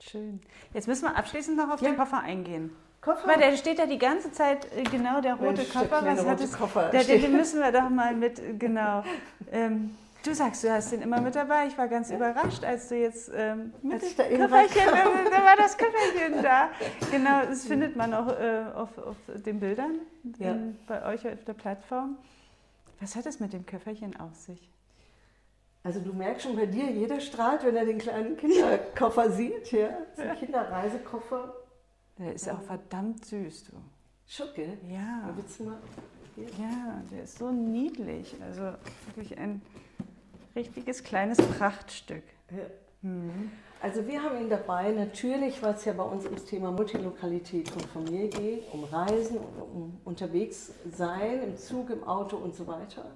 Schön. 0.00 0.40
Jetzt 0.72 0.88
müssen 0.88 1.04
wir 1.04 1.16
abschließend 1.16 1.56
noch 1.56 1.70
auf 1.70 1.82
ja. 1.82 1.90
den 1.90 1.96
Koffer 1.96 2.20
eingehen. 2.20 2.70
Koffer? 3.00 3.26
Weil 3.26 3.38
der 3.38 3.56
steht 3.56 3.78
ja 3.78 3.86
die 3.86 3.98
ganze 3.98 4.30
Zeit, 4.32 4.66
äh, 4.72 4.82
genau, 4.82 5.20
der 5.20 5.34
rote 5.34 5.62
Mensch, 5.62 5.72
Koffer. 5.72 6.02
Der 6.02 6.16
was 6.16 6.24
rote 6.24 6.44
es, 6.44 6.52
Koffer 6.52 6.88
der, 6.90 7.04
den 7.04 7.32
müssen 7.32 7.60
wir 7.60 7.72
doch 7.72 7.88
mal 7.88 8.14
mit, 8.14 8.40
genau. 8.58 9.02
ähm, 9.50 9.96
du 10.22 10.34
sagst, 10.34 10.64
du 10.64 10.70
hast 10.70 10.92
den 10.92 11.02
immer 11.02 11.20
mit 11.20 11.34
dabei. 11.34 11.66
Ich 11.66 11.76
war 11.78 11.88
ganz 11.88 12.10
ja. 12.10 12.16
überrascht, 12.16 12.64
als 12.64 12.88
du 12.88 12.96
jetzt 12.96 13.30
ähm, 13.34 13.72
mit 13.82 14.02
dem 14.02 14.38
Köfferchen, 14.38 14.88
äh, 14.88 15.30
da 15.30 15.44
war 15.44 15.56
das 15.56 15.76
Köfferchen 15.76 16.42
da. 16.42 16.70
Genau, 17.10 17.46
das 17.46 17.64
findet 17.64 17.96
man 17.96 18.14
auch 18.14 18.28
äh, 18.28 18.64
auf, 18.74 18.96
auf 18.98 19.16
den 19.44 19.60
Bildern 19.60 20.00
ja. 20.38 20.52
in, 20.52 20.78
bei 20.86 21.04
euch 21.06 21.26
auf 21.26 21.44
der 21.44 21.54
Plattform. 21.54 22.18
Was 23.00 23.16
hat 23.16 23.26
es 23.26 23.40
mit 23.40 23.52
dem 23.52 23.64
Köfferchen 23.66 24.18
auf 24.20 24.34
sich? 24.34 24.70
Also 25.82 26.00
du 26.00 26.12
merkst 26.12 26.42
schon 26.42 26.56
bei 26.56 26.66
dir, 26.66 26.90
jeder 26.90 27.20
strahlt, 27.20 27.64
wenn 27.64 27.74
er 27.74 27.86
den 27.86 27.98
kleinen 27.98 28.36
Kinderkoffer 28.36 29.30
sieht. 29.30 29.72
Ja? 29.72 29.88
Das 29.88 30.24
ist 30.24 30.30
ein 30.30 30.36
Kinderreisekoffer 30.36 31.54
der 32.20 32.34
ist 32.34 32.46
ja. 32.46 32.54
auch 32.54 32.62
verdammt 32.62 33.24
süß, 33.24 33.64
du. 33.64 33.72
Schucke? 34.26 34.76
Ja. 34.88 35.30
Willst 35.34 35.58
du 35.58 35.64
mal? 35.64 35.78
Hier? 36.34 36.44
Ja, 36.58 37.02
der 37.10 37.22
ist 37.24 37.38
so 37.38 37.50
niedlich. 37.50 38.36
Also 38.42 38.74
wirklich 39.06 39.36
ein 39.38 39.62
richtiges 40.54 41.04
kleines 41.04 41.38
Prachtstück. 41.38 42.22
Ja. 42.50 42.64
Mhm. 43.02 43.50
Also 43.82 44.06
wir 44.06 44.22
haben 44.22 44.38
ihn 44.38 44.50
dabei, 44.50 44.90
natürlich, 44.90 45.62
weil 45.62 45.74
es 45.74 45.86
ja 45.86 45.94
bei 45.94 46.02
uns 46.02 46.26
ums 46.26 46.44
Thema 46.44 46.70
Multilokalität 46.70 47.70
von 47.70 47.80
Familie 47.80 48.28
geht, 48.28 48.64
um 48.72 48.84
Reisen, 48.84 49.38
um 49.38 49.98
unterwegs 50.04 50.72
sein, 50.90 51.42
im 51.42 51.56
Zug, 51.56 51.88
im 51.88 52.04
Auto 52.04 52.36
und 52.36 52.54
so 52.54 52.66
weiter. 52.66 53.06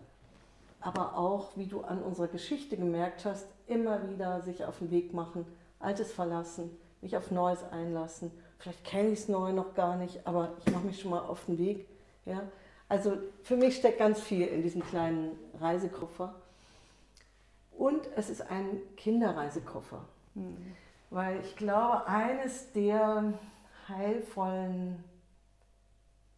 Aber 0.81 1.19
auch, 1.19 1.51
wie 1.57 1.67
du 1.67 1.83
an 1.83 2.03
unserer 2.03 2.29
Geschichte 2.29 2.79
gemerkt 2.79 3.27
hast, 3.27 3.47
immer 3.67 4.09
wieder 4.09 4.41
sich 4.41 4.65
auf 4.65 4.79
den 4.79 4.91
Weg 4.91 5.13
machen, 5.13 5.45
Altes 5.81 6.13
verlassen, 6.13 6.71
mich 7.03 7.15
auf 7.15 7.31
Neues 7.31 7.63
einlassen 7.71 8.31
vielleicht 8.65 8.85
kenne 8.85 9.11
ich 9.11 9.21
es 9.21 9.29
neu 9.29 9.53
noch 9.53 9.75
gar 9.75 9.97
nicht, 9.97 10.27
aber 10.27 10.55
ich 10.65 10.73
mache 10.73 10.87
mich 10.87 10.99
schon 10.99 11.11
mal 11.11 11.21
auf 11.21 11.45
den 11.45 11.59
Weg. 11.59 11.87
Ja? 12.25 12.43
Also 12.89 13.19
für 13.43 13.57
mich 13.57 13.77
steckt 13.77 13.99
ganz 13.99 14.21
viel 14.21 14.47
in 14.47 14.63
diesem 14.63 14.83
kleinen 14.83 15.33
Reisekoffer. 15.61 16.35
Und 17.77 18.09
es 18.17 18.31
ist 18.31 18.43
ein 18.51 18.81
Kinderreisekoffer, 18.97 20.05
mhm. 20.35 20.57
weil 21.11 21.41
ich 21.41 21.57
glaube, 21.57 22.07
eines 22.07 22.73
der 22.73 23.35
heilvollen 23.89 25.03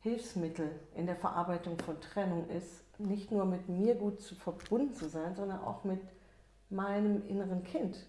Hilfsmittel 0.00 0.70
in 0.94 1.06
der 1.06 1.16
Verarbeitung 1.16 1.78
von 1.78 2.00
Trennung 2.00 2.48
ist, 2.48 2.84
nicht 2.98 3.30
nur 3.30 3.44
mit 3.44 3.68
mir 3.68 3.94
gut 3.94 4.20
zu 4.20 4.34
verbunden 4.34 4.94
zu 4.94 5.08
sein, 5.08 5.34
sondern 5.34 5.60
auch 5.60 5.84
mit 5.84 6.00
meinem 6.70 7.26
inneren 7.28 7.62
Kind. 7.64 8.06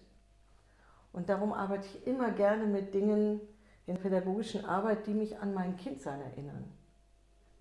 Und 1.12 1.28
darum 1.28 1.52
arbeite 1.52 1.86
ich 1.86 2.06
immer 2.06 2.30
gerne 2.30 2.66
mit 2.66 2.94
Dingen, 2.94 3.40
in 3.86 3.96
pädagogischen 3.96 4.66
Arbeit, 4.66 5.06
die 5.06 5.14
mich 5.14 5.38
an 5.38 5.54
mein 5.54 5.76
Kindsein 5.76 6.20
erinnern. 6.20 6.64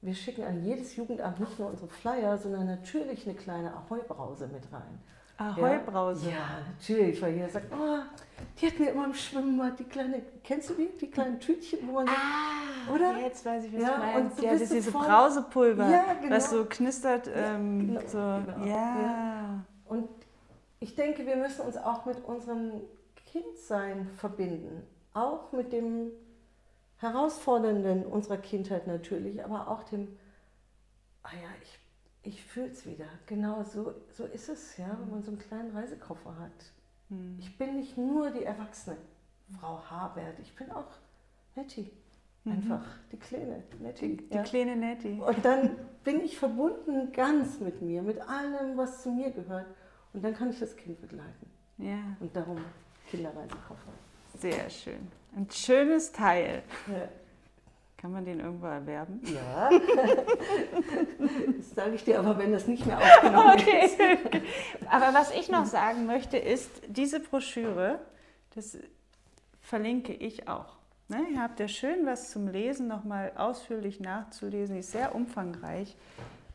Wir 0.02 0.14
schicken 0.14 0.44
an 0.44 0.64
jedes 0.64 0.96
Jugendamt 0.96 1.40
nicht 1.40 1.58
nur 1.58 1.70
unsere 1.70 1.88
Flyer, 1.88 2.38
sondern 2.38 2.68
natürlich 2.68 3.26
eine 3.26 3.36
kleine 3.36 3.74
Ahoi-Brause 3.74 4.48
mit 4.48 4.72
rein. 4.72 5.00
Ahoi-Brause? 5.38 6.30
Ja, 6.30 6.36
ja, 6.36 6.60
natürlich, 6.68 7.22
weil 7.22 7.34
jeder 7.34 7.50
sagt, 7.50 7.72
oh, 7.72 8.00
die 8.60 8.68
hat 8.68 8.80
mir 8.80 8.92
immer 8.92 9.06
im 9.06 9.14
Schwimmbad 9.14 9.80
die 9.80 9.84
kleine, 9.84 10.22
kennst 10.44 10.70
du 10.70 10.74
die, 10.74 10.90
die 11.00 11.12
kleinen 11.12 11.40
Tütchen, 11.40 11.80
wo 11.88 11.94
man, 11.94 12.10
ah, 12.10 12.94
oder? 12.94 13.18
jetzt 13.20 13.46
weiß 13.46 13.66
ich, 13.66 13.74
was 13.74 13.82
ja, 13.82 13.96
du 13.96 13.98
meinst. 14.00 14.42
ja, 14.42 14.52
das 14.52 14.62
ist 14.62 14.74
diese 14.74 14.92
Brausepulver, 14.92 15.90
ja, 15.90 16.14
genau. 16.22 16.36
was 16.36 16.50
so 16.50 16.66
knistert. 16.66 17.30
Ähm, 17.34 17.94
ja, 17.94 18.00
genau, 18.00 18.08
so, 18.08 18.52
genau. 18.52 18.66
Ja. 18.66 19.64
Und 19.86 20.10
ich 20.80 20.96
denke, 20.96 21.26
wir 21.26 21.36
müssen 21.36 21.62
uns 21.62 21.78
auch 21.78 22.06
mit 22.06 22.24
unserem 22.26 22.82
Kindsein 23.32 24.10
verbinden 24.18 24.84
auch 25.18 25.52
mit 25.52 25.74
dem 25.74 26.12
Herausfordernden 26.98 28.06
unserer 28.06 28.38
Kindheit 28.38 28.88
natürlich, 28.88 29.44
aber 29.44 29.68
auch 29.68 29.84
dem, 29.84 30.18
ah 31.24 31.32
ja, 31.34 31.50
ich, 31.62 31.80
ich 32.28 32.44
fühle 32.44 32.68
es 32.68 32.86
wieder. 32.86 33.06
Genau 33.26 33.64
so, 33.64 33.94
so 34.12 34.26
ist 34.26 34.50
es, 34.50 34.78
ja, 34.78 34.98
wenn 35.00 35.10
man 35.10 35.24
so 35.24 35.32
einen 35.32 35.40
kleinen 35.40 35.76
Reisekoffer 35.76 36.38
hat. 36.38 36.72
Mhm. 37.10 37.38
Ich 37.40 37.58
bin 37.58 37.78
nicht 37.78 37.98
nur 37.98 38.30
die 38.32 38.44
erwachsene 38.44 38.98
Frau 39.60 39.82
Habert, 39.90 40.38
ich 40.42 40.54
bin 40.56 40.70
auch 40.72 40.92
Nettie. 41.56 41.90
Mhm. 42.44 42.52
Einfach 42.52 42.82
mhm. 42.82 43.10
die 43.12 43.18
kleine 43.18 43.64
Nettie. 43.80 44.18
Die, 44.18 44.30
die 44.30 44.44
kleine 44.44 44.76
Nettie. 44.76 45.22
Und 45.22 45.44
dann 45.46 45.78
bin 46.04 46.22
ich 46.22 46.38
verbunden 46.38 47.12
ganz 47.14 47.60
mit 47.60 47.82
mir, 47.82 48.02
mit 48.02 48.20
allem, 48.22 48.78
was 48.78 49.04
zu 49.04 49.12
mir 49.12 49.32
gehört. 49.32 49.68
Und 50.14 50.24
dann 50.24 50.34
kann 50.34 50.50
ich 50.50 50.60
das 50.60 50.76
Kind 50.76 51.00
begleiten. 51.00 51.50
Ja. 51.78 52.18
Und 52.20 52.36
darum 52.36 52.58
Kinderreisekoffer. 53.10 53.92
Sehr 54.38 54.70
schön. 54.70 55.08
Ein 55.36 55.50
schönes 55.50 56.12
Teil. 56.12 56.64
Ja. 56.88 57.08
Kann 57.98 58.12
man 58.12 58.26
den 58.26 58.40
irgendwo 58.40 58.68
erwerben? 58.68 59.22
Ja. 59.24 59.70
das 61.58 61.74
sage 61.74 61.96
ich 61.96 62.04
dir 62.04 62.20
aber, 62.20 62.38
wenn 62.38 62.52
das 62.52 62.68
nicht 62.68 62.86
mehr 62.86 63.00
aufgenommen 63.00 63.50
okay. 63.54 63.86
ist. 63.86 64.00
Aber 64.92 65.18
was 65.18 65.32
ich 65.32 65.50
noch 65.50 65.66
sagen 65.66 66.06
möchte, 66.06 66.38
ist, 66.38 66.70
diese 66.88 67.20
Broschüre, 67.20 68.00
das 68.54 68.78
verlinke 69.62 70.14
ich 70.14 70.48
auch. 70.48 70.78
Ne, 71.10 71.26
ihr 71.34 71.42
habt 71.42 71.60
ja 71.60 71.68
schön 71.68 72.06
was 72.06 72.32
zum 72.32 72.48
Lesen, 72.50 72.88
nochmal 72.88 73.32
ausführlich 73.36 74.00
nachzulesen. 74.00 74.76
Die 74.76 74.82
ist 74.82 74.92
sehr 74.92 75.16
umfangreich. 75.16 75.96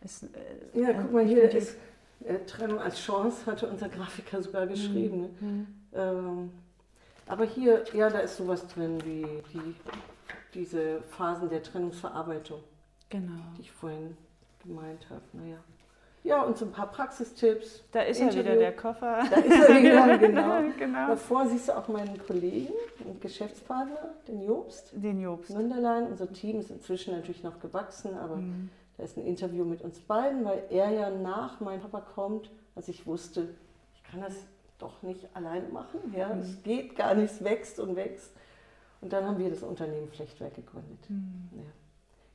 Ist, 0.05 0.25
äh, 0.25 0.79
ja, 0.79 0.93
guck 0.93 1.13
mal, 1.13 1.25
hier 1.25 1.51
ist 1.51 1.77
äh, 2.25 2.39
Trennung 2.47 2.79
als 2.79 3.01
Chance, 3.01 3.47
hatte 3.47 3.67
unser 3.69 3.89
Grafiker 3.89 4.43
sogar 4.43 4.67
geschrieben. 4.67 5.35
Mhm. 5.41 5.49
Ne? 5.49 5.67
Ähm, 5.95 6.51
aber 7.27 7.45
hier, 7.45 7.85
ja, 7.95 8.11
da 8.11 8.19
ist 8.19 8.37
sowas 8.37 8.67
drin 8.69 9.03
wie 9.05 9.27
die, 9.53 9.75
diese 10.55 11.03
Phasen 11.03 11.49
der 11.49 11.63
Trennungsverarbeitung. 11.63 12.61
Genau. 13.09 13.43
Die 13.57 13.63
ich 13.63 13.73
vorhin 13.73 14.17
gemeint 14.65 15.09
habe. 15.11 15.23
Naja. 15.33 15.59
Ja, 16.25 16.43
und 16.43 16.57
so 16.57 16.67
ein 16.67 16.73
paar 16.73 16.91
Praxistipps. 16.91 17.83
Da 17.91 18.03
ist 18.03 18.21
Interview. 18.21 18.43
ja 18.43 18.45
wieder 18.45 18.57
der 18.57 18.77
Koffer. 18.77 19.25
Da 19.29 19.37
ist 19.39 19.69
er 19.69 19.83
wieder, 19.83 20.19
genau. 20.19 20.63
genau. 20.79 21.09
Davor 21.09 21.49
siehst 21.49 21.69
du 21.69 21.77
auch 21.77 21.89
meinen 21.89 22.17
Kollegen 22.27 22.73
und 23.05 23.21
Geschäftspartner, 23.21 24.15
den 24.29 24.43
Jobst. 24.43 24.93
Den 24.93 25.21
Jobst. 25.21 25.51
Münderlein. 25.51 26.07
Unser 26.07 26.33
Team 26.33 26.61
ist 26.61 26.71
inzwischen 26.71 27.15
natürlich 27.15 27.43
noch 27.43 27.59
gewachsen, 27.59 28.17
aber 28.17 28.37
mhm. 28.37 28.71
da 28.97 29.03
ist 29.03 29.17
ein 29.17 29.27
Interview 29.27 29.65
mit 29.65 29.83
uns 29.83 29.99
beiden, 29.99 30.45
weil 30.45 30.63
er 30.71 30.91
ja 30.91 31.11
nach 31.11 31.61
meinem 31.61 31.81
Papa 31.81 32.01
kommt, 32.01 32.51
als 32.77 32.87
ich 32.87 33.05
wusste, 33.05 33.49
ich 33.97 34.05
kann 34.05 34.21
das 34.21 34.35
doch 34.79 35.03
nicht 35.03 35.29
alleine 35.35 35.69
machen. 35.69 35.99
Ja? 36.17 36.33
Mhm. 36.33 36.41
Es 36.41 36.63
geht 36.63 36.95
gar 36.95 37.15
nicht, 37.15 37.33
es 37.33 37.43
wächst 37.43 37.81
und 37.81 37.97
wächst. 37.97 38.33
Und 39.03 39.13
dann 39.13 39.27
haben 39.27 39.39
wir 39.39 39.51
das 39.51 39.63
Unternehmen 39.63 40.09
Flechtwerk 40.09 40.55
gegründet. 40.55 41.11
Mhm. 41.11 41.51
Ja. 41.57 41.65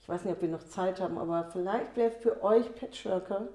Ich 0.01 0.09
weiß 0.09 0.26
nicht, 0.26 0.34
ob 0.34 0.41
wir 0.41 0.49
noch 0.49 0.63
Zeit 0.63 1.01
haben, 1.01 1.18
aber 1.18 1.49
vielleicht 1.51 1.95
wäre 1.95 2.11
für 2.11 2.43
euch 2.43 2.76
Patchworker 2.76 3.47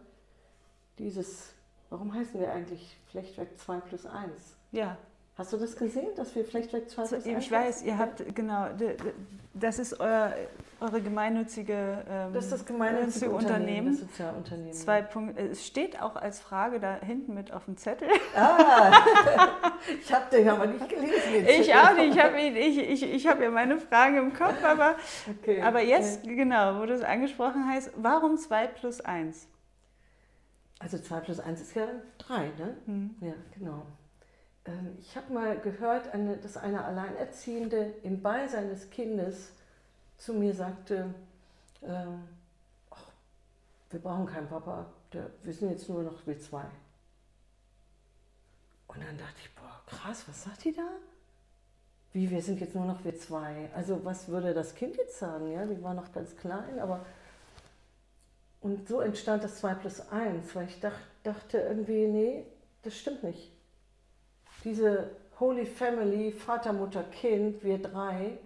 dieses, 0.98 1.54
warum 1.90 2.12
heißen 2.12 2.40
wir 2.40 2.50
eigentlich 2.50 2.98
Flechtwerk 3.10 3.58
2 3.58 3.80
plus 3.80 4.06
1? 4.06 4.56
Ja. 4.72 4.96
Hast 5.36 5.52
du 5.52 5.56
das 5.58 5.76
gesehen, 5.76 6.14
dass 6.16 6.34
wir 6.34 6.44
Flechtwerk 6.44 6.90
2 6.90 7.02
plus 7.06 7.26
1 7.26 7.44
Ich 7.44 7.50
weiß, 7.50 7.82
ihr 7.82 7.98
habt, 7.98 8.34
genau, 8.34 8.68
das 9.54 9.78
ist 9.78 10.00
euer, 10.00 10.34
eure 10.82 11.00
gemeinnützige, 11.00 12.04
ähm, 12.08 12.32
das 12.32 12.44
ist 12.44 12.52
das 12.52 12.66
gemeinnützige 12.66 13.30
Unternehmen. 13.30 13.92
Das 13.92 14.00
Sozialunternehmen. 14.00 14.72
Zwei 14.72 15.02
Punkte. 15.02 15.42
Es 15.42 15.66
steht 15.66 16.00
auch 16.02 16.16
als 16.16 16.40
Frage 16.40 16.80
da 16.80 16.98
hinten 17.00 17.34
mit 17.34 17.52
auf 17.52 17.64
dem 17.66 17.76
Zettel. 17.76 18.08
Ah, 18.36 18.92
ich 20.00 20.12
habe 20.12 20.24
den 20.30 20.48
aber 20.48 20.66
nicht 20.66 20.88
gelesen. 20.88 21.46
Ich 21.46 21.74
auch 21.74 21.94
nicht. 21.94 22.16
Ich 22.16 22.22
habe 22.22 22.40
ich, 22.40 22.78
ich, 22.78 23.14
ich 23.14 23.26
hab 23.26 23.40
ja 23.40 23.50
meine 23.50 23.78
Frage 23.78 24.18
im 24.18 24.34
Kopf, 24.34 24.62
aber, 24.64 24.96
okay, 25.30 25.62
aber 25.62 25.82
jetzt, 25.82 26.24
okay. 26.24 26.36
genau, 26.36 26.80
wo 26.80 26.86
du 26.86 26.94
es 26.94 27.02
angesprochen 27.02 27.66
hast, 27.68 27.90
warum 27.96 28.36
2 28.36 28.66
plus 28.68 29.00
1? 29.00 29.48
Also 30.80 30.98
2 30.98 31.20
plus 31.20 31.40
1 31.40 31.60
ist 31.60 31.74
ja 31.76 31.86
3, 32.18 32.38
ne? 32.38 32.76
Hm. 32.86 33.14
Ja, 33.20 33.34
genau. 33.56 33.86
Ähm, 34.64 34.96
ich 34.98 35.16
habe 35.16 35.32
mal 35.32 35.58
gehört, 35.58 36.10
dass 36.42 36.56
eine 36.56 36.84
Alleinerziehende 36.84 37.94
im 38.02 38.20
Beisein 38.22 38.68
des 38.68 38.90
Kindes 38.90 39.52
zu 40.22 40.32
mir 40.32 40.54
sagte, 40.54 41.12
ähm, 41.82 42.28
ach, 42.90 43.06
wir 43.90 43.98
brauchen 43.98 44.26
keinen 44.26 44.48
Papa, 44.48 44.86
der, 45.12 45.30
wir 45.42 45.52
sind 45.52 45.70
jetzt 45.70 45.88
nur 45.88 46.02
noch 46.02 46.24
wir 46.26 46.38
zwei. 46.38 46.64
Und 48.86 49.02
dann 49.02 49.18
dachte 49.18 49.34
ich, 49.42 49.52
boah, 49.56 49.82
krass, 49.86 50.24
was 50.28 50.44
sagt 50.44 50.64
die 50.64 50.72
da? 50.72 50.86
Wie, 52.12 52.30
wir 52.30 52.40
sind 52.40 52.60
jetzt 52.60 52.74
nur 52.74 52.84
noch 52.84 53.04
wir 53.04 53.18
zwei. 53.18 53.68
Also 53.74 54.04
was 54.04 54.28
würde 54.28 54.54
das 54.54 54.74
Kind 54.74 54.96
jetzt 54.96 55.18
sagen? 55.18 55.50
Ja, 55.50 55.64
die 55.66 55.82
war 55.82 55.94
noch 55.94 56.12
ganz 56.12 56.36
klein, 56.36 56.78
aber... 56.78 57.04
Und 58.60 58.86
so 58.86 59.00
entstand 59.00 59.42
das 59.42 59.56
2 59.56 59.74
plus 59.74 60.08
1, 60.08 60.54
weil 60.54 60.68
ich 60.68 60.78
dach, 60.78 60.96
dachte 61.24 61.58
irgendwie, 61.58 62.06
nee, 62.06 62.46
das 62.82 62.96
stimmt 62.96 63.24
nicht. 63.24 63.50
Diese 64.62 65.10
Holy 65.40 65.66
Family, 65.66 66.30
Vater, 66.30 66.72
Mutter, 66.72 67.02
Kind, 67.02 67.64
wir 67.64 67.82
drei, 67.82 68.38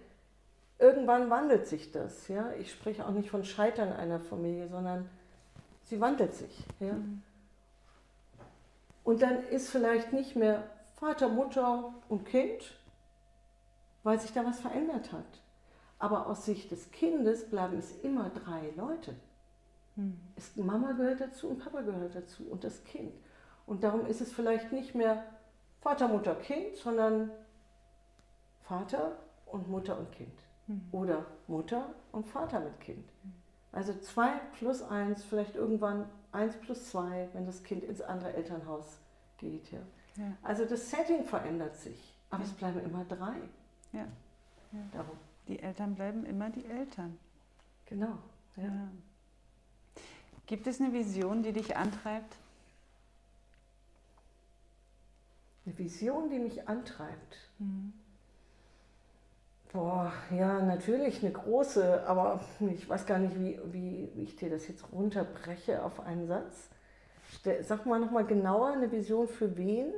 irgendwann 0.79 1.29
wandelt 1.29 1.67
sich 1.67 1.91
das. 1.91 2.27
Ja? 2.27 2.51
Ich 2.59 2.71
spreche 2.71 3.05
auch 3.05 3.11
nicht 3.11 3.29
von 3.29 3.43
Scheitern 3.43 3.91
einer 3.93 4.19
Familie, 4.19 4.67
sondern 4.67 5.09
sie 5.83 5.99
wandelt 5.99 6.33
sich. 6.33 6.65
Ja? 6.79 6.93
Mhm. 6.93 7.23
Und 9.03 9.21
dann 9.21 9.43
ist 9.47 9.69
vielleicht 9.69 10.11
nicht 10.11 10.35
mehr 10.35 10.63
Vater, 10.95 11.29
Mutter 11.29 11.93
und 12.09 12.25
Kind, 12.25 12.73
weil 14.03 14.19
sich 14.19 14.33
da 14.33 14.45
was 14.45 14.59
verändert 14.59 15.11
hat. 15.11 15.41
Aber 15.99 16.27
aus 16.27 16.45
Sicht 16.45 16.71
des 16.71 16.91
Kindes 16.91 17.49
bleiben 17.49 17.77
es 17.77 17.91
immer 18.03 18.29
drei 18.29 18.71
Leute. 18.75 19.15
Mhm. 19.95 20.19
Mama 20.55 20.91
gehört 20.91 21.21
dazu 21.21 21.49
und 21.49 21.59
Papa 21.59 21.81
gehört 21.81 22.15
dazu 22.15 22.43
und 22.49 22.63
das 22.63 22.83
Kind. 22.83 23.13
Und 23.65 23.83
darum 23.83 24.05
ist 24.05 24.21
es 24.21 24.31
vielleicht 24.31 24.71
nicht 24.71 24.93
mehr 24.93 25.23
Vater, 25.81 26.07
Mutter, 26.07 26.35
Kind, 26.35 26.75
sondern 26.75 27.31
Vater 28.61 29.17
und 29.45 29.69
Mutter 29.69 29.97
und 29.97 30.11
Kind. 30.11 30.46
Mhm. 30.67 30.81
Oder 30.91 31.25
Mutter 31.47 31.93
und 32.11 32.27
Vater 32.27 32.59
mit 32.59 32.79
Kind. 32.79 33.09
Also 33.71 33.93
zwei 33.99 34.31
plus 34.57 34.81
eins, 34.81 35.23
vielleicht 35.23 35.55
irgendwann 35.55 36.09
eins 36.31 36.55
plus 36.57 36.89
zwei, 36.89 37.29
wenn 37.33 37.45
das 37.45 37.63
Kind 37.63 37.83
ins 37.83 38.01
andere 38.01 38.33
Elternhaus 38.33 38.99
geht. 39.37 39.71
Ja. 39.71 39.79
ja. 40.15 40.31
Also 40.41 40.65
das 40.65 40.89
Setting 40.89 41.23
verändert 41.25 41.75
sich, 41.77 42.15
aber 42.29 42.43
ja. 42.43 42.49
es 42.49 42.55
bleiben 42.55 42.79
immer 42.79 43.05
drei. 43.05 43.35
Ja. 43.93 44.07
ja. 44.71 44.79
Darum. 44.93 45.17
Die 45.47 45.59
Eltern 45.59 45.95
bleiben 45.95 46.25
immer 46.25 46.49
die 46.49 46.65
Eltern. 46.65 47.17
Genau. 47.85 48.17
Ja. 48.57 48.89
Gibt 50.45 50.67
es 50.67 50.81
eine 50.81 50.93
Vision, 50.93 51.43
die 51.43 51.53
dich 51.53 51.75
antreibt? 51.75 52.35
Eine 55.65 55.77
Vision, 55.77 56.29
die 56.29 56.39
mich 56.39 56.67
antreibt. 56.67 57.37
Mhm. 57.59 57.93
Boah, 59.77 60.11
ja, 60.31 60.59
natürlich 60.59 61.21
eine 61.21 61.31
große, 61.31 62.07
aber 62.07 62.39
ich 62.61 62.89
weiß 62.89 63.05
gar 63.05 63.19
nicht, 63.19 63.35
wie, 63.35 63.59
wie, 63.71 64.09
wie 64.15 64.23
ich 64.23 64.35
dir 64.35 64.49
das 64.49 64.67
jetzt 64.67 64.91
runterbreche 64.91 65.83
auf 65.83 65.99
einen 65.99 66.25
Satz. 66.25 66.71
Sag 67.61 67.85
mal 67.85 67.99
nochmal 67.99 68.25
genauer, 68.25 68.69
eine 68.69 68.91
Vision 68.91 69.27
für 69.27 69.55
wen? 69.55 69.93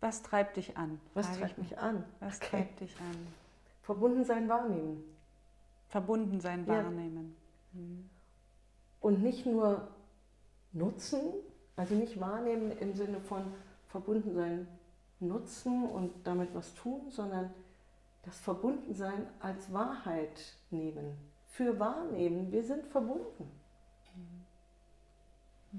Was 0.00 0.22
treibt 0.22 0.56
dich 0.56 0.78
an? 0.78 0.98
Was 1.12 1.30
treibt 1.36 1.58
mich 1.58 1.76
an? 1.76 2.04
Was 2.20 2.38
okay. 2.38 2.48
treibt 2.48 2.80
dich 2.80 2.96
an? 3.00 3.26
Verbunden 3.82 4.24
sein, 4.24 4.48
wahrnehmen. 4.48 5.04
Verbunden 5.90 6.40
sein, 6.40 6.66
wahrnehmen. 6.66 7.36
Mhm. 7.74 8.08
Und 9.00 9.22
nicht 9.22 9.44
nur 9.44 9.88
nutzen, 10.72 11.20
also 11.76 11.94
nicht 11.94 12.18
wahrnehmen 12.18 12.72
im 12.78 12.94
Sinne 12.94 13.20
von 13.20 13.42
verbunden 13.88 14.34
sein, 14.34 14.66
nutzen 15.20 15.84
und 15.84 16.26
damit 16.26 16.54
was 16.54 16.72
tun, 16.72 17.10
sondern 17.10 17.52
das 18.22 18.38
Verbundensein 18.40 19.26
als 19.40 19.72
Wahrheit 19.72 20.54
nehmen, 20.70 21.16
für 21.46 21.78
wahrnehmen. 21.78 22.52
Wir 22.52 22.64
sind 22.64 22.86
verbunden. 22.86 23.50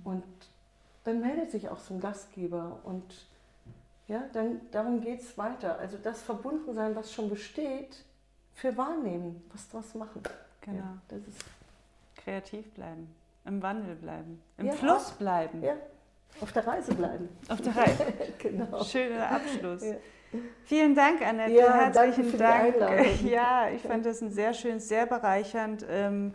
Und 0.03 0.23
dann 1.03 1.21
meldet 1.21 1.51
sich 1.51 1.69
auch 1.69 1.79
so 1.79 1.93
ein 1.93 1.99
Gastgeber 1.99 2.79
und 2.83 3.27
ja, 4.07 4.23
dann 4.33 4.61
darum 4.71 5.01
geht 5.01 5.21
es 5.21 5.37
weiter. 5.37 5.77
Also 5.77 5.97
das 5.97 6.21
Verbundensein, 6.21 6.95
was 6.95 7.13
schon 7.13 7.29
besteht, 7.29 8.03
für 8.55 8.75
wahrnehmen, 8.75 9.43
was 9.53 9.69
draus 9.69 9.93
machen. 9.95 10.21
Genau. 10.61 10.77
Ja, 10.77 10.97
das 11.07 11.19
ist 11.27 11.45
Kreativ 12.15 12.69
bleiben, 12.73 13.13
im 13.45 13.61
Wandel 13.61 13.95
bleiben, 13.95 14.41
im 14.57 14.65
ja, 14.67 14.73
Fluss 14.73 15.11
bleiben. 15.11 15.63
Ja, 15.63 15.75
auf 16.41 16.51
der 16.51 16.67
Reise 16.67 16.93
bleiben. 16.93 17.29
Auf 17.47 17.61
der 17.61 17.75
Reise. 17.75 18.05
genau. 18.39 18.83
Schöner 18.83 19.31
Abschluss. 19.31 19.83
Ja. 19.83 19.95
Vielen 20.63 20.95
Dank, 20.95 21.25
Annette. 21.25 21.53
Ja, 21.53 21.73
Herzlichen 21.73 22.37
Dank. 22.37 22.75
Ja, 23.23 23.69
ich 23.69 23.81
fand 23.81 24.05
das 24.05 24.21
ein 24.21 24.31
sehr 24.31 24.53
schön, 24.53 24.79
sehr 24.79 25.05
bereichernd. 25.05 25.85
Ähm, 25.89 26.33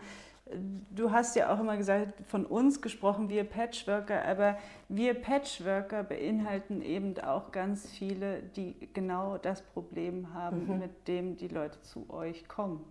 du 0.90 1.10
hast 1.10 1.36
ja 1.36 1.54
auch 1.54 1.60
immer 1.60 1.76
gesagt, 1.76 2.08
von 2.26 2.44
uns 2.44 2.82
gesprochen, 2.82 3.28
wir 3.28 3.44
Patchworker, 3.44 4.24
aber 4.24 4.58
wir 4.88 5.14
Patchworker 5.14 6.02
beinhalten 6.02 6.82
eben 6.82 7.18
auch 7.20 7.52
ganz 7.52 7.88
viele, 7.90 8.42
die 8.42 8.88
genau 8.92 9.38
das 9.38 9.62
Problem 9.62 10.34
haben, 10.34 10.66
mhm. 10.66 10.78
mit 10.80 11.08
dem 11.08 11.36
die 11.36 11.48
Leute 11.48 11.80
zu 11.82 12.10
euch 12.10 12.48
kommen. 12.48 12.84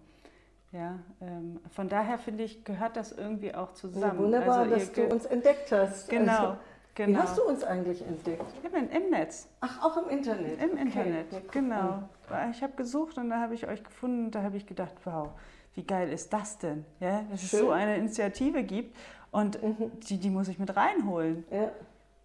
Ja, 0.71 0.97
ähm, 1.21 1.59
von 1.69 1.87
daher 1.87 2.17
finde 2.17 2.43
ich, 2.43 2.63
gehört 2.63 2.97
das 2.97 3.11
irgendwie 3.11 3.53
auch 3.53 3.73
zusammen. 3.73 4.15
Ja, 4.15 4.17
wunderbar, 4.17 4.59
also 4.59 4.73
dass 4.73 4.91
du 4.91 5.03
uns 5.03 5.25
entdeckt 5.25 5.71
hast. 5.71 6.09
Genau. 6.09 6.31
Also, 6.31 6.57
Genau. 6.95 7.17
Wie 7.17 7.23
hast 7.23 7.37
du 7.37 7.43
uns 7.43 7.63
eigentlich 7.63 8.05
entdeckt? 8.05 8.45
Im, 8.63 8.89
im 8.89 9.09
Netz. 9.09 9.47
Ach, 9.61 9.83
auch 9.83 9.97
im 9.97 10.09
Internet? 10.09 10.61
Im 10.61 10.71
okay. 10.71 10.81
Internet, 10.81 11.31
ja, 11.31 11.39
genau. 11.51 12.03
Ich 12.51 12.61
habe 12.61 12.73
gesucht 12.73 13.17
und 13.17 13.29
da 13.29 13.39
habe 13.39 13.55
ich 13.55 13.67
euch 13.67 13.83
gefunden 13.83 14.25
und 14.25 14.35
da 14.35 14.43
habe 14.43 14.57
ich 14.57 14.67
gedacht, 14.67 14.93
wow, 15.03 15.29
wie 15.73 15.83
geil 15.83 16.11
ist 16.11 16.31
das 16.31 16.59
denn? 16.59 16.85
Ja, 16.99 17.23
dass 17.31 17.41
Schön. 17.41 17.59
es 17.59 17.65
so 17.65 17.71
eine 17.71 17.97
Initiative 17.97 18.63
gibt 18.63 18.95
und 19.31 19.61
mhm. 19.61 19.91
die, 20.01 20.17
die 20.19 20.29
muss 20.29 20.47
ich 20.47 20.59
mit 20.59 20.75
reinholen. 20.75 21.45
Ja. 21.51 21.71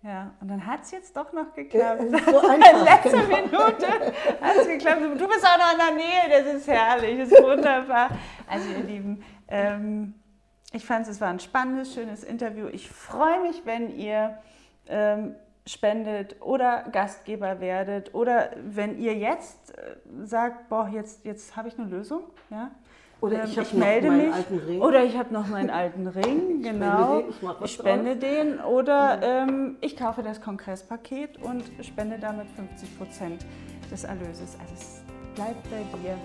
Ja, 0.02 0.30
und 0.40 0.48
dann 0.48 0.64
hat 0.64 0.82
es 0.82 0.92
jetzt 0.92 1.16
doch 1.16 1.32
noch 1.32 1.52
geklappt. 1.54 2.02
Ja, 2.02 2.18
so 2.30 2.38
einfach, 2.48 2.84
Letzte 2.84 3.20
genau. 3.20 3.36
Minute 3.36 3.86
hat 4.40 4.56
es 4.60 4.68
geklappt. 4.68 5.02
Du 5.02 5.26
bist 5.26 5.44
auch 5.44 5.58
noch 5.58 5.72
in 5.72 5.78
der 5.78 5.94
Nähe, 5.96 6.44
das 6.44 6.54
ist 6.54 6.68
herrlich, 6.68 7.18
das 7.18 7.32
ist 7.32 7.42
wunderbar. 7.42 8.10
Also 8.46 8.68
ihr 8.68 8.84
Lieben, 8.84 9.24
ähm, 9.48 10.14
ich 10.72 10.84
fand 10.86 11.08
es 11.08 11.20
war 11.20 11.28
ein 11.28 11.40
spannendes, 11.40 11.94
schönes 11.94 12.22
Interview. 12.22 12.68
Ich 12.68 12.88
freue 12.88 13.40
mich, 13.42 13.62
wenn 13.64 13.96
ihr 13.98 14.38
ähm, 14.88 15.34
spendet 15.66 16.36
oder 16.40 16.84
Gastgeber 16.90 17.60
werdet 17.60 18.14
oder 18.14 18.50
wenn 18.64 18.98
ihr 18.98 19.14
jetzt 19.14 19.76
äh, 19.76 19.96
sagt, 20.24 20.68
boah, 20.68 20.88
jetzt, 20.88 21.24
jetzt 21.24 21.56
habe 21.56 21.68
ich 21.68 21.78
eine 21.78 21.88
Lösung, 21.88 22.22
ja, 22.50 22.70
oder 23.20 23.44
ich, 23.44 23.56
ähm, 23.56 23.62
ich 23.62 23.72
melde 23.72 24.10
mich. 24.10 24.80
Oder 24.80 25.04
ich 25.04 25.16
habe 25.16 25.32
noch 25.34 25.48
meinen 25.48 25.70
alten 25.70 26.06
Ring, 26.06 26.58
ich 26.58 26.62
genau. 26.62 27.20
Spende 27.20 27.22
den, 27.22 27.30
ich, 27.30 27.64
ich 27.64 27.72
spende 27.72 28.16
den. 28.16 28.60
Oder 28.60 29.16
mhm. 29.16 29.48
ähm, 29.50 29.76
ich 29.80 29.96
kaufe 29.96 30.22
das 30.22 30.40
Kongresspaket 30.40 31.42
und 31.42 31.64
spende 31.82 32.18
damit 32.18 32.46
50 32.56 32.96
Prozent 32.96 33.46
des 33.90 34.04
Erlöses. 34.04 34.56
Also 34.60 34.74
es 34.74 35.02
bleibt 35.34 35.62
bei 35.64 35.98
dir. 35.98 36.16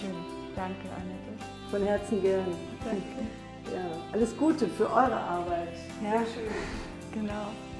Schön. 0.00 0.14
Danke, 0.56 0.88
Annette. 0.96 1.44
Von 1.70 1.82
Herzen 1.82 2.22
gern. 2.22 2.46
Danke. 2.84 3.02
Ja, 3.74 3.80
alles 4.12 4.36
Gute 4.36 4.66
für 4.68 4.86
eure 4.86 5.16
Arbeit. 5.16 5.74
Ja, 6.02 6.20
schön. 6.20 6.95
Genau. 7.16 7.75